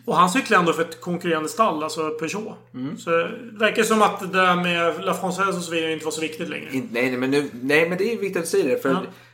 [0.04, 2.56] Och han cyklar ändå för ett konkurrerande stall, alltså Peugeot.
[2.98, 6.12] Så det verkar som att det där med La Française och så vidare inte var
[6.12, 6.68] så viktigt längre.
[6.72, 8.82] Nej, nej, men nu, nej, men det är viktigt att säga det.
[8.82, 8.90] För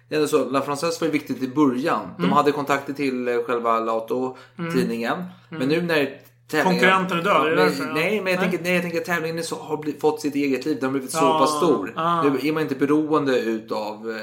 [0.08, 0.16] Ja.
[0.16, 2.00] ändå så, La Française var ju viktigt i början.
[2.16, 2.36] De Mm.
[2.36, 5.24] hade kontakter till eh, själva Lauto-tidningen.
[5.48, 6.72] Men nu när tävlingen...
[6.80, 7.84] Konkurrenten är död, är det men, därför?
[7.86, 7.94] Ja.
[7.94, 8.50] Nej, men jag Nej.
[8.50, 10.76] tänker, nej, jag tänker att tävlingen så, har blivit, fått sitt eget liv.
[10.80, 11.38] Den har blivit så Ja.
[11.38, 11.92] pass stor.
[11.96, 12.22] Ah.
[12.22, 14.10] Nu är man inte beroende utav...
[14.10, 14.16] eh,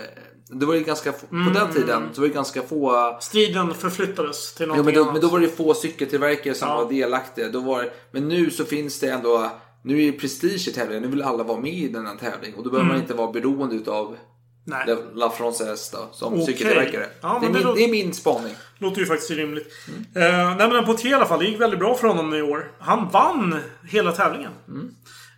[0.53, 1.53] Det var ju ganska få, Mm.
[1.53, 3.17] På den tiden så var det ganska få...
[3.21, 5.13] Striden förflyttades till Ja, någonting men, då, annat.
[5.13, 6.83] men då var det få cykeltillverkare som Ja.
[6.83, 7.49] var delaktiga.
[7.49, 9.49] Då var, men nu så finns det ändå...
[9.83, 11.03] Nu är det prestige i tävlingen.
[11.03, 12.57] Nu vill alla vara med i den här tävlingen.
[12.57, 12.95] Och då behöver Mm.
[12.97, 14.15] man inte vara beroende utav
[14.63, 14.83] Nej.
[14.87, 16.45] La, La Française då, som Okej.
[16.45, 17.05] cykeltillverkare.
[17.21, 18.55] Ja, det, är det min, låter- det är min spaning.
[18.77, 19.67] Låter ju faktiskt rimligt.
[20.15, 21.39] Eh, nej men Potier i alla fall.
[21.39, 22.71] Det gick väldigt bra för honom i år.
[22.79, 23.59] Han vann
[23.89, 24.51] hela tävlingen.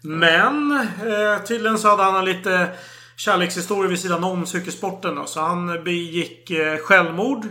[0.04, 2.70] Men eh, tydligen så hade han lite
[3.18, 5.16] kärlekshistoria vid sidan om cykelsporten.
[5.16, 5.26] Då.
[5.26, 7.46] Så han begick eh, självmord.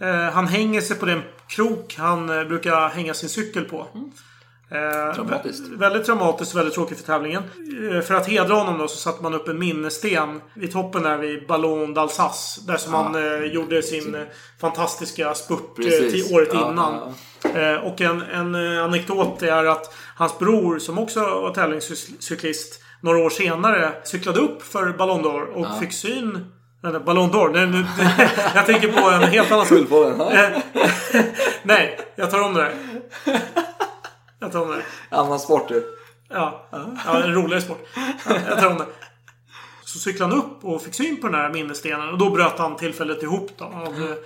[0.00, 3.86] Eh, han hänger sig på den krok han brukar hänga sin cykel på.
[4.74, 5.14] Eh,
[5.78, 7.42] Väldigt traumatiskt, väldigt tråkigt för tävlingen.
[7.92, 11.18] Eh, För att hedra honom då så satte man upp en minnessten vid toppen där
[11.18, 12.66] vid Ballon d'Alsace.
[12.66, 14.20] Där som han eh, gjorde sin eh,
[14.60, 16.94] fantastiska spurt eh, till året Ja, innan.
[17.54, 23.30] Eh, och en, en anekdot är att hans bror som också var tävlingscyklist några år
[23.30, 26.46] senare cyklade upp för Ballon d'Or och fick syn
[27.04, 27.50] Ballon d'Or.
[27.52, 27.84] Nej, nu,
[28.54, 29.78] jag tänker på en helt annan sak.
[31.62, 32.74] Nej, jag tar om det där.
[34.44, 34.82] Jag tar om det.
[35.16, 35.96] Annan sport du.
[36.28, 37.86] Ja, ja en roligare sport.
[38.26, 38.86] Ja, jag tar om det.
[39.84, 42.08] Så cyklade han upp och fick syn på den här minnesstenen.
[42.08, 44.16] Och då bröt han tillfället ihop då, av eh,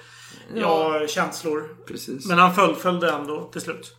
[0.55, 1.77] ja, känslor.
[1.87, 2.27] Precis.
[2.27, 3.97] Men han fullföljde ändå till slut.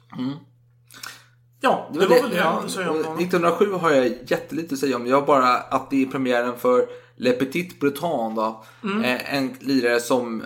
[1.61, 3.19] Ja, det, var väl det jag hade att säga om och honom.
[3.19, 5.07] 1907 har jag jättelite att säga om.
[5.07, 8.63] Jag har bara att det är premiären för Le Petit Breton då.
[8.83, 9.03] Mm.
[9.03, 10.43] Eh, En lirare som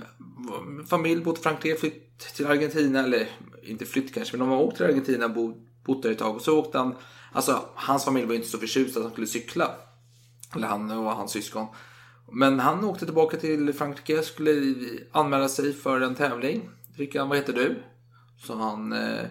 [0.89, 2.99] familj bott i Frankrike, flytt till Argentina.
[2.99, 3.29] Eller
[3.65, 6.35] inte flytt kanske, men de har åkt till Argentina och bo- bott där ett tag.
[6.35, 6.95] Och så åkte han,
[7.31, 9.71] alltså hans familj var inte så förtjust att han skulle cykla.
[10.55, 11.67] Eller han och hans syskon.
[12.31, 14.75] Men han åkte tillbaka till Frankrike, skulle
[15.11, 16.69] anmäla sig för en tävling.
[16.97, 17.83] Fick han, vad heter du?
[18.47, 19.25] Så han, eh,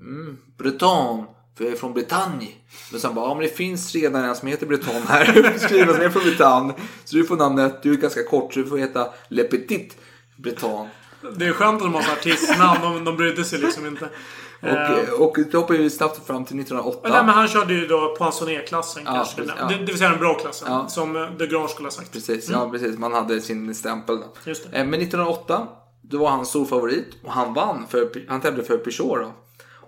[0.00, 1.24] mm, Breton,
[1.56, 2.48] för jag är från Bretagne.
[2.90, 5.58] Men sen bara, ja men det finns redan en som heter Breton här.
[5.58, 6.74] Skriven som är från Bretagne.
[7.04, 9.96] Så du får namnet, du är ganska kort så du får heta Le Petit
[10.36, 10.88] Breton.
[11.36, 12.80] Det är skönt att de har artistnamn.
[12.82, 14.04] De, de brydde sig liksom inte.
[14.04, 17.08] Och, Eh, och det hoppar ju snabbt fram till 1908.
[17.08, 19.36] Nej, men han körde ju då Poinçonnet-klassen Ja, kanske.
[19.36, 19.66] precis, ja.
[19.68, 20.68] det, det vill säga den bra klassen.
[20.70, 20.88] Ja.
[20.88, 22.12] Som eh, De Grange skulle ha sagt.
[22.12, 22.98] Precis, ja precis.
[22.98, 24.16] Man hade sin stämpel.
[24.16, 24.24] Då.
[24.44, 24.76] Just det.
[24.78, 25.66] Eh, Men 1908,
[26.02, 27.86] då var han stor favorit och han vann.
[27.88, 29.32] För, han tävlade för Peugeot då.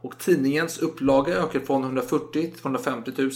[0.03, 3.31] Och tidningens upplaga ökade från 140 till 250 000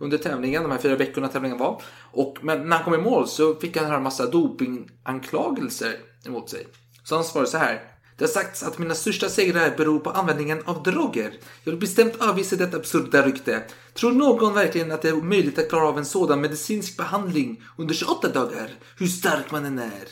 [0.00, 1.82] under tävlingen, de här fyra veckorna tävlingen var.
[2.12, 5.92] Och, men när han kom i mål så fick han en massa dopinganklagelser
[6.26, 6.66] emot sig.
[7.04, 7.82] Så han svarade så här.
[8.16, 11.32] Det har sagts att mina största segrar beror på användningen av droger.
[11.64, 13.62] Jag vill bestämt avvisa detta absurda rykte.
[13.94, 17.94] Tror någon verkligen att det är möjligt att klara av en sådan medicinsk behandling under
[17.94, 18.70] 28 dagar?
[18.98, 20.08] Hur stark man än är.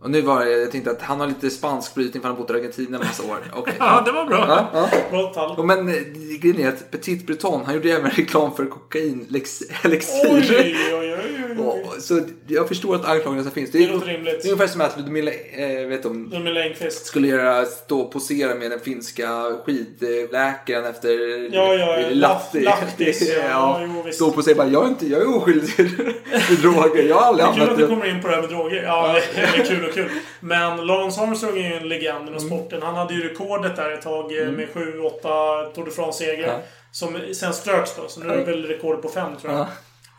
[0.00, 2.42] Och nu var det, jag tänkte att han har lite spansk brytning för han har
[2.42, 3.52] bott i Argentina en massa år.
[3.52, 3.74] Okej.
[3.78, 4.68] Ja, det var bra.
[4.72, 4.88] Ja,
[5.34, 5.54] ja.
[5.58, 5.94] Och Men eh,
[6.40, 9.80] grejen är att Petit Breton, han gjorde även reklam för kokainelixir.
[9.84, 11.41] Oj, oj, oj, oj, oj.
[11.60, 13.70] Och, så jag förstår att anklagelserna finns.
[13.70, 14.42] Det låter rimligt.
[14.42, 17.06] Det är ungefär som att Ludmilla, eh, vet om, Ludmilla Engqvist.
[17.06, 21.10] skulle göra, stå och posera med den finska skidläkaren efter
[21.54, 22.10] Ja, ja, ja.
[22.52, 22.76] Ja.
[23.48, 24.12] Ja, jo.
[24.12, 25.86] Stå och säga bara, jag är, inte, jag är oskyldig till
[26.62, 27.02] droger.
[27.08, 27.88] Jag har aldrig Kul att använt du det.
[27.88, 28.82] kommer in på det här med droger.
[28.82, 30.08] Ja, det är kul och kul.
[30.40, 32.82] Men Lance Armstrong är ju en legend inom sporten.
[32.82, 36.58] Han hade ju rekordet där ett tag eh, med 7-8 Tour de France-segrar.
[36.92, 38.08] Som sen ströks då.
[38.08, 39.66] Så nu är det väl rekord på 5 tror jag.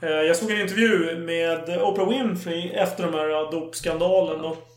[0.04, 4.42] Eh, jag såg en intervju med Oprah Winfrey efter de här eh, dopskandalen.
[4.42, 4.70] Och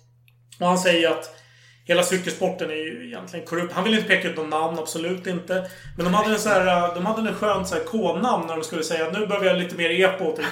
[0.60, 1.30] Och han säger att
[1.84, 3.72] hela cykelsporten är ju egentligen korrupt.
[3.72, 5.70] Han vill inte peka ut någon namn, absolut inte.
[5.96, 8.54] Men de hade en så här, eh, de hade en skönt så här kodnamn när
[8.54, 10.36] de skulle säga att nu behöver jag lite mer epo.
[10.36, 10.46] Typ.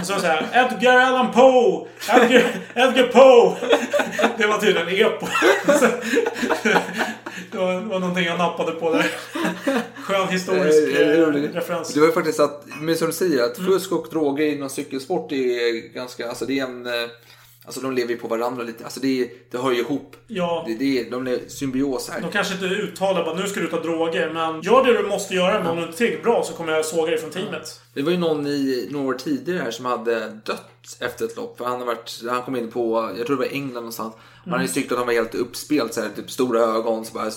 [0.00, 1.86] Och så var det så här, Edgar Allan Poe!
[2.08, 2.42] Edgar,
[2.74, 3.56] Edgar Poe!
[4.38, 5.26] Det var tydligen epo.
[7.52, 9.10] Det, var, det var någonting jag nappade på där.
[10.02, 11.94] Skön historisk Eh, referens.
[11.94, 15.32] Det var ju faktiskt att, men som du säger, att fusk och droger inom cykelsport
[15.32, 16.92] är ganska, alltså det är en, eh,
[17.64, 20.16] alltså de lever ju på varandra lite, alltså det, det hör ju ihop.
[20.26, 20.64] Ja.
[20.66, 22.20] Det, det de är symbios här.
[22.20, 25.34] De kanske inte uttalar bara nu ska du ta droger, men gör det du måste
[25.34, 25.58] göra.
[25.58, 27.80] Men om du inte tillräckligt bra så kommer jag såga dig från teamet.
[27.94, 31.58] Det var ju någon i några år tidigare här som hade dött efter ett lopp.
[31.58, 34.14] För han, har varit, han kom in på, jag tror det var England någonstans.
[34.44, 37.30] Han hade tyckt att han var helt uppspelt, så här, typ stora ögon, så bara,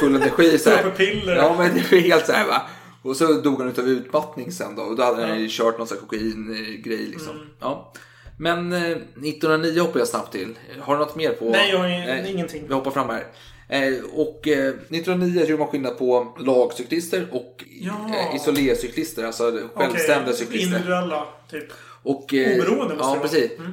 [0.00, 0.58] full energi.
[0.58, 0.82] Så här.
[0.82, 1.36] Superpiller.
[1.36, 2.62] Ja, men det var helt så här va.
[3.02, 4.82] Och så dog han utav utmattning sen då.
[4.82, 7.36] Och då hade han ju kört någon sån här kokaingrej liksom.
[7.36, 7.46] Mm.
[7.60, 7.92] Ja.
[8.38, 10.54] Men eh, 1909 hoppar jag snabbt till.
[10.80, 11.44] Har du något mer på?
[11.50, 12.64] Nej, jag har ingenting.
[12.68, 13.26] Vi hoppar fram här.
[13.68, 17.92] Eh, och eh, 1909 gjorde man skillnad på lagcyklister och Ja.
[18.30, 20.66] eh, isolercyklister, alltså självständiga Okej, cyklister.
[20.76, 21.64] Individuella, typ.
[22.02, 23.20] Och, eh, Oberoende måste Ja, det vara.
[23.20, 23.58] precis.
[23.58, 23.72] Mm.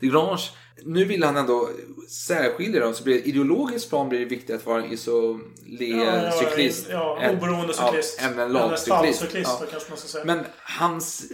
[0.00, 0.50] De Grange,
[0.82, 1.70] nu vill han ändå
[2.08, 2.94] särskilja dem.
[2.94, 6.86] Så blir det ideologiskt plan blir det viktigt att vara en isolercyklist.
[6.90, 8.20] Ja, ja, än- oberoende cyklist.
[8.22, 9.24] Ja, en lagcyklist.
[9.34, 9.62] Ja.
[9.70, 10.24] kanske man ska säga.
[10.24, 11.24] Men hans,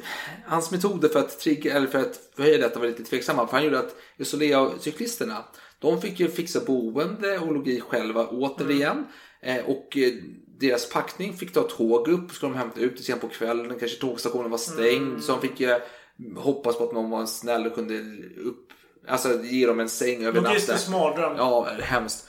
[0.47, 3.47] hans metoder för att trigga, eller för att förhöja detta var lite tveksamma.
[3.47, 5.45] För han gjorde att Isolea-cyklisterna,
[5.79, 9.07] de fick ju fixa boende och logi själva återigen.
[9.43, 10.13] Eh, och eh,
[10.61, 13.79] deras packning fick ta tåg upp, skulle de hämta ut det sen på kvällen.
[13.79, 15.09] Kanske tågstationen var stängd.
[15.09, 15.23] Mm.
[15.23, 15.61] Så de fick
[16.37, 17.99] hoppas på att någon var snäll och kunde
[18.45, 18.73] upp,
[19.09, 20.43] alltså ge dem en säng över natten.
[20.43, 21.37] Logistisk mardröm.
[21.37, 22.27] Ja, hemskt.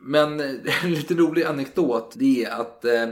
[0.00, 0.60] Men en
[0.94, 3.08] lite rolig anekdot det är att eh,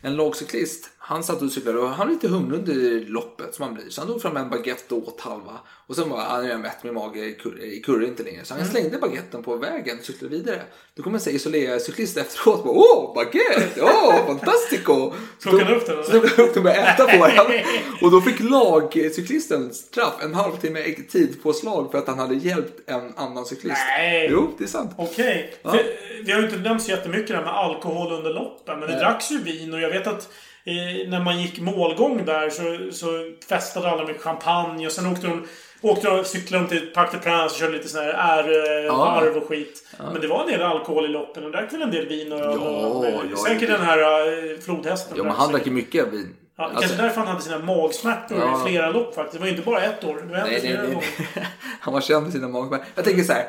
[0.00, 3.74] en lagcyklist, han satt och cyklade och han var lite hungrig under loppet som han
[3.74, 3.90] blir.
[3.90, 5.52] Så han tog fram en baguette och åt halva.
[5.86, 7.24] Och sen var han är mätt med mage
[7.64, 8.44] i kurre inte längre.
[8.44, 8.72] Så han Mm.
[8.72, 10.62] slängde baguetten på vägen och cyklade vidare.
[10.94, 13.80] Då kommer en isolera-cyklist efteråt och bara Åh, baguette!
[13.82, 15.12] Åh, fantastico!
[15.38, 17.62] Så Plockade upp den, Så tog han upp den och började äta på den.
[18.02, 22.90] Och då fick lagcyklisten straff, en halvtimme tid på slag för att han hade hjälpt
[22.90, 23.76] en annan cyklist.
[23.98, 24.28] Nej.
[24.32, 24.90] Jo, det är sant.
[24.98, 25.54] Okej.
[25.62, 25.70] Ja.
[25.70, 25.80] För,
[26.24, 28.80] Vi har ju inte nämnt så jättemycket det här med alkohol under loppen.
[28.80, 30.28] Men det dracks ju vin och jag vet att
[30.68, 33.06] eh, när man gick målgång där så, så
[33.48, 35.46] festade alla med champagne och sen åkte de
[35.80, 39.48] Åkte de, cyklade de till Parc des Princes och körde lite sån här ärevarv och
[39.48, 39.88] skit.
[40.12, 42.38] Men det var en del alkohol i loppen och drack väl en del vin och
[42.38, 42.58] öl.
[42.60, 43.76] Ja, och, ja, säkert ja.
[43.76, 45.16] den här eh, flodhästen.
[45.16, 46.34] Ja, men han drack ju mycket vin.
[46.56, 48.66] Ja, Alltså- Kanske därför han hade sina magsmärtor Ja.
[48.66, 49.32] i flera lopp faktiskt.
[49.32, 50.14] Det var ju inte bara ett år.
[50.14, 50.86] Det var Nej, nej, nej.
[50.86, 51.04] gånger.
[51.80, 52.86] Han var känd för sina magmärken.
[52.94, 53.46] Jag tänker så här.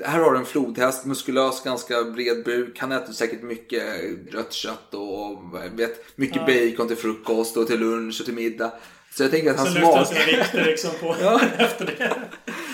[0.00, 2.78] Här har du en flodhäst, muskulös, ganska bred buk.
[2.78, 3.82] Han äter säkert mycket
[4.32, 5.38] rött kött och
[5.78, 6.70] vet, mycket Ja.
[6.70, 8.72] bacon till frukost och till lunch och till middag.
[9.10, 10.06] Så jag tänker att hans mag...
[10.06, 11.40] sina vikter liksom på Ja.
[11.58, 12.12] efter det.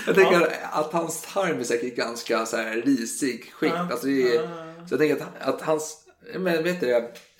[0.06, 3.72] Jag tänker att hans tarm är säkert ganska så här risig skick.
[3.74, 3.88] Ja.
[3.90, 4.38] Alltså är,
[4.86, 5.96] så jag tänker att, att hans...
[6.34, 6.96] Men vet du det?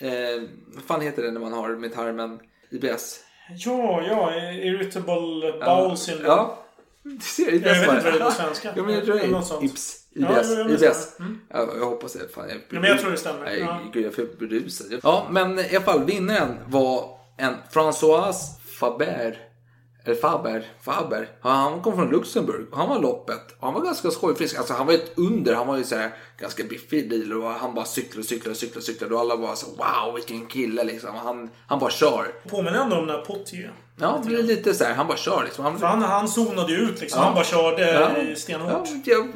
[0.07, 0.43] Eh,
[0.75, 2.39] vad fan heter det när man har med tarmen
[2.71, 3.21] IBS?
[3.59, 4.35] Ja, ja.
[4.55, 6.29] Irritable bowel syndrome.
[6.29, 6.65] Ja.
[7.17, 8.73] Du ser, IBS Jag vet inte vad det är på svenska.
[8.77, 9.65] Ja, men jag tror det är.
[9.65, 9.97] IBS.
[10.15, 10.55] IBS.
[10.59, 11.19] ja, IBS.
[11.21, 11.41] Mm.
[11.51, 12.35] Ja, jag hoppas det.
[12.35, 13.45] Fan, jag, Ja, men jag tror det stämmer.
[13.45, 13.81] Nej, Ja.
[13.93, 14.87] gud, jag är för berusad.
[15.03, 18.33] Ja, men i alla fall vinnaren var en François
[18.81, 19.39] Faber.
[20.23, 20.67] Faber.
[20.83, 21.29] Faber.
[21.41, 22.67] Han kom från Luxemburg.
[22.73, 23.57] Han var loppet.
[23.61, 24.59] Han var ganska skojfrisk.
[24.59, 25.55] Alltså han var ett under.
[25.55, 26.11] Han var ju så här
[26.41, 27.33] ganska biffig bil.
[27.33, 29.15] Och han bara cyklade och cyklade och cyklade och cyklade.
[29.15, 31.15] Och alla bara så wow vilken kille liksom.
[31.15, 32.35] Han, han bara kör.
[32.49, 33.73] Påminner ändå om den här Potier.
[33.97, 34.95] Ja, det blir lite så här.
[34.95, 35.65] Han bara kör liksom.
[35.65, 37.19] Han, För han, han zonade ju ut liksom.
[37.21, 37.25] Ja.
[37.25, 38.37] Han bara körde Ja.
[38.37, 38.89] stenhårt.
[39.05, 39.27] Ja, ja,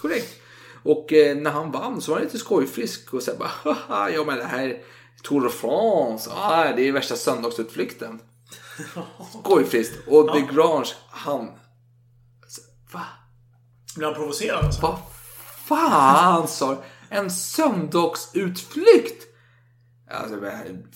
[0.00, 0.36] korrekt.
[0.82, 4.10] Och eh, när han vann så var han lite skojfrisk och så här bara haha,
[4.10, 4.76] ja men det här
[5.22, 8.20] Tour de France, ah, det är värsta söndagsutflykten.
[9.44, 10.08] Skojfriskt.
[10.08, 11.50] Och De Grange, han...
[12.92, 13.04] Va?
[13.96, 14.82] Blev han provocerad alltså?
[14.82, 14.98] Vad
[15.64, 16.82] fan sa?
[17.08, 19.26] En söndagsutflykt?
[20.10, 20.36] Alltså,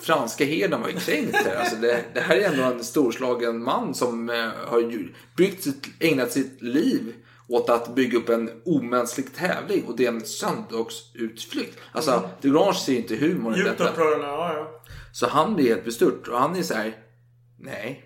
[0.01, 1.57] franska herden var ju kränkt här.
[1.57, 6.33] Alltså, det, det här är ändå en storslagen man som eh, har byggt sitt, ägnat
[6.33, 7.15] sitt liv
[7.49, 11.79] åt att bygga upp en omänsklig tävling och det är en söndagsutflykt.
[11.93, 12.29] Alltså, Mm.
[12.41, 13.91] De Grange ser inte humor i Djupt detta.
[13.91, 14.81] upprörande, ja ja.
[15.13, 16.97] Så han blir helt bestört och han är så här.
[17.59, 18.05] Nej,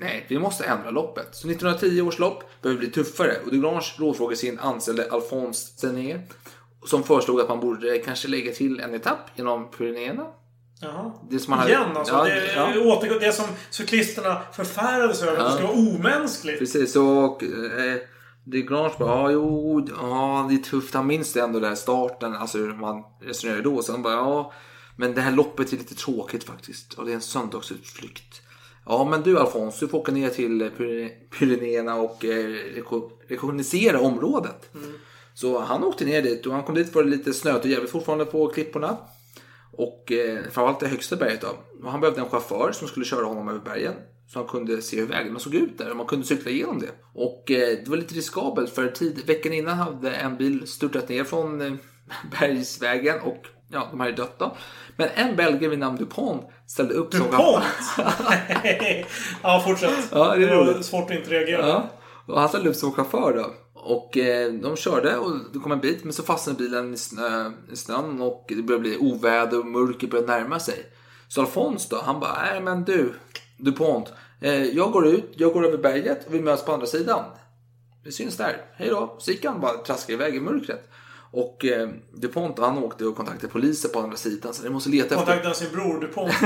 [0.00, 1.28] nej, vi måste ändra loppet.
[1.32, 6.20] Så 1910 års lopp behöver bli tuffare och De Grange rådfrågar sin anställde Alphonse Sené
[6.86, 10.26] som föreslog att man borde kanske lägga till en etapp genom Pyrenéerna.
[10.80, 11.12] Jaha.
[11.30, 12.14] Det som man hade- Igen alltså.
[12.14, 12.80] Ja, det, ja.
[12.80, 15.38] återgår, det som cyklisterna förfärades över.
[15.38, 16.58] Att det ska vara omänskligt.
[16.58, 17.96] Precis, och eh,
[18.44, 20.94] Grange bara, ja jo, ja det är tufft.
[20.94, 23.82] Han minns det ändå, den här starten, alltså hur man resonerade då.
[23.88, 24.52] Han bara, ja,
[25.00, 26.94] men det här loppet är lite tråkigt faktiskt.
[26.94, 28.42] Och det är en söndagsutflykt.
[28.86, 32.46] Ja, men du Alfons, du får åka ner till Pyre- Pyrenéerna och eh,
[32.76, 34.70] reko- rekognosera området.
[35.34, 37.90] Så han åkte ner dit och han kom dit var det lite snöigt och jävligt
[37.90, 38.96] fortfarande på klipporna.
[39.72, 41.48] Och eh, framförallt det högsta berget då.
[41.84, 43.94] Och han behövde en chaufför som skulle köra honom över bergen.
[44.32, 46.90] Så han kunde se hur vägarna såg ut där och man kunde cykla igenom det.
[47.14, 51.24] Och eh, det var lite riskabelt för tid, veckan innan hade en bil störtat ner
[51.24, 51.72] från eh,
[52.40, 54.56] bergsvägen och ja, de hade dött då.
[54.96, 57.64] Men en belgare vid namn DuPont ställde upp som DuPont?
[59.42, 60.08] ja, fortsätt.
[60.12, 60.86] Ja, det är var roligt.
[60.86, 61.68] svårt att inte reagera.
[61.68, 61.88] Ja,
[62.26, 63.50] och han ställde upp som chaufför då.
[63.80, 67.52] Och eh, de körde och det kom en bit men så fastnade bilen i, snö,
[67.72, 70.86] i snön och det började bli oväder och mörker började närma sig.
[71.28, 73.14] Så Alfons då, han bara, nej men du,
[73.56, 77.24] DuPont, eh, jag går ut, jag går över berget och vi möts på andra sidan.
[78.04, 79.16] Vi syns där, hej då.
[79.18, 80.90] Så gick han bara traskade iväg i mörkret.
[81.30, 85.04] Och eh, DuPont han åkte och kontaktade polisen på andra sidan så de måste leta
[85.04, 85.16] efter...
[85.16, 86.32] Kontaktade sin bror DuPont.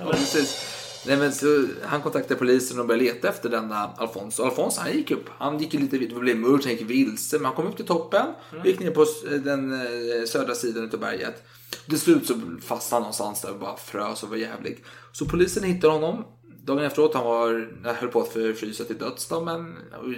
[0.00, 0.76] Ja, precis.
[1.06, 4.38] Nej, men så, han kontaktade polisen och började leta efter denna Alfons.
[4.38, 5.28] Och Alfons han gick upp.
[5.38, 7.36] Han gick lite, det blev mörkt, han gick vilse.
[7.36, 8.26] Men han kom upp till toppen
[8.60, 9.06] och gick ner på
[9.44, 11.42] den eh, södra sidan utav berget.
[11.88, 14.84] Till slut så fastnade han någonstans där och bara frös och var jävlig.
[15.12, 16.24] Så polisen hittade honom.
[16.64, 19.76] Dagen efteråt han var, jag höll på att förfrysa till döds då, men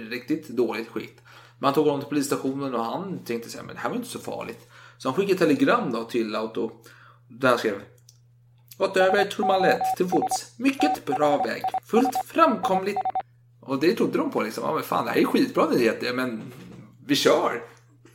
[0.09, 1.21] riktigt dåligt skit.
[1.63, 4.19] Man tog honom till polisstationen och han tänkte sig men det här var inte så
[4.19, 4.69] farligt.
[4.97, 6.71] Så han skickade ett telegram då till Auto.
[7.27, 7.81] Där han skrev
[8.77, 10.59] Gått över Tourmalet till fots.
[10.59, 11.61] Mycket bra väg.
[11.85, 12.99] Fullt framkomligt.
[13.61, 14.63] Och det trodde de på liksom.
[14.63, 16.41] Ja men fan det här är skitbra nyheter men
[17.05, 17.63] vi kör.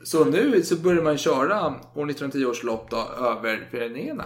[0.09, 4.25] Så nu så börjar man köra år 1910 års lopp då över Pyrenéerna.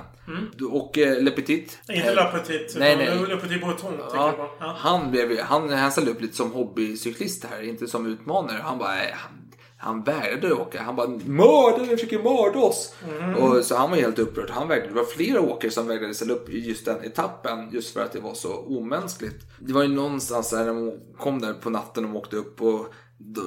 [0.70, 1.78] Och eh, Le Petit.
[1.88, 3.26] Inte eh, Petite, Nej, nej.
[3.28, 3.92] Le Petit Breton.
[3.98, 4.34] Ja.
[4.60, 4.76] Ja.
[4.78, 8.60] han, blev, han, han ställde upp lite som hobbycyklist här, inte som utmanare.
[8.62, 10.82] Han bara, han, han vägrade åka.
[10.82, 12.94] Han bara, mördare försöker mörda oss.
[13.38, 14.50] Och, så han var helt upprörd.
[14.50, 17.94] Han vägrade, det var flera åkare som vägrade ställa upp i just den etappen just
[17.94, 19.46] för att det var så omänskligt.
[19.58, 23.42] Det var ju någonstans där de kom där på natten och åkte upp och då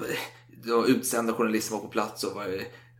[0.88, 2.48] utsända journalister var på plats och var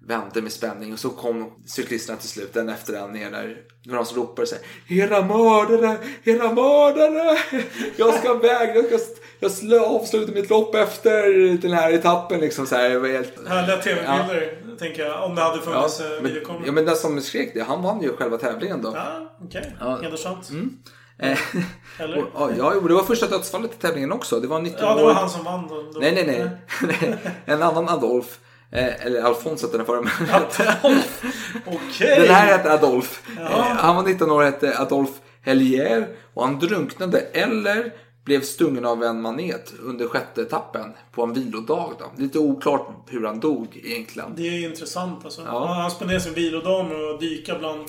[0.08, 3.58] väntade med spänning och så kom cyklisterna till slut, den efter den ner där.
[3.84, 5.98] Det var de som ropade så här, Era mördare!
[6.24, 7.38] Era mördare!
[7.96, 11.24] Jag ska vägra, jag ska jag slö, avsluta mitt lopp efter
[11.62, 12.98] den här etappen liksom så här.
[12.98, 13.48] Var helt...
[13.48, 15.24] Härliga tv-bilder, tänker jag.
[15.24, 16.64] Om det hade Ja, funnits ja, men, videokamera.
[16.66, 18.92] ja, men den som skrek det, han vann ju själva tävlingen då.
[18.96, 19.76] Ja, okej.
[19.80, 20.00] Ja.
[20.02, 20.50] Hedersamt.
[20.50, 20.56] Eh,
[21.20, 22.24] Eller?
[22.34, 24.40] och, ja, jo, det var första dödsfallet i tävlingen också.
[24.40, 25.76] Det var 19 Ja, det var år- han som vann då.
[25.94, 26.00] då.
[26.00, 26.50] Nej, nej,
[27.02, 27.18] nej.
[27.46, 28.40] en annan Adolf.
[28.72, 30.00] Eh, eller Alfons hette den förra.
[31.66, 32.20] Okej.
[32.20, 33.22] Den här hette Adolf.
[33.40, 35.10] Eh, han var 19 år och hette Adolf
[35.42, 36.08] Hellier.
[36.34, 37.94] Och han drunknade eller
[38.26, 41.94] blev stungen av en manet under sjätte etappen på en vilodag.
[42.00, 42.06] Då.
[42.24, 44.34] Lite oklart hur han dog egentligen.
[44.36, 45.42] Det är intressant alltså.
[45.46, 45.66] Ja.
[45.66, 47.86] Han spenderar sin vilodag med att dyka bland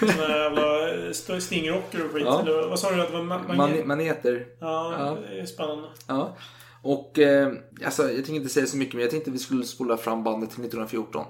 [0.00, 2.22] såna jävla st- stingrocker och skit.
[2.26, 2.40] Ja.
[2.40, 3.22] Eller, vad sa du att det var?
[3.24, 3.86] Ma- Man, magnet?
[3.86, 4.46] maneter.
[4.60, 5.16] ja, Ja.
[5.30, 5.88] det är spännande.
[6.06, 6.36] Ja.
[6.82, 7.52] Och eh,
[7.84, 10.50] alltså, jag tänkte inte säga så mycket men jag tänkte vi skulle spola fram bandet
[10.50, 11.24] till 1914.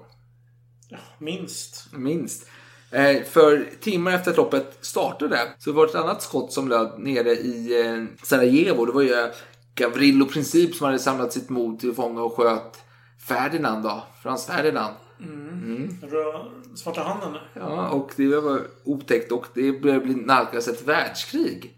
[1.19, 1.87] Minst.
[1.93, 2.47] Minst.
[2.91, 6.93] Eh, för timmar efter att loppet startade så var det ett annat skott som löd
[6.99, 8.85] nere i eh, Sarajevo.
[8.85, 9.31] Det var ju
[9.75, 12.79] Gavrilo Princip som hade samlat sitt mod till fånga och sköt
[13.29, 14.03] Ferdinand då.
[14.23, 14.95] Frans Ferdinand.
[16.03, 17.35] Rö- Svarta handen.
[17.55, 21.73] Ja, och det var otäckt och det började bli nalkas ett världskrig.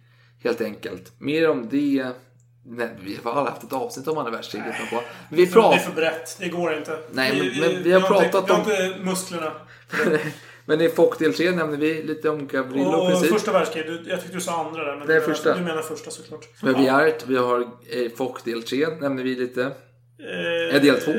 [0.44, 1.12] Helt enkelt.
[1.18, 2.06] Mer om det.
[2.66, 4.74] Nej, vi har aldrig haft ett avsnitt om andra världskriget.
[5.30, 6.36] vi Det är för brett.
[6.40, 6.98] Det går inte.
[7.12, 9.52] Nej, men- men vi har inte- pratat vi har om- inte musklerna.
[10.68, 13.30] Men i Fock del 3 nämnde vi lite om Gavrilo Och Princip.
[13.32, 14.00] första världskriget.
[14.06, 14.96] Jag tyckte du sa andra där.
[14.96, 15.54] Men Det är du menar- första.
[15.54, 16.48] Du menar första såklart.
[16.62, 19.62] Vi har vi har eh, Fock del 3 nämnde vi lite.
[20.72, 21.12] Eh, del två.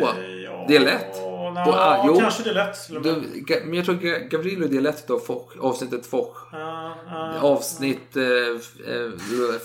[0.45, 1.15] Ja, Del ett.
[1.55, 2.19] na, På- ah, jo.
[2.19, 3.05] kanske del ett och
[3.65, 6.35] men jag tror Ga- Gavrilo är del 1 då, Fock, avsnittet Fock.
[6.53, 7.39] Ah, ah.
[7.41, 8.17] Avsnitt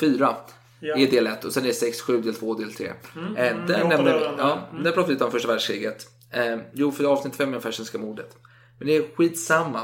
[0.00, 0.36] 4
[0.80, 0.96] Ja.
[0.96, 2.92] är del 1 och sen är 6, 7, del 2 del 3.
[3.16, 4.58] Mm, eh, mm, där nämner vi, ja.
[4.72, 4.82] Mm.
[4.84, 6.06] där pratar vi lite om första världskriget.
[6.30, 8.30] Eh, jo, för avsnitt 5 är Fersenska mordet.
[8.78, 9.80] Men det är skitsamma.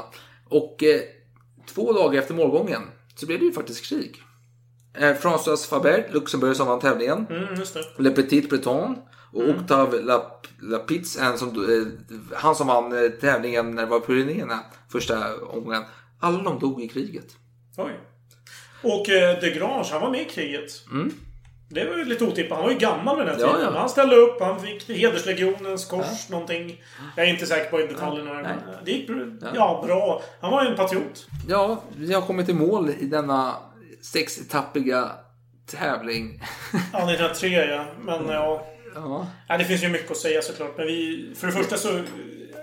[0.49, 1.01] Och eh,
[1.73, 2.81] två dagar efter målgången
[3.15, 4.21] så blev det ju faktiskt krig.
[4.97, 7.27] Eh, François Faber, Luxemburg som vann tävlingen.
[7.29, 7.83] Mm, just det.
[7.97, 8.95] Le Petit Breton
[9.33, 11.87] och Octave Lap- Lapitz, som, eh,
[12.37, 14.59] han som vann eh, tävlingen när det var Pyrenéerna
[14.91, 15.83] första omgången.
[16.19, 17.35] Alla de dog i kriget.
[17.77, 17.99] Oj.
[18.83, 20.71] Och eh, De Grange, han var med i kriget.
[21.73, 22.57] Det var ju lite otippat.
[22.57, 23.49] Han var ju gammal vid den här Mm.
[23.49, 23.73] Ja, tiden.
[23.73, 23.79] ja.
[23.79, 26.81] Han ställde upp, han fick Hederslegionens kors, någonting.
[27.15, 28.33] Jag är inte säker på detaljerna.
[28.33, 28.43] Nej.
[28.43, 29.09] men det gick
[29.55, 30.21] ja, bra.
[30.41, 31.27] Han var ju en patriot.
[31.49, 33.55] Ja, vi har kommit i mål i denna
[34.01, 35.11] sexetappiga
[35.65, 36.43] tävling.
[36.93, 37.85] Ja, 1903 ja.
[38.01, 38.67] Men ja.
[38.95, 39.27] Ja.
[39.47, 39.57] ja.
[39.57, 40.77] Det finns ju mycket att säga såklart.
[40.77, 41.29] Men vi...
[41.35, 42.01] För det första så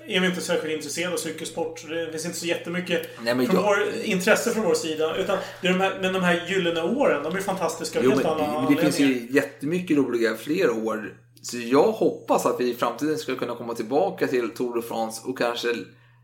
[0.09, 1.89] är vi inte särskilt intresserade av cykelsport.
[1.89, 5.17] Det finns inte så jättemycket Nej, men från jag- vår, intresse från vår sida.
[5.17, 8.67] Utan det är de här, men de här gyllene åren, de är fantastiska Jo, men
[8.69, 11.15] det, det finns ju jättemycket roliga fler år.
[11.43, 15.23] Så jag hoppas att vi i framtiden ska kunna komma tillbaka till Tour de France
[15.25, 15.69] och kanske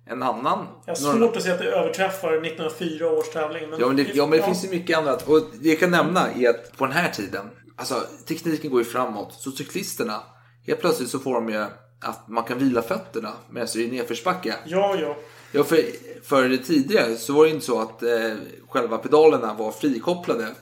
[0.07, 0.67] en annan.
[0.87, 3.71] Jag har svårt att se att det överträffar 1904 års tävling.
[3.71, 5.29] Men Ja men, det, ja, men det finns ju mycket annat.
[5.29, 7.95] Och det jag kan nämna är att på den här tiden, alltså
[8.29, 9.33] tekniken går ju framåt.
[9.33, 10.23] Så cyklisterna,
[10.67, 11.65] helt plötsligt så får de ju
[12.01, 14.55] att man kan vila fötterna medan det är nedförsbacke.
[14.67, 15.17] Ja, ja.
[15.53, 15.85] Ja, för,
[16.23, 18.35] för tidigare så var det inte så att eh,
[18.69, 20.55] själva pedalerna var frikopplade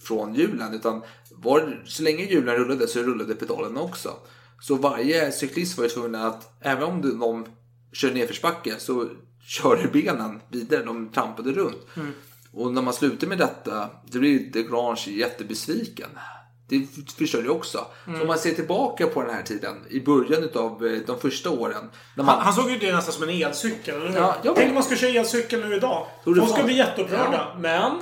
[0.00, 0.74] från hjulen.
[0.74, 4.10] Utan var, så länge hjulen rullade så rullade pedalerna också.
[4.60, 7.46] Så varje cyklist var ju tvungen att, även om de, de
[7.92, 9.08] kör nedförsbacke så
[9.46, 10.84] körde benen vidare.
[10.84, 11.86] De trampade runt.
[12.52, 16.10] Och när man slutar med detta, då blir Grange jättebesviken.
[16.68, 16.86] Det
[17.18, 17.86] förstår jag också.
[18.04, 21.90] Så om man ser tillbaka på den här tiden, i början av de första åren.
[22.16, 24.16] När man, Han, han såg ju det nästan som en elcykel, eller hur?
[24.16, 26.06] Ja, ja, Tänk om man skulle köra elcykel nu idag.
[26.24, 27.56] Folk skulle fan- bli jätteupprörda.
[27.58, 27.92] Men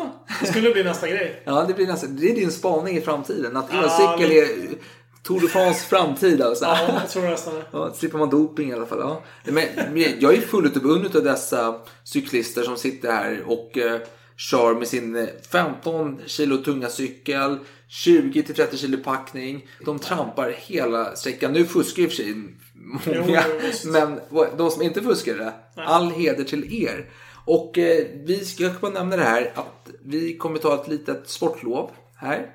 [0.40, 1.42] det skulle bli nästa grej.
[1.46, 3.56] Ja, det, blir nästan, det är din spaning i framtiden.
[3.56, 4.78] Att Ja, elcykel men- är
[5.22, 6.42] Tour de France framtid.
[6.42, 6.64] Alltså.
[6.64, 7.62] Ja, jag tror nästan det.
[7.72, 8.98] Ja, slipper man doping i alla fall.
[9.00, 9.22] Ja.
[9.44, 9.64] Men,
[10.20, 11.74] jag är fullt beundrad av dessa
[12.04, 14.00] cyklister som sitter här och eh,
[14.36, 17.58] kör med sin eh, 15 kilo tunga cykel,
[17.92, 19.68] 20-30 kilo packning.
[19.84, 21.52] De trampar hela sträckan.
[21.52, 22.34] Nu fuskar och för sig
[22.74, 23.44] många,
[23.84, 24.20] Jo, men
[24.56, 27.10] de som inte fuskade, all heder till er.
[27.44, 31.90] Och eh, vi ska bara nämna det här att vi kommer ta ett litet sportlov
[32.16, 32.46] här.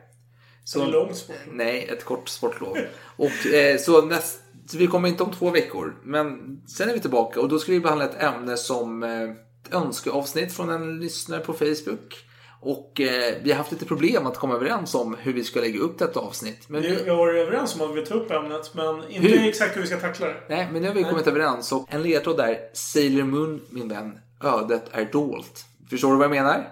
[0.63, 1.35] Så, En lång sport.
[1.51, 2.77] Nej, ett kort sportlov.
[3.17, 5.95] Och, eh, så, näst, så vi kommer inte om två veckor.
[6.03, 9.73] Men sen är vi tillbaka och då ska vi behandla ett ämne som eh, ett
[9.73, 12.26] önskeavsnitt från en lyssnare på Facebook.
[12.61, 15.79] Och eh, vi har haft lite problem att komma överens om hur vi ska lägga
[15.79, 16.69] upp detta avsnitt.
[16.69, 19.49] Men Vi, har varit överens om att vi vill ta upp ämnet, men inte Hur?
[19.49, 20.35] exakt hur vi ska tackla det.
[20.49, 21.71] nej, men nu har vi kommit överens.
[21.71, 25.65] Och en ledtråd där, Sailor Moon, min vän, ödet är dolt.
[25.89, 26.67] Förstår du vad jag menar?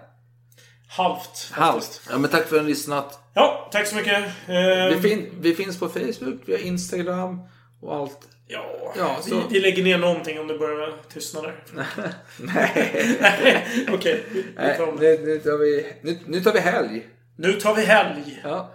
[0.89, 1.49] Halvt.
[1.51, 2.01] Halvt.
[2.11, 3.19] Ja, men tack för att ni har lyssnat.
[3.33, 4.23] Ja, tack så mycket.
[4.47, 7.39] Eh, Vi, fin- vi finns på Facebook, vi har Instagram
[7.85, 8.19] och allt.
[8.47, 11.63] Ja, Ja, vi, så- vi lägger ner någonting om det börjar tystna där.
[12.39, 13.17] Nej.
[13.21, 14.23] Nej, okej.
[14.55, 14.99] det.
[14.99, 17.07] nu, nu, tar vi, nu, nu tar vi helg.
[17.37, 18.39] Nu tar vi helg.
[18.43, 18.71] Ja.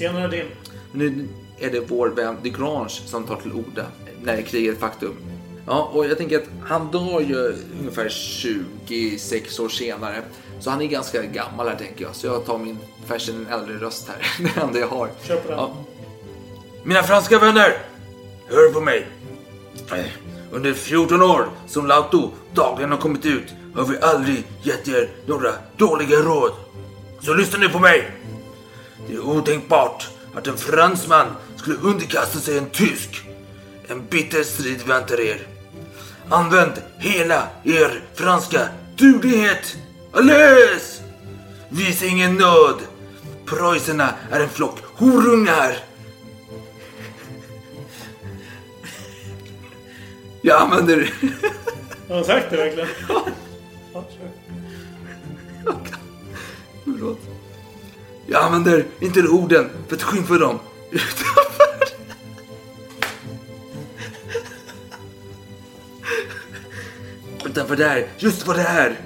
[0.00, 0.46] Är din.
[0.92, 1.28] Nu
[1.60, 3.86] är det vår vän de Grange som tar till orda
[4.22, 5.16] när kriget är ett faktum.
[5.66, 10.22] Ja, och jag tänker att han dör ju ungefär 26 år senare.
[10.60, 12.14] Så han är ganska gammal här tänker jag.
[12.14, 12.78] Så jag tar min
[13.08, 14.26] fashion äldre röst här.
[14.54, 15.10] Det enda jag har.
[15.22, 15.58] Kör på den.
[15.58, 15.76] Ja.
[16.84, 17.78] Mina franska vänner,
[18.48, 19.06] hör på mig.
[20.52, 25.52] Under 14 år som Lauto dagligen har kommit ut har vi aldrig gett er några
[25.76, 26.52] dåliga råd.
[27.20, 28.10] Så lyssna nu på mig.
[29.08, 31.26] Det är otänkbart att en fransman
[31.56, 33.22] skulle underkasta sig en tysk.
[33.88, 35.46] En bitter strid väntar er.
[36.28, 39.76] Använd hela er franska duglighet.
[40.12, 41.00] Allez!
[41.68, 42.80] Visa ingen nåd.
[43.46, 45.76] Preussarna är en flock horungar.
[50.42, 51.14] Jag använder...
[52.08, 52.88] Har han sagt det verkligen?
[53.94, 54.28] Ja, kör.
[56.84, 57.18] Förlåt.
[58.26, 60.58] Jag använder inte orden för att skymfa dem.
[60.90, 61.34] Utanför.
[67.44, 69.00] Utanför där, just vad det är.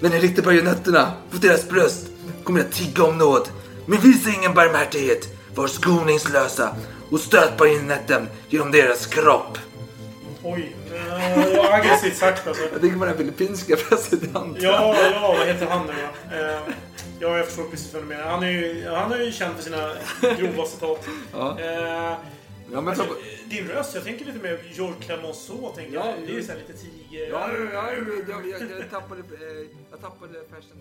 [0.00, 2.06] När ni riktar bajonetterna mot deras bröst
[2.44, 3.48] kommer jag tigga om nåd.
[3.86, 5.28] Men visa ingen barmhärtighet.
[5.54, 6.76] Var skoningslösa
[7.10, 9.58] och stöt bajonetten genom deras kropp.
[10.42, 10.76] Oj.
[10.94, 12.62] Eh, det var aggressivt sagt alltså.
[12.72, 14.56] Jag tänker på den filippinska presidenten.
[14.60, 15.92] Ja, ja, vad heter han nu
[16.30, 16.36] då?
[16.36, 16.60] Eh,
[17.20, 18.24] ja, jag förstår precis vad du menar.
[18.24, 19.92] Han är ju, han är ju känd för sina
[20.38, 21.06] grova citat.
[21.32, 21.60] Ja.
[21.60, 22.16] Eh,
[22.72, 23.06] Ja, men alltså,
[23.50, 25.72] din röst, jag tänker lite mer George Clemenceau.
[25.76, 26.26] Tänker Ja, jag.
[26.26, 27.28] Det är ju så här lite tiger...
[27.30, 30.78] Ja, ja, jag, jag, jag, jag tappade, eh, jag tappade fashion.